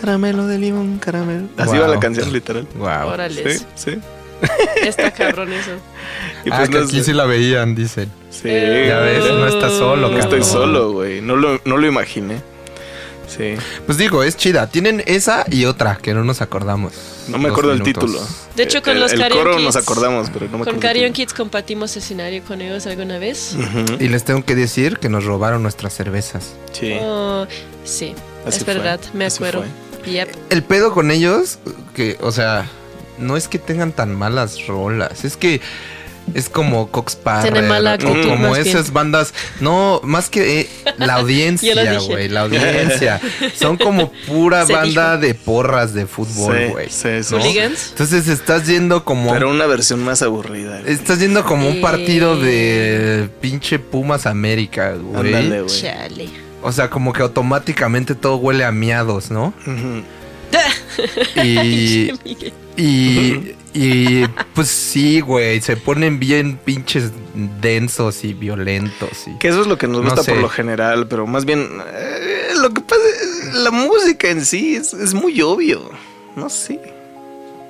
Caramelo 0.00 0.46
de 0.46 0.58
limón, 0.58 0.98
caramelo. 0.98 1.48
Así 1.56 1.72
Wow. 1.72 1.80
va 1.82 1.88
la 1.88 2.00
canción, 2.00 2.32
literal. 2.32 2.66
Wow. 2.76 3.08
Órales. 3.12 3.66
Sí, 3.74 3.92
sí. 3.92 3.98
Está 4.86 5.10
cabrón 5.10 5.52
eso. 5.52 5.72
Y 6.44 6.50
ah, 6.52 6.58
pues 6.58 6.68
que 6.70 6.78
no 6.78 6.84
aquí 6.84 7.02
sí 7.02 7.12
la 7.12 7.24
veían, 7.26 7.74
dicen. 7.74 8.08
Sí. 8.30 8.48
Ya 8.48 9.00
ves, 9.00 9.24
no 9.24 9.46
estás 9.48 9.72
solo, 9.72 10.08
No 10.08 10.16
cabrón. 10.18 10.20
estoy 10.20 10.42
solo, 10.44 10.92
güey. 10.92 11.20
No 11.20 11.34
lo, 11.36 11.60
no 11.64 11.76
lo 11.76 11.86
imaginé. 11.86 12.36
Sí. 13.28 13.54
Pues 13.86 13.98
digo, 13.98 14.22
es 14.22 14.36
chida. 14.36 14.66
Tienen 14.68 15.02
esa 15.06 15.44
y 15.50 15.66
otra 15.66 15.96
que 15.96 16.14
no 16.14 16.24
nos 16.24 16.40
acordamos. 16.40 16.92
No 17.28 17.38
me 17.38 17.48
acuerdo 17.50 17.72
el 17.72 17.82
minutos. 17.82 18.04
título. 18.10 18.26
De 18.56 18.62
hecho, 18.62 18.82
con 18.82 18.94
el, 18.94 19.00
los 19.00 19.12
el 19.12 19.20
coro 19.28 19.56
Kids- 19.58 19.62
nos 19.64 19.76
acordamos, 19.76 20.30
pero 20.30 20.46
no 20.48 20.58
me 20.58 20.64
Con 20.64 20.82
el 20.84 21.12
Kids 21.12 21.34
compartimos 21.34 21.96
escenario 21.96 22.42
con 22.42 22.60
ellos 22.62 22.86
alguna 22.86 23.18
vez. 23.18 23.54
título. 23.56 23.82
Ujú. 23.84 24.02
Y 24.02 24.08
les 24.08 24.24
tengo 24.24 24.44
que 24.44 24.54
decir 24.54 24.98
que 24.98 25.08
nos 25.08 25.24
robaron 25.24 25.62
nuestras 25.62 25.94
cervezas. 25.94 26.54
Sí. 26.72 26.96
Oh, 27.00 27.46
sí, 27.84 28.14
Así 28.46 28.58
es 28.58 28.64
fue, 28.64 28.74
verdad, 28.74 28.98
me 29.12 29.26
así 29.26 29.36
acuerdo. 29.36 29.64
Yep. 30.06 30.28
El 30.50 30.62
pedo 30.62 30.92
con 30.94 31.10
ellos, 31.10 31.58
que, 31.94 32.16
o 32.22 32.32
sea, 32.32 32.66
no 33.18 33.36
es 33.36 33.46
que 33.48 33.58
tengan 33.58 33.92
tan 33.92 34.14
malas 34.14 34.66
rolas, 34.66 35.24
es 35.24 35.36
que 35.36 35.60
es 36.34 36.48
como 36.48 36.88
Cox 36.90 37.18
mala 37.24 37.94
o 37.94 37.98
como 37.98 38.52
bien. 38.52 38.66
esas 38.66 38.92
bandas, 38.92 39.34
no, 39.60 40.00
más 40.04 40.28
que 40.28 40.60
eh, 40.60 40.70
la 40.98 41.14
audiencia, 41.16 42.00
güey, 42.00 42.28
la 42.28 42.42
audiencia. 42.42 43.20
Son 43.54 43.76
como 43.76 44.10
pura 44.26 44.66
Se 44.66 44.72
banda 44.72 45.16
de 45.16 45.34
porras 45.34 45.94
de 45.94 46.06
fútbol, 46.06 46.68
güey. 46.70 46.88
sí, 46.90 47.22
sí. 47.22 47.34
Entonces 47.58 48.28
estás 48.28 48.66
yendo 48.66 49.04
como 49.04 49.32
Pero 49.32 49.50
una 49.50 49.66
versión 49.66 50.02
más 50.04 50.22
aburrida. 50.22 50.80
estás 50.86 51.18
yendo 51.20 51.44
como 51.44 51.68
un 51.68 51.80
partido 51.80 52.36
de 52.38 53.28
pinche 53.40 53.78
Pumas 53.78 54.26
América, 54.26 54.94
güey. 54.94 55.66
Chale. 55.66 56.28
O 56.62 56.72
sea, 56.72 56.90
como 56.90 57.12
que 57.12 57.22
automáticamente 57.22 58.14
todo 58.14 58.36
huele 58.36 58.64
a 58.64 58.72
miados, 58.72 59.30
¿no? 59.30 59.54
Y 61.44 62.10
Y, 62.76 63.54
y 63.74 64.26
pues 64.54 64.68
sí, 64.68 65.20
güey, 65.20 65.60
se 65.60 65.76
ponen 65.76 66.18
bien 66.18 66.56
pinches 66.64 67.10
densos 67.60 68.24
y 68.24 68.34
violentos. 68.34 69.26
Y... 69.26 69.38
Que 69.38 69.48
eso 69.48 69.60
es 69.62 69.66
lo 69.66 69.78
que 69.78 69.86
nos 69.86 69.98
No 70.02 70.04
gusta 70.10 70.22
sé. 70.22 70.32
por 70.32 70.40
lo 70.40 70.48
general, 70.48 71.06
pero 71.08 71.26
más 71.26 71.44
bien 71.44 71.60
eh, 71.94 72.48
lo 72.60 72.70
que 72.70 72.80
pasa 72.80 73.02
es 73.22 73.54
la 73.54 73.70
música 73.70 74.28
en 74.30 74.44
sí 74.44 74.76
es, 74.76 74.92
es 74.94 75.14
muy 75.14 75.40
obvio. 75.42 75.90
No 76.36 76.48
sé. 76.48 76.80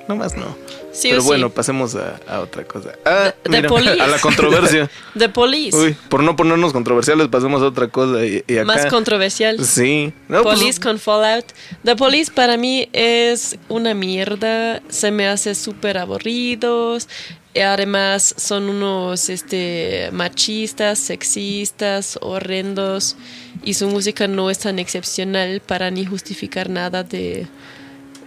No 0.09 0.15
más 0.15 0.35
no. 0.35 0.57
Sí 0.91 1.09
pero 1.11 1.21
bueno, 1.21 1.47
sí. 1.49 1.53
pasemos 1.55 1.93
a, 1.93 2.19
a 2.27 2.39
otra 2.39 2.63
cosa. 2.63 2.93
Ah, 3.05 3.31
The 3.43 3.49
mira, 3.49 3.69
Police. 3.69 4.01
a 4.01 4.07
la 4.07 4.17
controversia. 4.19 4.89
The 5.17 5.29
Police. 5.29 5.77
Uy, 5.77 5.95
por 6.09 6.23
no 6.23 6.35
ponernos 6.35 6.73
controversiales, 6.73 7.27
pasemos 7.27 7.61
a 7.61 7.65
otra 7.67 7.89
cosa. 7.89 8.25
Y, 8.25 8.43
y 8.47 8.57
acá, 8.57 8.65
Más 8.65 8.85
controversial. 8.87 9.63
Sí. 9.63 10.11
No, 10.27 10.41
pues, 10.41 10.57
Police 10.57 10.79
con 10.81 10.97
Fallout. 10.97 11.45
The 11.83 11.95
Police 11.95 12.31
para 12.33 12.57
mí 12.57 12.89
es 12.91 13.59
una 13.67 13.93
mierda. 13.93 14.81
Se 14.89 15.11
me 15.11 15.27
hace 15.27 15.53
súper 15.53 15.99
aburridos. 15.99 17.07
Además 17.55 18.33
son 18.35 18.67
unos 18.67 19.29
este, 19.29 20.09
machistas, 20.11 20.97
sexistas, 20.97 22.17
horrendos. 22.19 23.15
Y 23.63 23.75
su 23.75 23.87
música 23.87 24.27
no 24.27 24.49
es 24.49 24.57
tan 24.57 24.79
excepcional 24.79 25.61
para 25.61 25.91
ni 25.91 26.03
justificar 26.03 26.67
nada 26.67 27.03
de, 27.03 27.45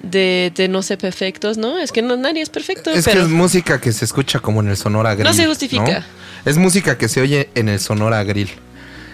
de, 0.03 0.53
de 0.55 0.69
no 0.69 0.83
ser 0.83 0.99
perfectos, 0.99 1.59
¿no? 1.59 1.79
Es 1.79 1.93
que 1.93 2.03
no, 2.03 2.17
nadie 2.17 2.43
es 2.43 2.51
perfecto. 2.51 2.91
Es 2.91 3.05
pero 3.05 3.21
que 3.21 3.27
es 3.27 3.29
música 3.29 3.81
que 3.81 3.93
se 3.93 4.05
escucha 4.05 4.41
como 4.41 4.61
en 4.61 4.69
el 4.69 4.77
Sonora 4.77 5.15
Grill. 5.15 5.27
No 5.27 5.35
se 5.35 5.47
justifica. 5.47 6.01
¿no? 6.01 6.05
Es 6.45 6.57
música 6.59 6.99
que 6.99 7.09
se 7.09 7.21
oye 7.21 7.51
en 7.55 7.69
el 7.69 7.81
Sonora 7.81 8.23
Grill. 8.25 8.51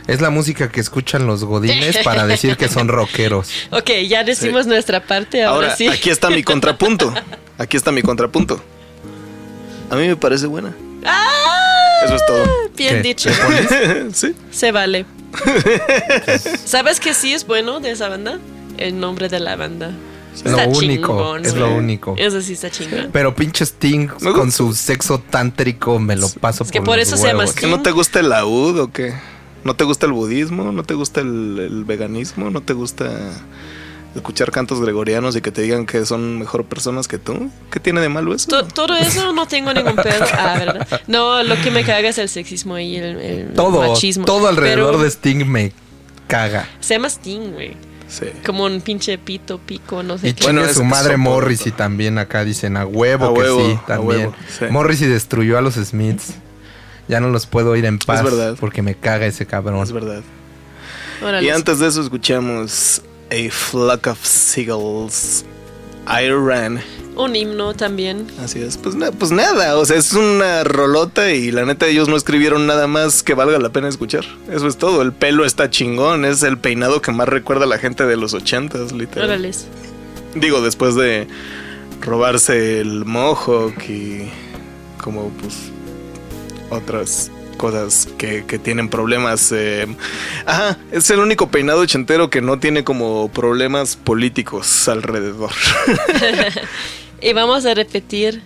Es 0.06 0.22
la 0.22 0.30
música 0.30 0.70
que 0.70 0.80
escuchan 0.80 1.26
los 1.26 1.44
godines 1.44 1.98
para 2.04 2.26
decir 2.26 2.56
que 2.56 2.68
son 2.68 2.88
rockeros. 2.88 3.50
Ok, 3.70 3.90
ya 4.08 4.24
decimos 4.24 4.66
nuestra 4.66 5.04
parte. 5.04 5.44
Ahora, 5.44 5.66
Ahora, 5.66 5.76
sí. 5.76 5.86
aquí 5.86 6.08
está 6.08 6.30
mi 6.30 6.42
contrapunto. 6.42 7.12
Aquí 7.58 7.76
está 7.76 7.92
mi 7.92 8.00
contrapunto. 8.02 8.62
A 9.90 9.96
mí 9.96 10.06
me 10.06 10.16
parece 10.16 10.46
buena. 10.46 10.74
¡Ah! 11.04 12.02
Eso 12.04 12.14
es 12.14 12.26
todo. 12.26 12.46
Bien 12.76 12.96
¿Qué? 12.96 13.02
dicho. 13.02 13.30
sí. 14.14 14.34
Se 14.50 14.72
vale. 14.72 15.04
¿Sabes 16.64 17.00
qué 17.00 17.12
sí 17.12 17.34
es 17.34 17.46
bueno 17.46 17.80
de 17.80 17.90
esa 17.90 18.08
banda? 18.08 18.38
El 18.78 18.98
nombre 18.98 19.28
de 19.28 19.40
la 19.40 19.56
banda. 19.56 19.90
Es 20.44 20.52
lo 20.52 20.58
único, 20.68 20.80
chingón, 21.16 21.44
es 21.44 21.54
güey. 21.54 21.62
lo 21.70 21.76
único. 21.76 22.14
Eso 22.18 22.40
sí 22.40 22.52
está 22.54 22.70
chingón. 22.70 23.10
Pero 23.12 23.34
pinche 23.34 23.64
Sting 23.64 24.06
con 24.08 24.52
su 24.52 24.72
sexo 24.74 25.18
tántrico 25.18 25.98
me 25.98 26.16
lo 26.16 26.28
paso 26.28 26.64
Es 26.64 26.70
que 26.70 26.78
por 26.80 26.86
por 26.86 26.96
los 26.98 27.08
eso 27.08 27.16
se 27.16 27.28
llama. 27.28 27.44
¿Que 27.54 27.66
no 27.66 27.82
te 27.82 27.90
gusta 27.90 28.20
el 28.20 28.28
laúd 28.30 28.78
o 28.80 28.92
qué? 28.92 29.14
¿No 29.64 29.74
te 29.74 29.84
gusta 29.84 30.06
el 30.06 30.12
budismo? 30.12 30.72
¿No 30.72 30.82
te 30.84 30.94
gusta 30.94 31.20
el, 31.20 31.58
el 31.58 31.84
veganismo? 31.84 32.50
¿No 32.50 32.60
te 32.62 32.72
gusta 32.72 33.10
escuchar 34.14 34.50
cantos 34.50 34.80
gregorianos 34.80 35.36
y 35.36 35.40
que 35.40 35.50
te 35.52 35.62
digan 35.62 35.84
que 35.86 36.04
son 36.06 36.38
mejor 36.38 36.64
personas 36.64 37.08
que 37.08 37.18
tú? 37.18 37.50
¿Qué 37.70 37.78
tiene 37.80 38.00
de 38.00 38.08
malo 38.08 38.34
eso? 38.34 38.48
To- 38.48 38.64
todo 38.66 38.96
eso 38.96 39.32
no 39.32 39.46
tengo 39.46 39.72
ningún 39.74 39.96
pedo. 39.96 40.24
Ah, 40.32 40.56
¿verdad? 40.58 41.00
No, 41.06 41.42
lo 41.42 41.56
que 41.62 41.70
me 41.70 41.84
caga 41.84 42.08
es 42.08 42.18
el 42.18 42.28
sexismo 42.28 42.78
y 42.78 42.96
el, 42.96 43.18
el 43.18 43.52
Todo, 43.54 43.80
machismo. 43.88 44.24
todo 44.24 44.48
alrededor 44.48 44.92
Pero 44.92 45.02
de 45.02 45.08
Sting 45.10 45.44
me 45.46 45.72
caga. 46.26 46.68
Se 46.80 46.94
llama 46.94 47.08
Sting, 47.08 47.52
güey. 47.52 47.76
Sí. 48.08 48.26
Como 48.46 48.64
un 48.64 48.80
pinche 48.80 49.18
pito, 49.18 49.58
pico, 49.58 50.02
no 50.02 50.16
sé 50.16 50.28
Y 50.30 50.32
qué. 50.32 50.44
Bueno, 50.44 50.62
es- 50.64 50.76
su 50.76 50.84
madre 50.84 51.14
soporto. 51.14 51.30
Morrissey 51.30 51.72
también 51.72 52.16
acá 52.18 52.42
dicen 52.44 52.76
a 52.78 52.86
huevo 52.86 53.26
A 53.26 53.34
que 53.34 53.40
huevo, 53.40 53.60
sí, 53.70 53.78
también. 53.86 54.20
huevo, 54.20 54.34
sí. 54.58 54.64
Morrissey 54.70 55.08
destruyó 55.08 55.58
a 55.58 55.60
los 55.60 55.74
Smiths. 55.74 56.34
Ya 57.06 57.20
no 57.20 57.28
los 57.30 57.46
puedo 57.46 57.74
ir 57.76 57.84
en 57.86 57.98
paz 57.98 58.22
verdad. 58.22 58.56
porque 58.60 58.82
me 58.82 58.94
caga 58.94 59.26
ese 59.26 59.46
cabrón. 59.46 59.82
Es 59.82 59.92
verdad. 59.92 60.22
Órale. 61.22 61.46
Y 61.46 61.50
antes 61.50 61.78
de 61.78 61.88
eso 61.88 62.00
escuchamos 62.02 63.02
A 63.30 63.50
Flock 63.50 64.06
of 64.08 64.24
Seagulls, 64.24 65.44
Iran. 66.22 66.80
Un 67.16 67.34
himno 67.34 67.74
también. 67.74 68.26
Así 68.42 68.60
es, 68.62 68.76
pues, 68.76 68.94
na- 68.94 69.10
pues 69.10 69.32
nada, 69.32 69.76
o 69.76 69.84
sea, 69.84 69.96
es 69.96 70.12
una 70.12 70.62
rolota 70.62 71.32
y 71.32 71.50
la 71.50 71.64
neta 71.64 71.86
ellos 71.88 72.08
no 72.08 72.16
escribieron 72.16 72.66
nada 72.68 72.86
más 72.86 73.22
que 73.24 73.34
valga 73.34 73.58
la 73.58 73.70
pena 73.70 73.88
escuchar. 73.88 74.24
Eso 74.50 74.68
es 74.68 74.76
todo, 74.78 75.02
el 75.02 75.12
pelo 75.12 75.44
está 75.44 75.68
chingón, 75.68 76.24
es 76.24 76.44
el 76.44 76.58
peinado 76.58 77.02
que 77.02 77.10
más 77.10 77.28
recuerda 77.28 77.64
a 77.64 77.68
la 77.68 77.78
gente 77.78 78.06
de 78.06 78.16
los 78.16 78.34
ochentas, 78.34 78.92
literal. 78.92 79.30
Órales. 79.30 79.66
Digo, 80.36 80.60
después 80.62 80.94
de 80.94 81.26
robarse 82.00 82.80
el 82.80 83.04
mohawk 83.04 83.82
y 83.88 84.30
como 85.02 85.30
pues 85.40 85.54
otras 86.70 87.30
cosas 87.58 88.08
que, 88.16 88.46
que 88.46 88.58
tienen 88.58 88.88
problemas. 88.88 89.52
eh, 89.52 89.86
Ajá, 90.46 90.78
es 90.90 91.10
el 91.10 91.18
único 91.18 91.50
peinado 91.50 91.80
ochentero 91.80 92.30
que 92.30 92.40
no 92.40 92.58
tiene 92.58 92.84
como 92.84 93.28
problemas 93.28 93.96
políticos 93.96 94.88
alrededor. 94.88 95.50
Y 97.20 97.32
vamos 97.32 97.66
a 97.66 97.74
repetir 97.74 98.42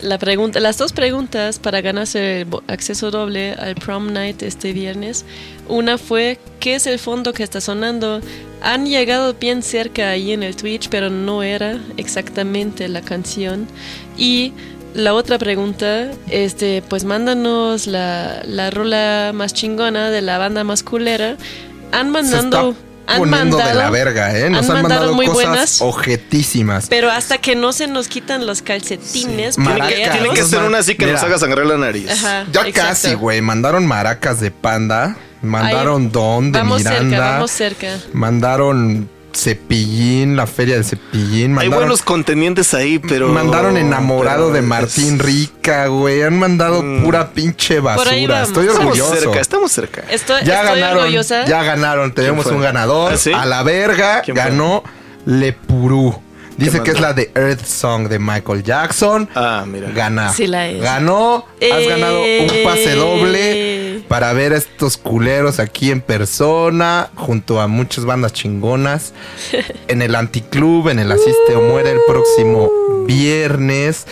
la 0.00 0.18
pregunta, 0.18 0.58
las 0.58 0.76
dos 0.76 0.92
preguntas 0.92 1.60
para 1.60 1.80
ganarse 1.80 2.40
el 2.40 2.48
acceso 2.66 3.12
doble 3.12 3.52
al 3.52 3.76
prom 3.76 4.12
night 4.12 4.42
este 4.42 4.72
viernes. 4.72 5.24
Una 5.68 5.98
fue 5.98 6.40
¿qué 6.58 6.74
es 6.74 6.88
el 6.88 6.98
fondo 6.98 7.32
que 7.32 7.44
está 7.44 7.60
sonando? 7.60 8.20
Han 8.60 8.86
llegado 8.86 9.34
bien 9.34 9.62
cerca 9.62 10.10
ahí 10.10 10.32
en 10.32 10.42
el 10.42 10.56
Twitch, 10.56 10.88
pero 10.88 11.10
no 11.10 11.44
era 11.44 11.78
exactamente 11.96 12.88
la 12.88 13.02
canción. 13.02 13.68
Y 14.18 14.52
la 14.94 15.14
otra 15.14 15.38
pregunta, 15.38 16.10
este, 16.28 16.82
pues 16.88 17.04
mándanos 17.04 17.86
la, 17.86 18.42
la 18.44 18.70
rola 18.70 19.32
más 19.34 19.54
chingona 19.54 20.10
de 20.10 20.22
la 20.22 20.38
banda 20.38 20.64
más 20.64 20.82
culera. 20.82 21.36
Han 21.92 22.14
está 22.16 22.60
han 23.04 23.18
poniendo 23.18 23.56
de 23.56 23.62
mandado, 23.64 23.78
la 23.80 23.90
verga, 23.90 24.38
¿eh? 24.38 24.48
Nos 24.48 24.70
han 24.70 24.76
han, 24.76 24.82
mandado 24.84 25.00
mandado 25.12 25.14
muy 25.14 25.26
cosas 25.26 25.44
buenas. 25.46 25.82
objetísimas. 25.82 26.86
Pero 26.88 27.10
hasta 27.10 27.38
que 27.38 27.56
no 27.56 27.72
se 27.72 27.86
nos 27.88 28.08
quitan 28.08 28.46
los 28.46 28.62
calcetines, 28.62 29.58
Maracas. 29.58 29.92
puñeros. 29.92 30.18
Tiene 30.18 30.34
que 30.34 30.42
ser 30.44 30.62
una 30.62 30.78
así 30.78 30.94
que 30.94 31.06
nos 31.06 31.14
Mira. 31.16 31.26
haga 31.26 31.38
sangrar 31.38 31.66
la 31.66 31.76
nariz. 31.78 32.08
Ajá, 32.10 32.46
Ya 32.52 32.60
exacto. 32.66 32.72
casi, 32.88 33.14
güey. 33.14 33.40
Mandaron 33.42 33.86
maracas 33.86 34.40
de 34.40 34.50
panda. 34.50 35.16
Mandaron 35.42 36.02
Ahí- 36.04 36.08
Don 36.12 36.52
de 36.52 36.58
Vamos 36.60 36.78
Miranda. 36.78 37.00
cerca, 37.10 37.30
vamos 37.32 37.50
cerca. 37.50 37.98
Mandaron 38.12 39.10
Cepillín, 39.34 40.36
la 40.36 40.46
feria 40.46 40.76
de 40.76 40.84
Cepillín. 40.84 41.42
Hay 41.42 41.48
Mandaron, 41.68 41.74
buenos 41.78 42.02
contenientes 42.02 42.74
ahí, 42.74 42.98
pero. 42.98 43.28
mandaron 43.28 43.76
enamorado 43.76 44.46
pero 44.46 44.54
de 44.54 44.60
es- 44.60 44.64
Martín 44.66 45.18
Rica, 45.18 45.86
güey. 45.86 46.22
Han 46.22 46.38
mandado 46.38 46.82
pura 47.02 47.30
pinche 47.32 47.80
Por 47.80 48.08
ahí 48.08 48.26
basura. 48.26 48.42
Estoy 48.42 48.66
Estamos 48.66 48.84
orgulloso. 48.98 49.20
cerca, 49.20 49.40
estamos 49.40 49.72
cerca. 49.72 50.02
Estoy, 50.10 50.44
Ya 50.44 50.62
estoy 50.62 50.80
ganaron, 50.80 50.98
orgullosa. 51.02 51.44
ya 51.44 51.62
ganaron. 51.62 52.12
Tenemos 52.14 52.46
un 52.46 52.60
ganador. 52.60 53.12
¿Ah, 53.14 53.16
sí? 53.16 53.32
A 53.32 53.44
la 53.44 53.62
verga 53.62 54.22
ganó 54.28 54.82
Lepurú. 55.26 56.20
Dice 56.56 56.78
¿Qué 56.78 56.84
que 56.84 56.90
es 56.92 57.00
la 57.00 57.14
de 57.14 57.32
Earth 57.34 57.64
Song 57.64 58.08
de 58.08 58.18
Michael 58.18 58.62
Jackson. 58.62 59.28
Ah, 59.34 59.64
mira. 59.66 59.88
Gana. 59.90 60.32
Sí 60.32 60.46
la 60.46 60.68
es. 60.68 60.82
Ganó. 60.82 61.46
Has 61.60 61.88
ganado 61.88 62.20
un 62.20 62.48
pase 62.62 62.92
Eh. 62.92 62.96
doble 62.96 63.81
para 64.12 64.34
ver 64.34 64.52
a 64.52 64.58
estos 64.58 64.98
culeros 64.98 65.58
aquí 65.58 65.90
en 65.90 66.02
persona, 66.02 67.08
junto 67.14 67.62
a 67.62 67.66
muchas 67.66 68.04
bandas 68.04 68.34
chingonas, 68.34 69.14
en 69.88 70.02
el 70.02 70.14
Anticlub, 70.14 70.90
en 70.90 70.98
el 70.98 71.10
Asiste 71.10 71.56
o 71.56 71.62
Muere 71.62 71.92
el 71.92 72.00
próximo 72.06 72.70
viernes. 73.06 74.06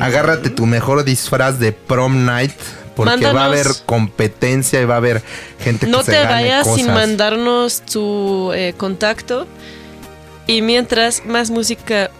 Agárrate 0.00 0.50
tu 0.50 0.66
mejor 0.66 1.04
disfraz 1.04 1.60
de 1.60 1.70
prom 1.70 2.24
night. 2.24 2.50
Porque 2.96 3.26
va 3.26 3.42
a 3.42 3.46
haber 3.46 3.68
competencia 3.86 4.80
y 4.80 4.86
va 4.86 4.94
a 4.94 4.96
haber 4.96 5.22
gente 5.60 5.86
que 5.86 5.92
No 5.92 6.02
se 6.02 6.12
te 6.12 6.18
gane 6.18 6.32
vayas 6.32 6.74
sin 6.74 6.88
mandarnos 6.88 7.82
tu 7.82 8.52
eh, 8.52 8.74
contacto. 8.76 9.46
Y 10.48 10.62
mientras, 10.62 11.24
más 11.26 11.50
música 11.50 12.10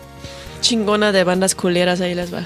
chingona 0.61 1.11
de 1.11 1.25
bandas 1.25 1.57
culeras, 1.57 2.01
ahí 2.01 2.15
les 2.15 2.33
va. 2.33 2.45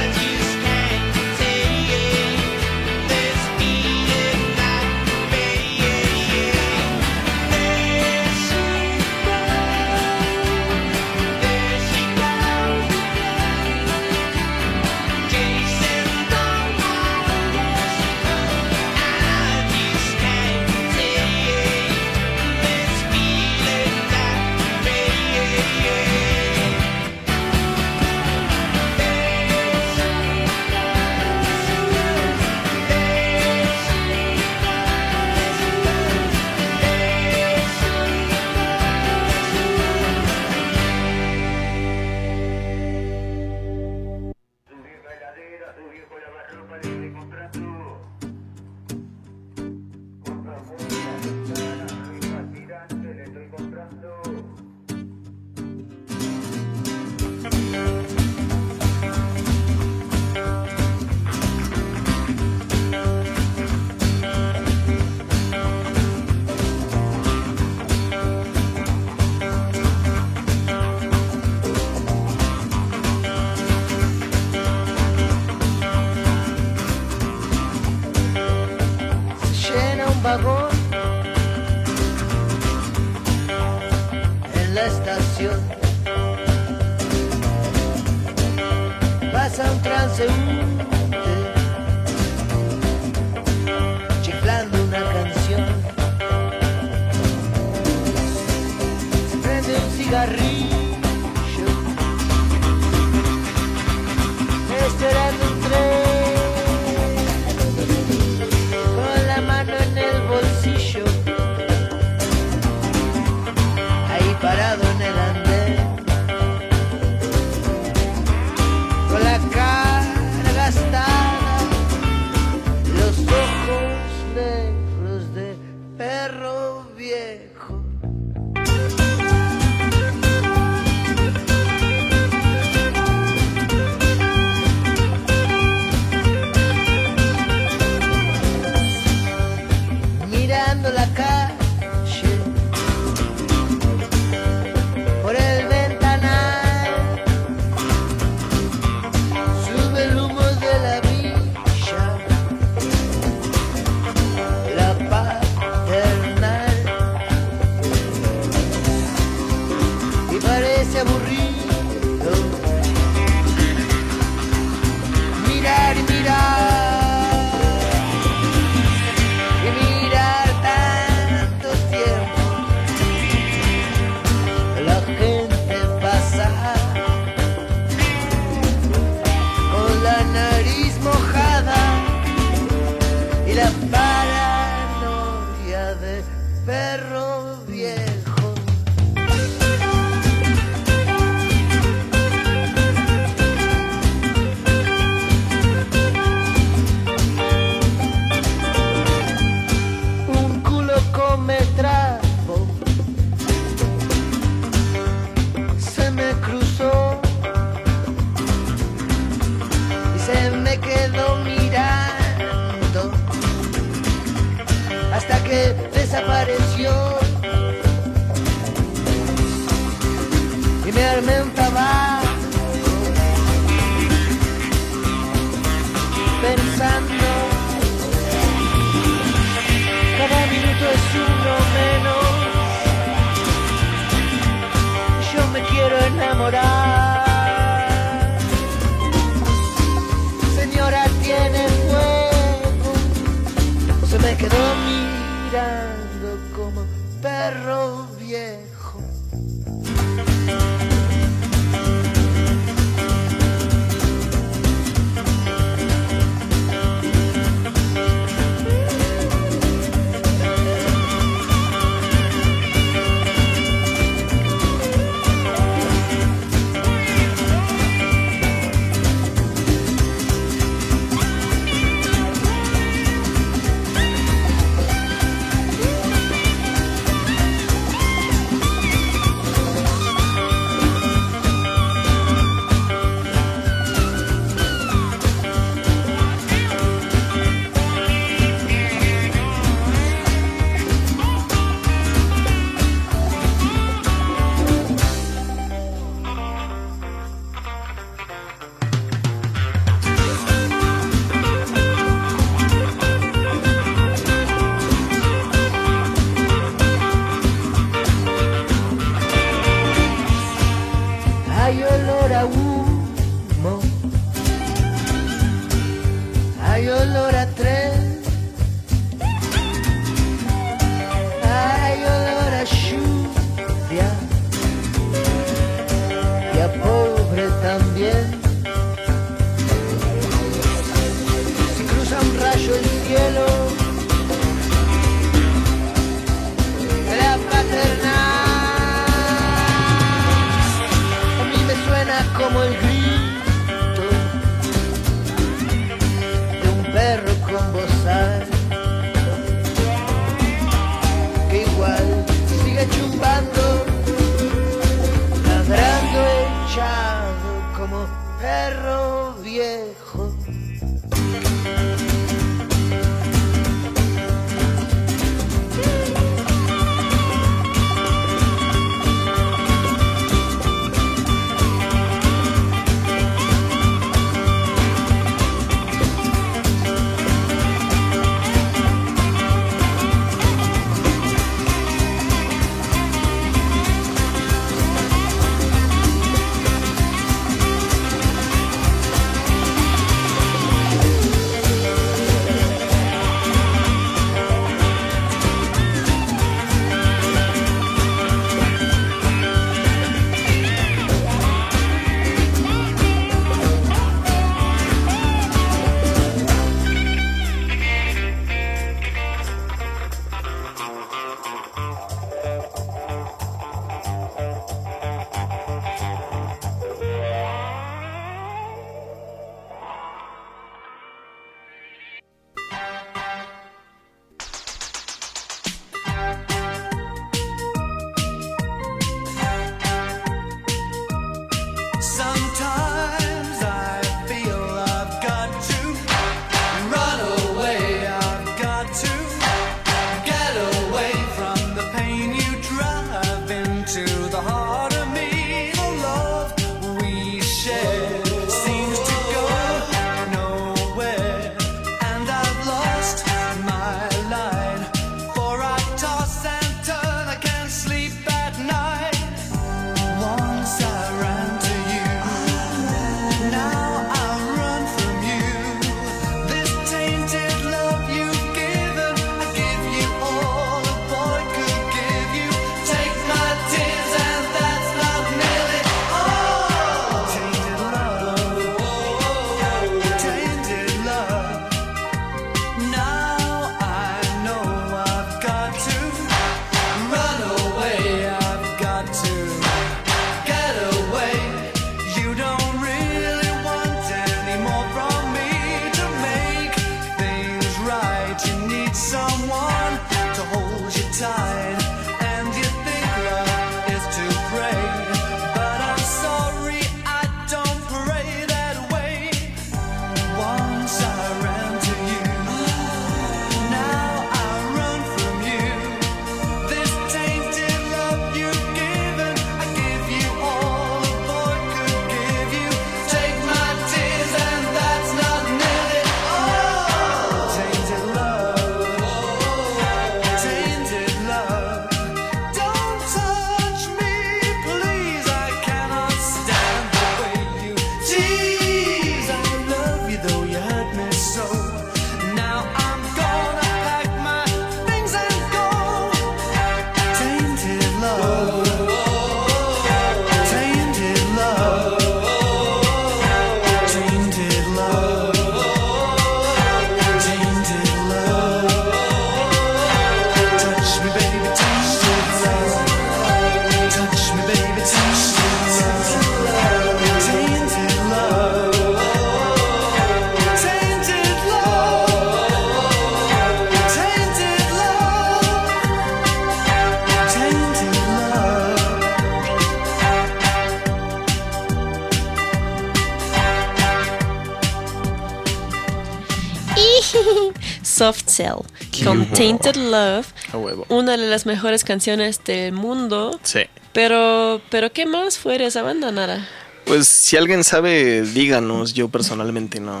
Love, 589.88 590.26
A 590.52 590.56
huevo. 590.56 590.86
una 590.88 591.16
de 591.16 591.26
las 591.26 591.46
mejores 591.46 591.84
canciones 591.84 592.42
del 592.44 592.72
mundo. 592.72 593.38
Sí. 593.42 593.60
Pero, 593.92 594.60
pero 594.70 594.92
¿qué 594.92 595.06
más 595.06 595.38
fue 595.38 595.58
de 595.58 595.66
esa 595.66 595.82
banda, 595.82 596.12
Nara? 596.12 596.46
Pues 596.84 597.08
si 597.08 597.36
alguien 597.36 597.64
sabe, 597.64 598.22
díganos. 598.22 598.94
Yo 598.94 599.08
personalmente 599.08 599.80
no, 599.80 600.00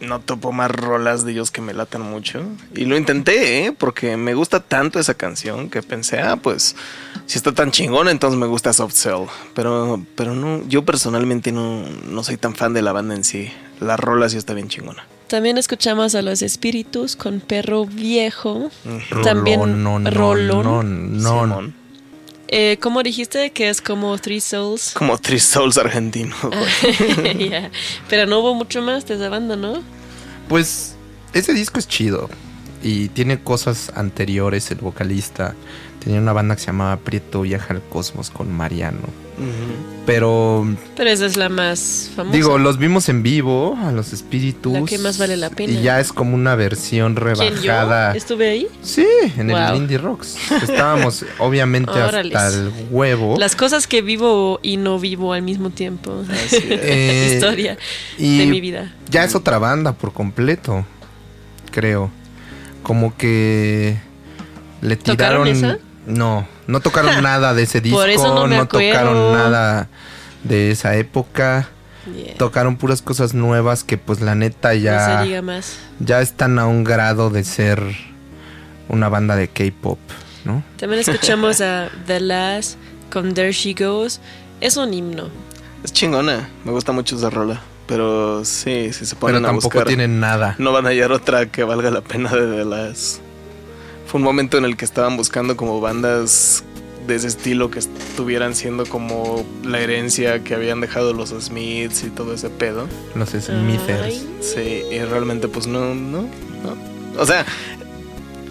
no 0.00 0.20
topo 0.20 0.52
más 0.52 0.70
rolas 0.70 1.24
de 1.24 1.32
ellos 1.32 1.50
que 1.50 1.60
me 1.60 1.72
latan 1.74 2.02
mucho. 2.02 2.42
Y 2.74 2.84
lo 2.84 2.96
intenté, 2.96 3.64
¿eh? 3.66 3.72
porque 3.72 4.16
me 4.16 4.34
gusta 4.34 4.60
tanto 4.60 4.98
esa 4.98 5.14
canción 5.14 5.68
que 5.70 5.82
pensé, 5.82 6.20
ah, 6.20 6.36
pues 6.36 6.76
si 7.26 7.38
está 7.38 7.52
tan 7.52 7.70
chingón, 7.70 8.08
entonces 8.08 8.38
me 8.38 8.46
gusta 8.46 8.72
Soft 8.72 8.94
Cell. 8.94 9.26
Pero, 9.54 10.04
pero 10.14 10.34
no, 10.34 10.62
yo 10.68 10.84
personalmente 10.84 11.52
no, 11.52 11.84
no 12.04 12.22
soy 12.22 12.36
tan 12.36 12.54
fan 12.54 12.72
de 12.72 12.82
la 12.82 12.92
banda 12.92 13.14
en 13.14 13.24
sí. 13.24 13.50
La 13.80 13.96
rola 13.96 14.28
sí 14.28 14.36
está 14.36 14.52
bien 14.54 14.68
chingona. 14.68 15.04
También 15.30 15.58
escuchamos 15.58 16.16
a 16.16 16.22
los 16.22 16.42
Espíritus 16.42 17.14
con 17.14 17.38
Perro 17.38 17.86
Viejo. 17.86 18.68
Rolón, 19.10 19.24
También 19.24 19.60
no, 19.80 20.00
no, 20.00 20.10
Rolón. 20.10 21.22
no, 21.22 21.46
no. 21.46 21.72
Eh, 22.48 22.78
¿Cómo 22.80 23.04
dijiste 23.04 23.50
que 23.52 23.68
es 23.68 23.80
como 23.80 24.18
Three 24.18 24.40
Souls? 24.40 24.90
Como 24.92 25.16
Three 25.18 25.38
Souls 25.38 25.78
argentino. 25.78 26.34
Ya. 27.38 27.70
Pero 28.08 28.26
no 28.26 28.40
hubo 28.40 28.56
mucho 28.56 28.82
más 28.82 29.06
de 29.06 29.14
esa 29.14 29.28
banda, 29.28 29.54
¿no? 29.54 29.84
Pues 30.48 30.96
ese 31.32 31.54
disco 31.54 31.78
es 31.78 31.86
chido 31.86 32.28
y 32.82 33.06
tiene 33.10 33.40
cosas 33.40 33.92
anteriores. 33.94 34.68
El 34.72 34.78
vocalista 34.78 35.54
tenía 36.02 36.18
una 36.18 36.32
banda 36.32 36.56
que 36.56 36.62
se 36.62 36.66
llamaba 36.66 36.96
Prieto 36.96 37.42
Viaja 37.42 37.72
al 37.72 37.82
Cosmos 37.82 38.30
con 38.30 38.50
Mariano. 38.52 38.98
Pero 40.06 40.66
Pero 40.96 41.10
esa 41.10 41.26
es 41.26 41.36
la 41.36 41.48
más 41.48 42.10
famosa. 42.16 42.34
digo, 42.36 42.58
los 42.58 42.78
vimos 42.78 43.08
en 43.08 43.22
vivo 43.22 43.78
a 43.80 43.92
los 43.92 44.12
espíritus. 44.12 44.72
La 44.72 44.84
que 44.84 44.98
más 44.98 45.18
vale 45.18 45.36
la 45.36 45.50
pena. 45.50 45.72
Y 45.72 45.82
ya 45.82 46.00
es 46.00 46.12
como 46.12 46.34
una 46.34 46.54
versión 46.56 47.14
¿Quién, 47.14 47.36
yo? 47.54 47.60
rebajada. 47.62 48.16
¿Estuve 48.16 48.50
ahí? 48.50 48.66
Sí, 48.82 49.06
en 49.36 49.50
el. 49.50 49.76
Indie 49.76 49.98
Rocks. 49.98 50.36
Estábamos 50.62 51.24
obviamente 51.38 51.92
Órales. 51.92 52.34
hasta 52.34 52.58
el 52.58 52.72
huevo. 52.90 53.36
Las 53.38 53.54
cosas 53.54 53.86
que 53.86 54.02
vivo 54.02 54.58
y 54.62 54.78
no 54.78 54.98
vivo 54.98 55.32
al 55.32 55.42
mismo 55.42 55.70
tiempo. 55.70 56.24
Eh, 56.52 57.32
Historia 57.34 57.76
y 58.18 58.38
de 58.38 58.46
mi 58.46 58.60
vida. 58.60 58.92
Ya 59.10 59.24
es 59.24 59.34
otra 59.34 59.58
banda 59.58 59.92
por 59.92 60.12
completo, 60.12 60.84
creo. 61.70 62.10
Como 62.82 63.16
que 63.16 63.96
le 64.80 64.96
¿Tocaron 64.96 65.44
tiraron. 65.44 65.48
esa? 65.48 65.78
No, 66.06 66.46
no 66.70 66.80
tocaron 66.80 67.22
nada 67.22 67.52
de 67.54 67.62
ese 67.64 67.80
disco. 67.80 67.98
Por 67.98 68.08
eso 68.08 68.34
no 68.34 68.46
me 68.46 68.64
tocaron 68.66 69.32
nada 69.32 69.88
de 70.44 70.70
esa 70.70 70.96
época. 70.96 71.68
Yeah. 72.16 72.34
Tocaron 72.38 72.76
puras 72.76 73.02
cosas 73.02 73.34
nuevas 73.34 73.84
que 73.84 73.98
pues 73.98 74.20
la 74.22 74.34
neta 74.34 74.68
No 74.70 74.74
se 74.74 74.80
ya, 74.80 75.22
diga 75.22 75.42
más. 75.42 75.76
ya 75.98 76.20
están 76.22 76.58
a 76.58 76.66
un 76.66 76.82
grado 76.82 77.28
de 77.28 77.44
ser 77.44 77.82
una 78.88 79.08
banda 79.10 79.36
de 79.36 79.48
K-pop, 79.48 79.98
¿no? 80.46 80.64
También 80.78 81.00
escuchamos 81.00 81.60
a 81.60 81.90
The 82.06 82.20
Last 82.20 82.78
con 83.12 83.34
There 83.34 83.52
She 83.52 83.74
Goes. 83.74 84.20
Es 84.62 84.76
un 84.78 84.94
himno. 84.94 85.28
Es 85.84 85.92
chingona. 85.92 86.48
Me 86.64 86.72
gusta 86.72 86.92
mucho 86.92 87.16
esa 87.16 87.28
rola. 87.30 87.60
Pero 87.86 88.44
sí, 88.44 88.92
si 88.92 89.04
se 89.04 89.16
ponen 89.16 89.36
Pero 89.36 89.46
a 89.46 89.48
tampoco 89.50 89.68
buscar, 89.74 89.86
tienen 89.86 90.20
nada. 90.20 90.54
no 90.58 90.72
van 90.72 90.86
a 90.86 90.90
hallar 90.90 91.12
otra 91.12 91.46
que 91.46 91.64
valga 91.64 91.90
la 91.90 92.00
pena 92.00 92.30
de, 92.30 92.46
de 92.46 92.64
las. 92.64 93.20
Fue 94.10 94.18
un 94.18 94.24
momento 94.24 94.58
en 94.58 94.64
el 94.64 94.76
que 94.76 94.84
estaban 94.84 95.16
buscando 95.16 95.56
como 95.56 95.80
bandas 95.80 96.64
de 97.06 97.14
ese 97.14 97.28
estilo 97.28 97.70
que 97.70 97.78
estuvieran 97.78 98.56
siendo 98.56 98.84
como 98.84 99.46
la 99.64 99.78
herencia 99.78 100.42
que 100.42 100.56
habían 100.56 100.80
dejado 100.80 101.12
los 101.12 101.30
Smiths 101.30 102.02
y 102.02 102.10
todo 102.10 102.34
ese 102.34 102.50
pedo. 102.50 102.88
Los 103.14 103.28
Smithers. 103.28 104.24
Sí, 104.40 104.82
y 104.90 104.98
realmente 104.98 105.46
pues 105.46 105.68
no, 105.68 105.94
no, 105.94 106.22
no. 106.22 107.20
O 107.20 107.24
sea, 107.24 107.46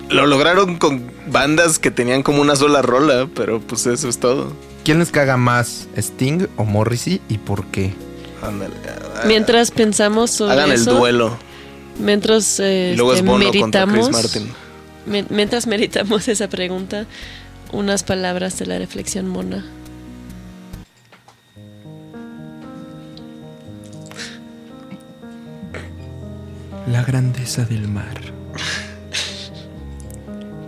lo 0.08 0.28
lograron 0.28 0.78
con 0.78 1.12
bandas 1.28 1.78
que 1.78 1.92
tenían 1.92 2.24
como 2.24 2.42
una 2.42 2.56
sola 2.56 2.82
rola, 2.82 3.28
pero 3.36 3.60
pues 3.60 3.86
eso 3.86 4.08
es 4.08 4.18
todo. 4.18 4.54
¿Quién 4.86 5.00
les 5.00 5.12
caga 5.12 5.36
más, 5.36 5.90
Sting 5.98 6.48
o 6.56 6.64
Morrissey 6.64 7.20
y 7.28 7.38
por 7.38 7.66
qué? 7.66 7.94
Ándale. 8.42 8.76
Mientras 9.28 9.72
pensamos 9.72 10.32
sobre 10.32 10.54
Hagan 10.54 10.72
el 10.72 10.86
duelo. 10.86 11.38
mientras 12.00 12.62
eh, 12.62 12.92
Y 12.94 12.96
luego 12.96 13.12
es 13.12 13.20
este, 13.20 13.30
Bono 13.30 13.52
contra 13.60 13.84
Chris 13.84 13.94
meditamos, 13.94 14.12
Martin. 14.12 14.69
Mi- 15.10 15.26
mientras 15.30 15.68
meditamos 15.68 16.28
esa 16.28 16.48
pregunta, 16.48 17.06
unas 17.74 18.04
palabras 18.04 18.58
de 18.60 18.66
la 18.68 18.78
reflexión 18.80 19.28
mona. 19.28 19.66
La 26.92 27.04
grandeza 27.04 27.66
del 27.66 27.88
mar. 27.88 28.18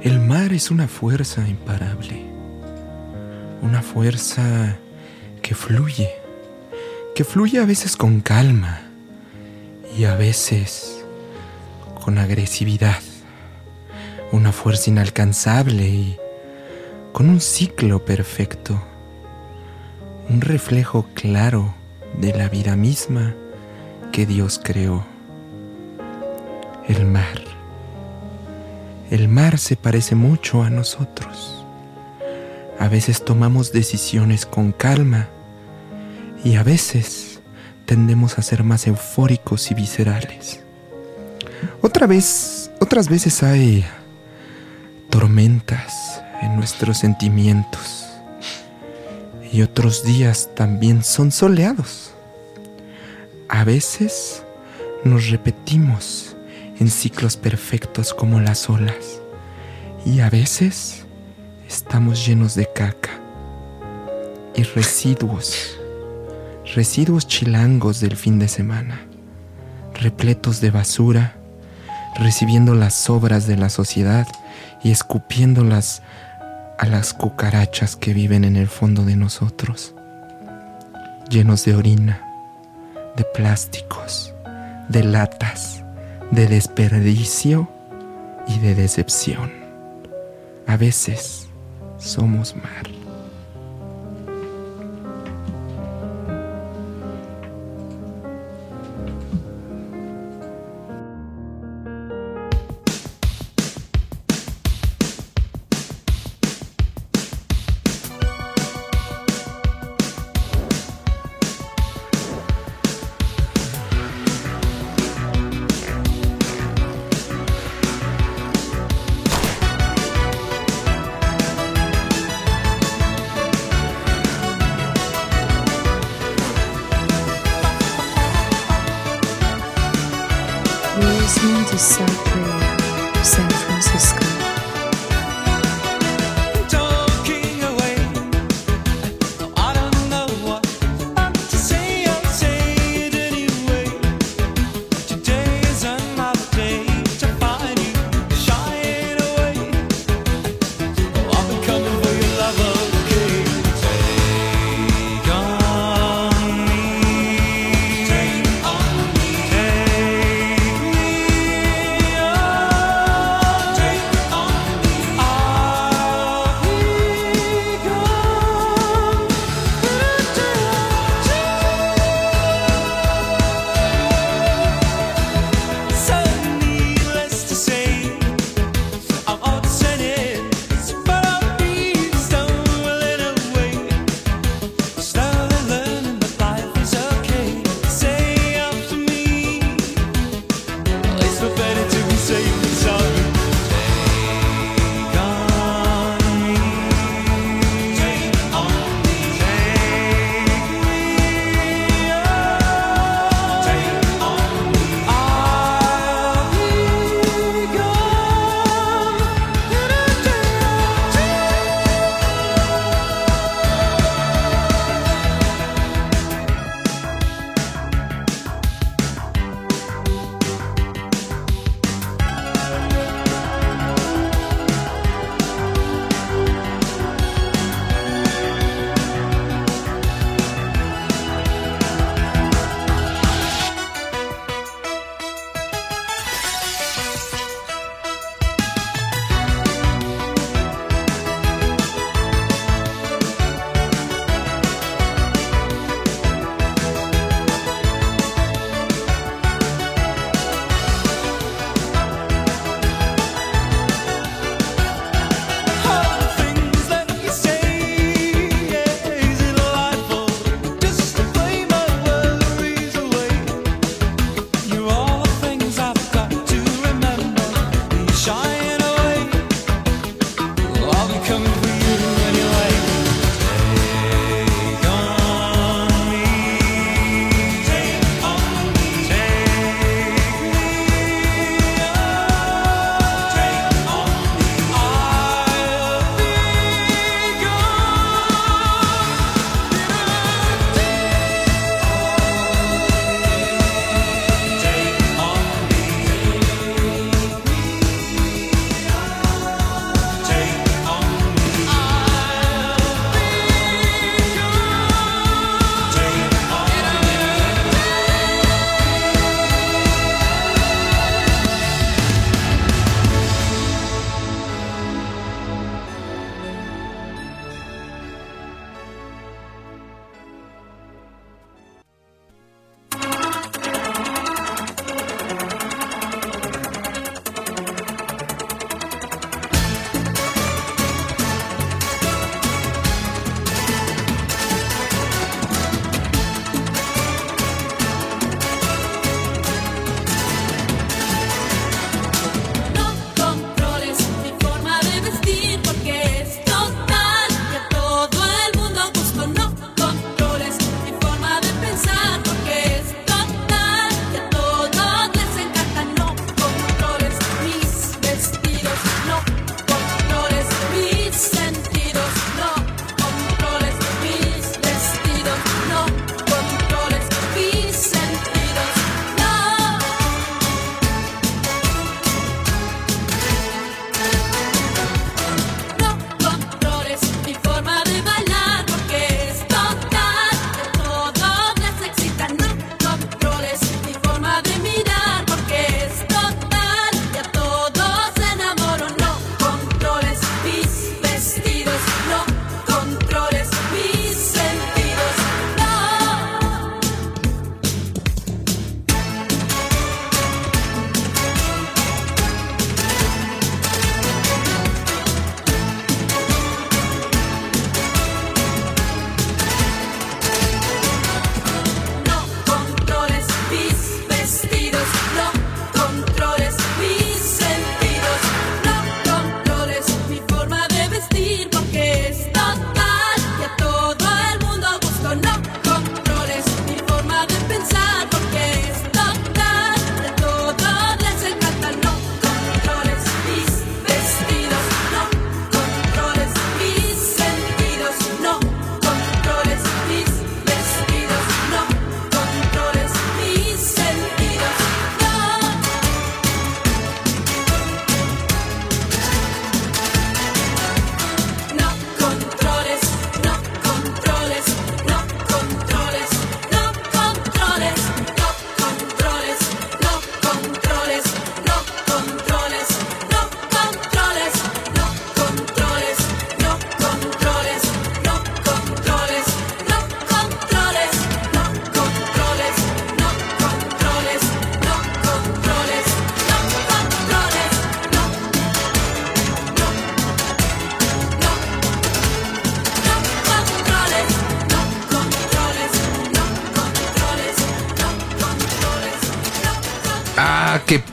El 0.03 0.19
mar 0.19 0.53
es 0.53 0.71
una 0.71 0.87
fuerza 0.87 1.47
imparable. 1.47 2.25
Una 3.61 3.81
fuerza 3.81 4.77
que 5.41 5.55
fluye. 5.55 6.09
Que 7.15 7.23
fluye 7.23 7.59
a 7.59 7.65
veces 7.65 7.95
con 7.97 8.21
calma 8.21 8.81
y 9.97 10.05
a 10.05 10.15
veces 10.15 11.03
con 12.03 12.17
agresividad. 12.17 12.99
Una 14.31 14.53
fuerza 14.53 14.89
inalcanzable 14.89 15.87
y 15.87 16.17
con 17.11 17.29
un 17.29 17.41
ciclo 17.41 18.05
perfecto. 18.05 18.81
Un 20.29 20.39
reflejo 20.39 21.05
claro 21.13 21.73
de 22.17 22.33
la 22.33 22.47
vida 22.47 22.77
misma 22.77 23.35
que 24.13 24.25
Dios 24.25 24.61
creó. 24.63 25.05
El 26.87 27.05
mar. 27.05 27.41
El 29.09 29.27
mar 29.27 29.57
se 29.57 29.75
parece 29.75 30.15
mucho 30.15 30.63
a 30.63 30.69
nosotros. 30.69 31.65
A 32.79 32.87
veces 32.87 33.25
tomamos 33.25 33.73
decisiones 33.73 34.45
con 34.45 34.71
calma 34.71 35.27
y 36.43 36.55
a 36.55 36.63
veces 36.63 37.41
tendemos 37.85 38.39
a 38.39 38.41
ser 38.41 38.63
más 38.63 38.87
eufóricos 38.87 39.69
y 39.71 39.73
viscerales. 39.73 40.61
Otra 41.81 42.07
vez, 42.07 42.71
otras 42.79 43.09
veces 43.09 43.43
hay 43.43 43.85
tormentas 45.11 46.23
en 46.41 46.55
nuestros 46.55 46.97
sentimientos. 46.97 48.07
Y 49.53 49.61
otros 49.61 50.03
días 50.03 50.49
también 50.55 51.03
son 51.03 51.31
soleados. 51.31 52.13
A 53.49 53.63
veces 53.65 54.43
nos 55.03 55.29
repetimos 55.29 56.35
en 56.79 56.89
ciclos 56.89 57.37
perfectos 57.37 58.13
como 58.13 58.39
las 58.39 58.69
olas. 58.69 59.21
Y 60.05 60.21
a 60.21 60.29
veces 60.29 61.05
estamos 61.67 62.25
llenos 62.25 62.55
de 62.55 62.67
caca 62.73 63.11
y 64.55 64.63
residuos, 64.63 65.77
residuos 66.73 67.27
chilangos 67.27 67.99
del 67.99 68.15
fin 68.15 68.39
de 68.39 68.47
semana, 68.47 69.01
repletos 69.93 70.61
de 70.61 70.71
basura, 70.71 71.35
recibiendo 72.15 72.73
las 72.73 72.95
sobras 72.95 73.45
de 73.45 73.57
la 73.57 73.69
sociedad 73.69 74.27
y 74.83 74.91
escupiéndolas 74.91 76.01
a 76.77 76.85
las 76.87 77.13
cucarachas 77.13 77.95
que 77.95 78.13
viven 78.13 78.43
en 78.43 78.55
el 78.55 78.67
fondo 78.67 79.05
de 79.05 79.15
nosotros, 79.15 79.93
llenos 81.29 81.63
de 81.65 81.75
orina, 81.75 82.21
de 83.15 83.23
plásticos, 83.23 84.33
de 84.89 85.03
latas, 85.03 85.83
de 86.31 86.47
desperdicio 86.47 87.69
y 88.47 88.59
de 88.59 88.75
decepción. 88.75 89.51
A 90.67 90.77
veces 90.77 91.47
somos 91.97 92.55
mar. 92.55 93.00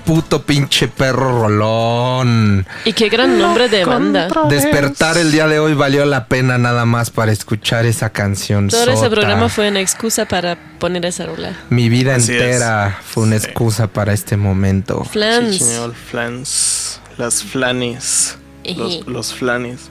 Puto 0.08 0.40
pinche 0.40 0.88
perro 0.88 1.42
rolón. 1.42 2.66
Y 2.86 2.94
qué 2.94 3.10
gran 3.10 3.38
nombre 3.38 3.68
de 3.68 3.84
banda. 3.84 4.28
Despertar 4.48 5.18
el 5.18 5.30
día 5.30 5.46
de 5.46 5.58
hoy 5.58 5.74
valió 5.74 6.06
la 6.06 6.28
pena 6.28 6.56
nada 6.56 6.86
más 6.86 7.10
para 7.10 7.30
escuchar 7.30 7.84
esa 7.84 8.08
canción. 8.08 8.68
Todo 8.68 8.90
ese 8.90 9.10
programa 9.10 9.50
fue 9.50 9.68
una 9.68 9.82
excusa 9.82 10.24
para 10.24 10.56
poner 10.78 11.04
esa 11.04 11.26
rola. 11.26 11.52
Mi 11.68 11.90
vida 11.90 12.14
Así 12.14 12.34
es. 12.34 12.40
entera 12.40 12.98
fue 13.04 13.24
una 13.24 13.36
excusa 13.36 13.88
para 13.88 14.14
este 14.14 14.38
momento. 14.38 15.04
Flans. 15.04 15.58
Chichiñol, 15.58 15.94
flans. 15.94 17.00
Las 17.18 17.42
flanis. 17.42 18.38
Los, 18.64 19.06
los 19.06 19.34
flanis. 19.34 19.90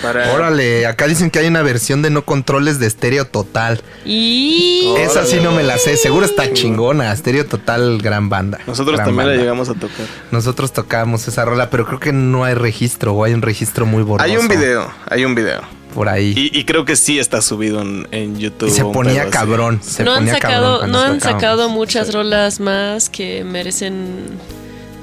Para... 0.00 0.32
Órale, 0.32 0.86
acá 0.86 1.08
dicen 1.08 1.32
que 1.32 1.40
hay 1.40 1.48
una 1.48 1.62
versión 1.62 2.02
de 2.02 2.10
no 2.10 2.24
controles 2.24 2.78
de 2.78 2.86
estéreo 2.86 3.24
total. 3.24 3.82
Y 4.04 4.94
Esa 4.98 5.24
sí 5.26 5.40
no 5.42 5.52
me 5.52 5.62
la 5.62 5.78
sé, 5.78 5.96
seguro 5.96 6.24
está 6.24 6.52
chingona. 6.52 7.12
Estéreo 7.12 7.46
total, 7.46 7.98
gran 8.00 8.28
banda. 8.28 8.58
Nosotros 8.66 8.96
Gran 8.96 9.08
también 9.08 9.28
la 9.28 9.36
llegamos 9.36 9.68
a 9.68 9.74
tocar. 9.74 10.06
Nosotros 10.30 10.72
tocamos 10.72 11.28
esa 11.28 11.44
rola, 11.44 11.70
pero 11.70 11.86
creo 11.86 12.00
que 12.00 12.12
no 12.12 12.44
hay 12.44 12.54
registro 12.54 13.12
o 13.14 13.24
hay 13.24 13.34
un 13.34 13.42
registro 13.42 13.86
muy 13.86 14.02
borroso. 14.02 14.24
Hay 14.24 14.36
un 14.36 14.48
video, 14.48 14.90
hay 15.08 15.24
un 15.24 15.34
video. 15.34 15.60
Por 15.94 16.08
ahí. 16.08 16.32
Y, 16.36 16.56
y 16.56 16.64
creo 16.64 16.84
que 16.84 16.94
sí 16.94 17.18
está 17.18 17.42
subido 17.42 17.82
en, 17.82 18.06
en 18.12 18.38
YouTube. 18.38 18.68
Y 18.68 18.70
se 18.70 18.84
ponía 18.84 19.28
cabrón. 19.28 19.80
Se 19.82 20.04
no 20.04 20.12
han 20.12 20.18
ponía 20.20 20.38
cabrón 20.38 20.60
sacado, 20.60 20.78
cuando 20.78 20.98
no 20.98 21.04
han 21.04 21.20
sacado 21.20 21.68
muchas 21.68 22.14
rolas 22.14 22.60
más 22.60 23.10
que 23.10 23.42
merecen 23.42 24.24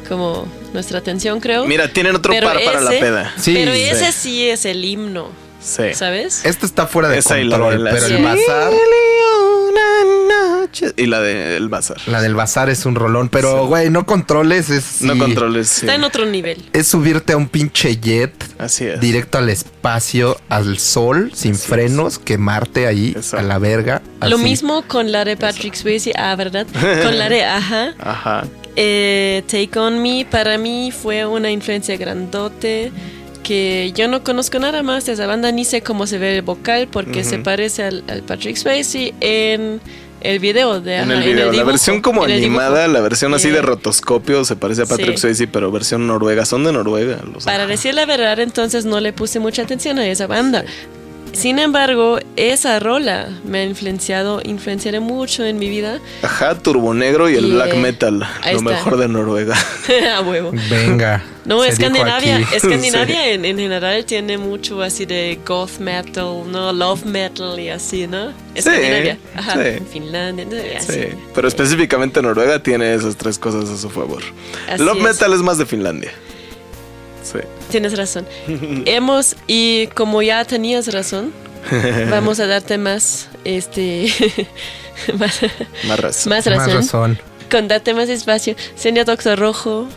como 0.08 0.48
nuestra 0.74 1.00
atención, 1.00 1.40
creo. 1.42 1.66
Mira, 1.66 1.90
tienen 1.90 2.16
otro 2.16 2.32
Pero 2.32 2.48
par 2.48 2.64
para 2.64 2.80
la 2.82 2.92
peda. 2.92 3.34
Sí. 3.38 3.54
pero 3.54 3.74
Sí. 3.74 3.82
ese 3.82 4.12
sí 4.14 4.50
es 4.50 4.66
el 4.66 4.84
himno, 4.86 5.30
Sí. 5.68 5.94
¿sabes? 5.94 6.46
Esto 6.46 6.66
está 6.66 6.88
fuera 6.88 7.10
de 7.10 7.18
Esa 7.20 7.40
y 7.40 7.44
la 7.44 7.58
control, 7.60 7.84
de 7.84 7.92
pero 7.92 8.06
el 8.08 8.24
bazar. 8.24 8.72
Y 10.96 11.08
la 11.08 11.22
del 11.22 11.70
bazar. 11.70 11.98
la 12.08 12.22
del 12.22 12.36
bazar 12.36 12.70
es 12.70 12.86
un 12.86 12.94
rolón. 12.96 13.30
Pero, 13.30 13.62
Sí. 13.64 13.68
güey, 13.68 13.90
no 13.90 14.06
controles, 14.06 14.70
es. 14.70 15.02
No 15.02 15.14
sí, 15.14 15.20
controles. 15.20 15.68
sí. 15.70 15.86
Está 15.86 15.96
en 15.96 16.04
otro 16.04 16.26
nivel. 16.26 16.64
Es 16.74 16.88
subirte 16.88 17.34
a 17.34 17.38
un 17.38 17.48
pinche 17.48 17.98
jet 18.00 18.32
Así 18.60 18.86
es. 18.86 19.00
directo 19.00 19.38
al 19.40 19.50
espacio, 19.50 20.38
al 20.50 20.78
sol, 20.78 21.32
sin 21.34 21.54
Así 21.54 21.62
es. 21.64 21.68
frenos, 21.68 22.20
quemarte 22.20 22.86
ahí 22.86 23.16
Eso. 23.18 23.38
a 23.38 23.42
la 23.42 23.58
verga. 23.58 24.02
Lo 24.22 24.38
mismo 24.38 24.84
con 24.88 25.12
la 25.12 25.26
de 25.26 25.36
Patrick 25.38 25.74
Swayze, 25.74 26.14
ah, 26.16 26.36
¿verdad? 26.36 26.68
Con 27.04 27.18
la 27.18 27.30
de 27.30 27.44
Ajá. 27.44 27.94
Ajá. 28.00 28.44
Eh, 28.76 29.44
Take 29.48 29.80
On 29.80 30.00
Me 30.02 30.28
para 30.30 30.58
mí 30.60 30.92
fue 30.92 31.26
una 31.26 31.50
influencia 31.50 31.98
grandote 31.98 32.92
que 33.48 33.94
yo 33.96 34.08
no 34.10 34.24
conozco 34.24 34.60
nada 34.60 34.84
más 34.84 35.06
de 35.06 35.14
esa 35.14 35.26
banda 35.26 35.52
ni 35.54 35.64
sé 35.64 35.82
cómo 35.82 36.06
se 36.06 36.18
ve 36.18 36.36
el 36.36 36.42
vocal 36.42 36.88
porque 36.92 37.22
Ujú. 37.22 37.30
se 37.30 37.38
parece 37.40 37.84
al, 37.84 38.04
al 38.10 38.22
Patrick 38.24 38.58
Swayze 38.58 39.14
en 39.22 39.80
el 40.20 40.40
video 40.40 40.82
de 40.82 40.98
En 40.98 41.12
el 41.12 41.24
video. 41.24 41.46
la 41.46 41.52
dibujo, 41.52 41.68
versión 41.68 42.02
como 42.02 42.26
en 42.26 42.32
el 42.32 42.38
animada, 42.40 42.88
la 42.88 43.00
versión 43.00 43.34
así 43.34 43.48
de 43.48 43.54
Yeah. 43.54 43.62
rotoscopio 43.62 44.44
se 44.44 44.56
parece 44.56 44.82
a 44.82 44.86
Patrick 44.86 45.14
Sí. 45.16 45.22
Swayze, 45.22 45.48
pero 45.48 45.72
versión 45.72 46.06
noruega. 46.08 46.44
Son 46.46 46.64
de 46.66 46.74
Noruega. 46.74 47.20
Los 47.34 47.46
Para 47.46 47.68
decir 47.68 47.94
la 47.94 48.06
verdad, 48.06 48.40
entonces 48.40 48.84
no 48.86 49.00
le 49.00 49.14
puse 49.14 49.40
mucha 49.40 49.62
atención 49.62 49.98
a 50.00 50.08
esa 50.08 50.28
banda. 50.28 50.66
Sin 51.38 51.60
embargo, 51.60 52.18
esa 52.36 52.80
rola 52.80 53.30
me 53.46 53.60
ha 53.60 53.64
influenciado, 53.64 54.42
influenciaré 54.44 55.00
mucho 55.00 55.46
en 55.46 55.60
mi 55.60 55.70
vida. 55.70 56.00
Ajá, 56.24 56.58
Turbo 56.58 56.96
Negro 56.96 57.30
y 57.30 57.36
el 57.36 57.52
black 57.52 57.76
metal. 57.76 58.28
Ahí 58.42 58.54
lo 58.54 58.60
está. 58.62 58.72
mejor 58.72 58.98
de 58.98 59.08
Noruega. 59.08 59.56
a 60.18 60.22
huevo. 60.22 60.52
Venga. 60.68 61.24
No, 61.46 61.64
Escandinavia. 61.64 62.40
Escandinavia 62.52 63.28
en, 63.30 63.46
en 63.46 63.56
general 63.56 64.04
tiene 64.06 64.40
mucho 64.40 64.82
así 64.82 65.06
de 65.06 65.40
goth 65.46 65.78
metal, 65.78 66.42
¿no? 66.52 66.74
Love 66.74 67.06
metal 67.06 67.60
y 67.60 67.70
así, 67.70 68.08
¿no? 68.08 68.34
Escandinavia. 68.56 69.20
Ajá. 69.36 69.64
sí. 69.64 69.84
Finlandia, 69.94 70.44
¿no? 70.44 70.58
Así. 70.76 70.94
Sí, 70.94 71.08
pero 71.36 71.48
específicamente 71.48 72.20
Noruega 72.20 72.64
tiene 72.64 72.96
esas 72.96 73.16
tres 73.16 73.38
cosas 73.38 73.70
a 73.70 73.78
su 73.78 73.92
favor. 73.92 74.24
Así 74.68 74.84
Love 74.84 74.98
es. 74.98 75.04
Metal 75.04 75.34
es 75.34 75.44
más 75.44 75.60
de 75.60 75.68
Finlandia. 75.68 76.12
Sí. 77.32 77.40
Tienes 77.70 77.98
razón. 77.98 78.26
Hemos, 78.86 79.36
y 79.48 79.88
como 79.88 80.22
ya 80.22 80.46
tenías 80.46 80.92
razón, 80.94 81.32
vamos 82.10 82.40
a 82.40 82.48
darte 82.48 82.78
más, 82.78 83.28
este, 83.44 84.08
más, 85.18 85.42
Más 85.88 86.00
razón. 86.00 86.30
más 86.30 86.46
Más 86.46 86.48
razón. 86.48 86.76
razón. 86.76 87.20
Con 87.52 87.68
date 87.68 87.94
más 87.94 88.10
espacio. 88.10 88.56
Señor 88.76 89.06
Doctor 89.06 89.40
Rojo, 89.40 89.88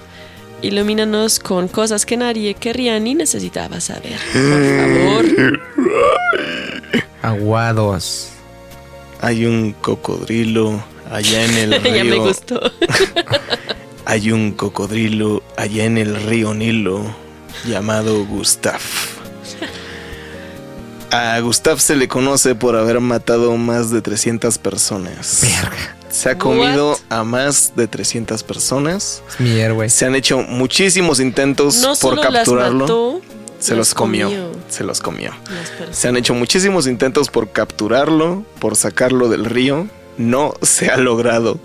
ilumínanos 0.62 1.38
con 1.40 1.66
cosas 1.68 2.06
que 2.06 2.16
nadie 2.16 2.54
querría 2.54 2.98
ni 3.00 3.14
necesitaba 3.14 3.80
saber. 3.80 4.18
Por 4.32 5.26
favor. 5.36 5.60
Aguados. 7.22 8.28
Hay 9.20 9.44
un 9.46 9.72
cocodrilo 9.72 10.82
allá 11.10 11.44
en 11.44 11.72
el 11.72 11.82
río. 11.82 11.94
ya 11.96 12.04
me 12.04 12.16
gustó. 12.16 12.60
Hay 14.10 14.32
un 14.32 14.50
cocodrilo 14.50 15.40
allá 15.56 15.84
en 15.84 15.96
el 15.96 16.16
río 16.20 16.52
Nilo 16.52 17.04
llamado 17.64 18.24
Gustav. 18.26 18.80
A 21.12 21.38
Gustav 21.38 21.78
se 21.78 21.94
le 21.94 22.08
conoce 22.08 22.56
por 22.56 22.74
haber 22.74 22.98
matado 22.98 23.56
más 23.56 23.92
de 23.92 24.02
300 24.02 24.58
personas. 24.58 25.42
Verga. 25.42 25.96
Se 26.10 26.28
ha 26.28 26.36
comido 26.38 26.90
What? 26.90 26.98
a 27.08 27.22
más 27.22 27.74
de 27.76 27.86
300 27.86 28.42
personas. 28.42 29.22
Es 29.28 29.38
mi 29.38 29.60
héroe. 29.60 29.88
Se 29.88 30.06
han 30.06 30.16
hecho 30.16 30.42
muchísimos 30.42 31.20
intentos 31.20 31.76
No 31.76 31.90
por 31.90 31.96
solo 31.96 32.22
las 32.24 32.32
capturarlo. 32.32 32.80
mató, 32.80 33.20
se 33.60 33.76
los 33.76 33.94
comió. 33.94 34.26
comió. 34.26 34.50
Se 34.68 34.82
los 34.82 35.00
comió. 35.00 35.30
Se 35.92 36.08
han 36.08 36.16
hecho 36.16 36.34
muchísimos 36.34 36.88
intentos 36.88 37.28
por 37.28 37.52
capturarlo, 37.52 38.42
por 38.58 38.74
sacarlo 38.74 39.28
del 39.28 39.44
río. 39.44 39.86
No 40.18 40.54
se 40.62 40.90
ha 40.90 40.96
logrado. 40.96 41.60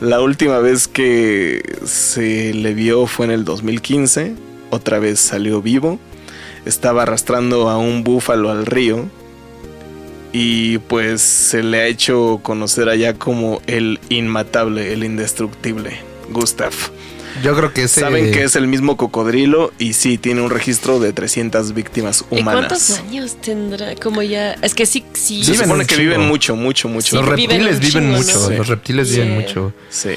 La 0.00 0.22
última 0.22 0.60
vez 0.60 0.88
que 0.88 1.76
se 1.84 2.54
le 2.54 2.72
vio 2.72 3.06
fue 3.06 3.26
en 3.26 3.32
el 3.32 3.44
2015. 3.44 4.34
Otra 4.70 4.98
vez 4.98 5.20
salió 5.20 5.60
vivo. 5.60 5.98
Estaba 6.64 7.02
arrastrando 7.02 7.68
a 7.68 7.76
un 7.76 8.02
búfalo 8.02 8.50
al 8.50 8.64
río. 8.64 9.10
Y 10.32 10.78
pues 10.78 11.20
se 11.20 11.62
le 11.62 11.80
ha 11.80 11.86
hecho 11.86 12.40
conocer 12.42 12.88
allá 12.88 13.14
como 13.14 13.60
el 13.66 14.00
inmatable, 14.08 14.94
el 14.94 15.04
indestructible, 15.04 15.98
Gustav. 16.30 16.72
Yo 17.42 17.56
creo 17.56 17.72
que 17.72 17.84
ese. 17.84 18.00
Saben 18.00 18.32
que 18.32 18.44
es 18.44 18.56
el 18.56 18.66
mismo 18.66 18.96
cocodrilo 18.96 19.72
y 19.78 19.92
sí, 19.94 20.18
tiene 20.18 20.40
un 20.42 20.50
registro 20.50 21.00
de 21.00 21.12
300 21.12 21.72
víctimas 21.74 22.24
¿Y 22.30 22.42
cuántos 22.42 22.90
humanas. 22.90 23.02
años 23.08 23.36
tendrá? 23.40 23.94
Como 23.96 24.22
ya. 24.22 24.52
Es 24.62 24.74
que 24.74 24.86
sí, 24.86 25.04
sí. 25.14 25.44
Se 25.44 25.52
Viven 25.52 25.66
supone 25.66 25.86
que 25.86 25.94
chingo. 25.96 26.10
viven 26.10 26.28
mucho, 26.28 26.56
mucho, 26.56 26.88
mucho. 26.88 27.16
Los 27.16 27.26
reptiles 27.26 27.80
viven 27.80 28.04
chingo, 28.04 28.16
mucho. 28.18 28.50
¿no? 28.50 28.56
Los 28.56 28.68
reptiles 28.68 29.10
viven 29.10 29.34
mucho. 29.34 29.72
Sí. 29.88 30.10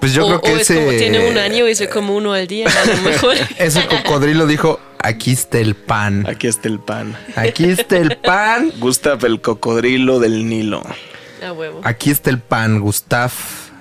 Pues 0.00 0.12
yo 0.12 0.26
o, 0.26 0.28
creo 0.28 0.40
que 0.42 0.52
o 0.52 0.56
es 0.58 0.68
como 0.68 0.90
ese. 0.90 0.98
tiene 0.98 1.30
un 1.30 1.38
año 1.38 1.66
y 1.68 1.74
se 1.74 1.88
como 1.88 2.14
uno 2.14 2.32
al 2.34 2.46
día, 2.46 2.68
a 2.68 2.84
lo 2.96 3.02
mejor. 3.02 3.36
Ese 3.58 3.86
cocodrilo 3.86 4.46
dijo: 4.46 4.78
Aquí 4.98 5.32
está 5.32 5.58
el 5.58 5.74
pan. 5.74 6.26
Aquí 6.28 6.46
está 6.46 6.68
el 6.68 6.78
pan. 6.80 7.16
Aquí 7.34 7.64
está 7.64 7.96
el 7.96 8.16
pan. 8.18 8.72
Gustav 8.78 9.24
el 9.24 9.40
cocodrilo 9.40 10.20
del 10.20 10.46
Nilo. 10.48 10.82
A 11.46 11.52
huevo. 11.52 11.80
Aquí 11.84 12.10
está 12.10 12.28
el 12.30 12.40
pan, 12.40 12.80
Gustav 12.80 13.30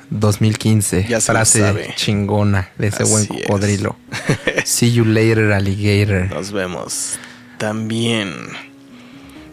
2015. 0.10 1.06
Ya 1.10 1.20
se 1.22 1.32
Frase 1.32 1.60
sabe. 1.60 1.94
chingona 1.96 2.70
de 2.78 2.88
ese 2.88 3.04
buen 3.04 3.24
es. 3.24 3.28
cocodrilo. 3.30 3.96
See 4.66 4.92
you 4.94 5.06
later, 5.06 5.52
alligator. 5.54 6.30
Nos 6.32 6.52
vemos. 6.52 7.18
También. 7.58 8.32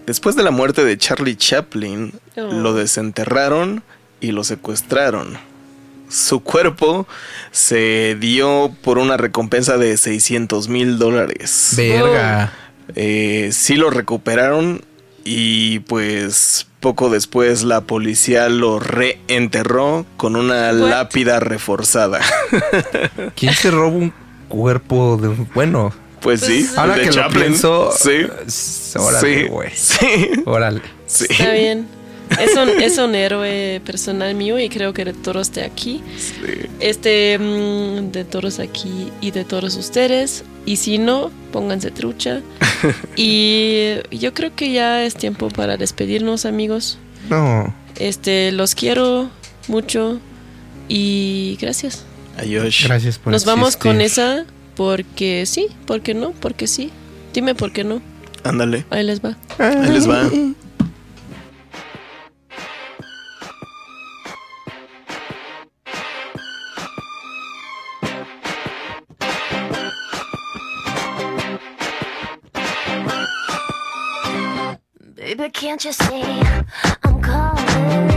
Después 0.07 0.35
de 0.37 0.43
la 0.43 0.51
muerte 0.51 0.85
de 0.85 0.99
Charlie 0.99 1.37
Chaplin, 1.37 2.12
Oh. 2.37 2.41
lo 2.53 2.74
desenterraron 2.74 3.83
y 4.20 4.33
lo 4.33 4.43
secuestraron. 4.45 5.37
Su 6.09 6.41
cuerpo 6.41 7.07
se 7.51 8.16
dio 8.20 8.74
por 8.83 8.99
una 8.99 9.16
recompensa 9.16 9.77
de 9.79 9.97
600 9.97 10.69
mil 10.69 10.99
dólares. 10.99 11.73
Verga. 11.77 12.53
Eh, 12.95 13.51
sí 13.53 13.77
lo 13.77 13.91
recuperaron 13.91 14.85
y 15.24 15.81
pues 15.81 16.66
poco 16.81 17.11
después 17.11 17.62
la 17.62 17.82
policía 17.82 18.49
lo 18.49 18.78
reenterró 18.81 20.05
con 20.16 20.36
una 20.36 20.69
What? 20.73 20.89
lápida 20.90 21.40
reforzada. 21.40 22.20
¿Quién 23.36 23.55
se 23.55 23.70
roba 23.70 23.89
un 23.97 24.12
cuerpo 24.49 25.16
de 25.20 25.28
un- 25.28 25.49
bueno? 25.55 25.93
Pues 26.20 26.40
sí, 26.43 26.69
Ahora 26.77 26.94
de 26.94 27.01
que 27.01 27.07
lo 27.09 27.12
Chaplin. 27.15 27.44
pienso, 27.47 27.90
sí, 27.99 28.27
órale, 28.97 29.20
sí, 29.43 29.49
güey. 29.49 29.70
sí, 29.74 30.31
Órale. 30.44 30.81
sí. 31.07 31.27
Está 31.28 31.53
bien. 31.53 31.89
Es 32.40 32.56
un, 32.56 32.68
es 32.82 32.98
un 32.98 33.14
héroe 33.14 33.80
personal 33.84 34.34
mío 34.34 34.59
y 34.59 34.68
creo 34.68 34.92
que 34.92 35.04
de 35.04 35.12
todos 35.12 35.52
de 35.52 35.64
aquí. 35.64 36.02
Sí. 36.16 36.32
Este, 36.80 37.38
mm, 37.38 38.10
de 38.12 38.24
todos 38.24 38.59
aquí 38.59 39.10
y 39.20 39.30
de 39.30 39.44
todos 39.44 39.76
ustedes. 39.76 40.44
Y 40.64 40.76
si 40.76 40.98
no, 40.98 41.30
pónganse 41.52 41.90
trucha. 41.90 42.40
y 43.16 43.94
yo 44.10 44.32
creo 44.34 44.54
que 44.54 44.72
ya 44.72 45.04
es 45.04 45.14
tiempo 45.14 45.48
para 45.48 45.76
despedirnos, 45.76 46.46
amigos. 46.46 46.98
No. 47.30 47.74
Este, 47.98 48.52
los 48.52 48.74
quiero 48.74 49.30
mucho 49.68 50.18
y 50.88 51.59
gracias. 51.60 52.04
Ayosh. 52.38 52.84
Gracias 52.86 53.18
por 53.18 53.32
Nos 53.32 53.44
vamos 53.44 53.76
con 53.76 54.00
esa 54.00 54.46
porque 54.76 55.44
sí, 55.46 55.68
porque 55.86 56.14
no, 56.14 56.32
porque 56.32 56.66
sí. 56.66 56.90
Dime 57.34 57.54
por 57.54 57.72
qué 57.72 57.84
no. 57.84 58.00
Ándale, 58.44 58.84
Ahí 58.90 59.04
les 59.04 59.20
va. 59.20 59.36
ahí 59.59 59.90
les 59.92 60.09
va. 60.09 60.28
Can't 75.73 75.85
you 75.86 75.93
see 75.93 76.23
I'm 77.03 77.23
calling? 77.23 78.11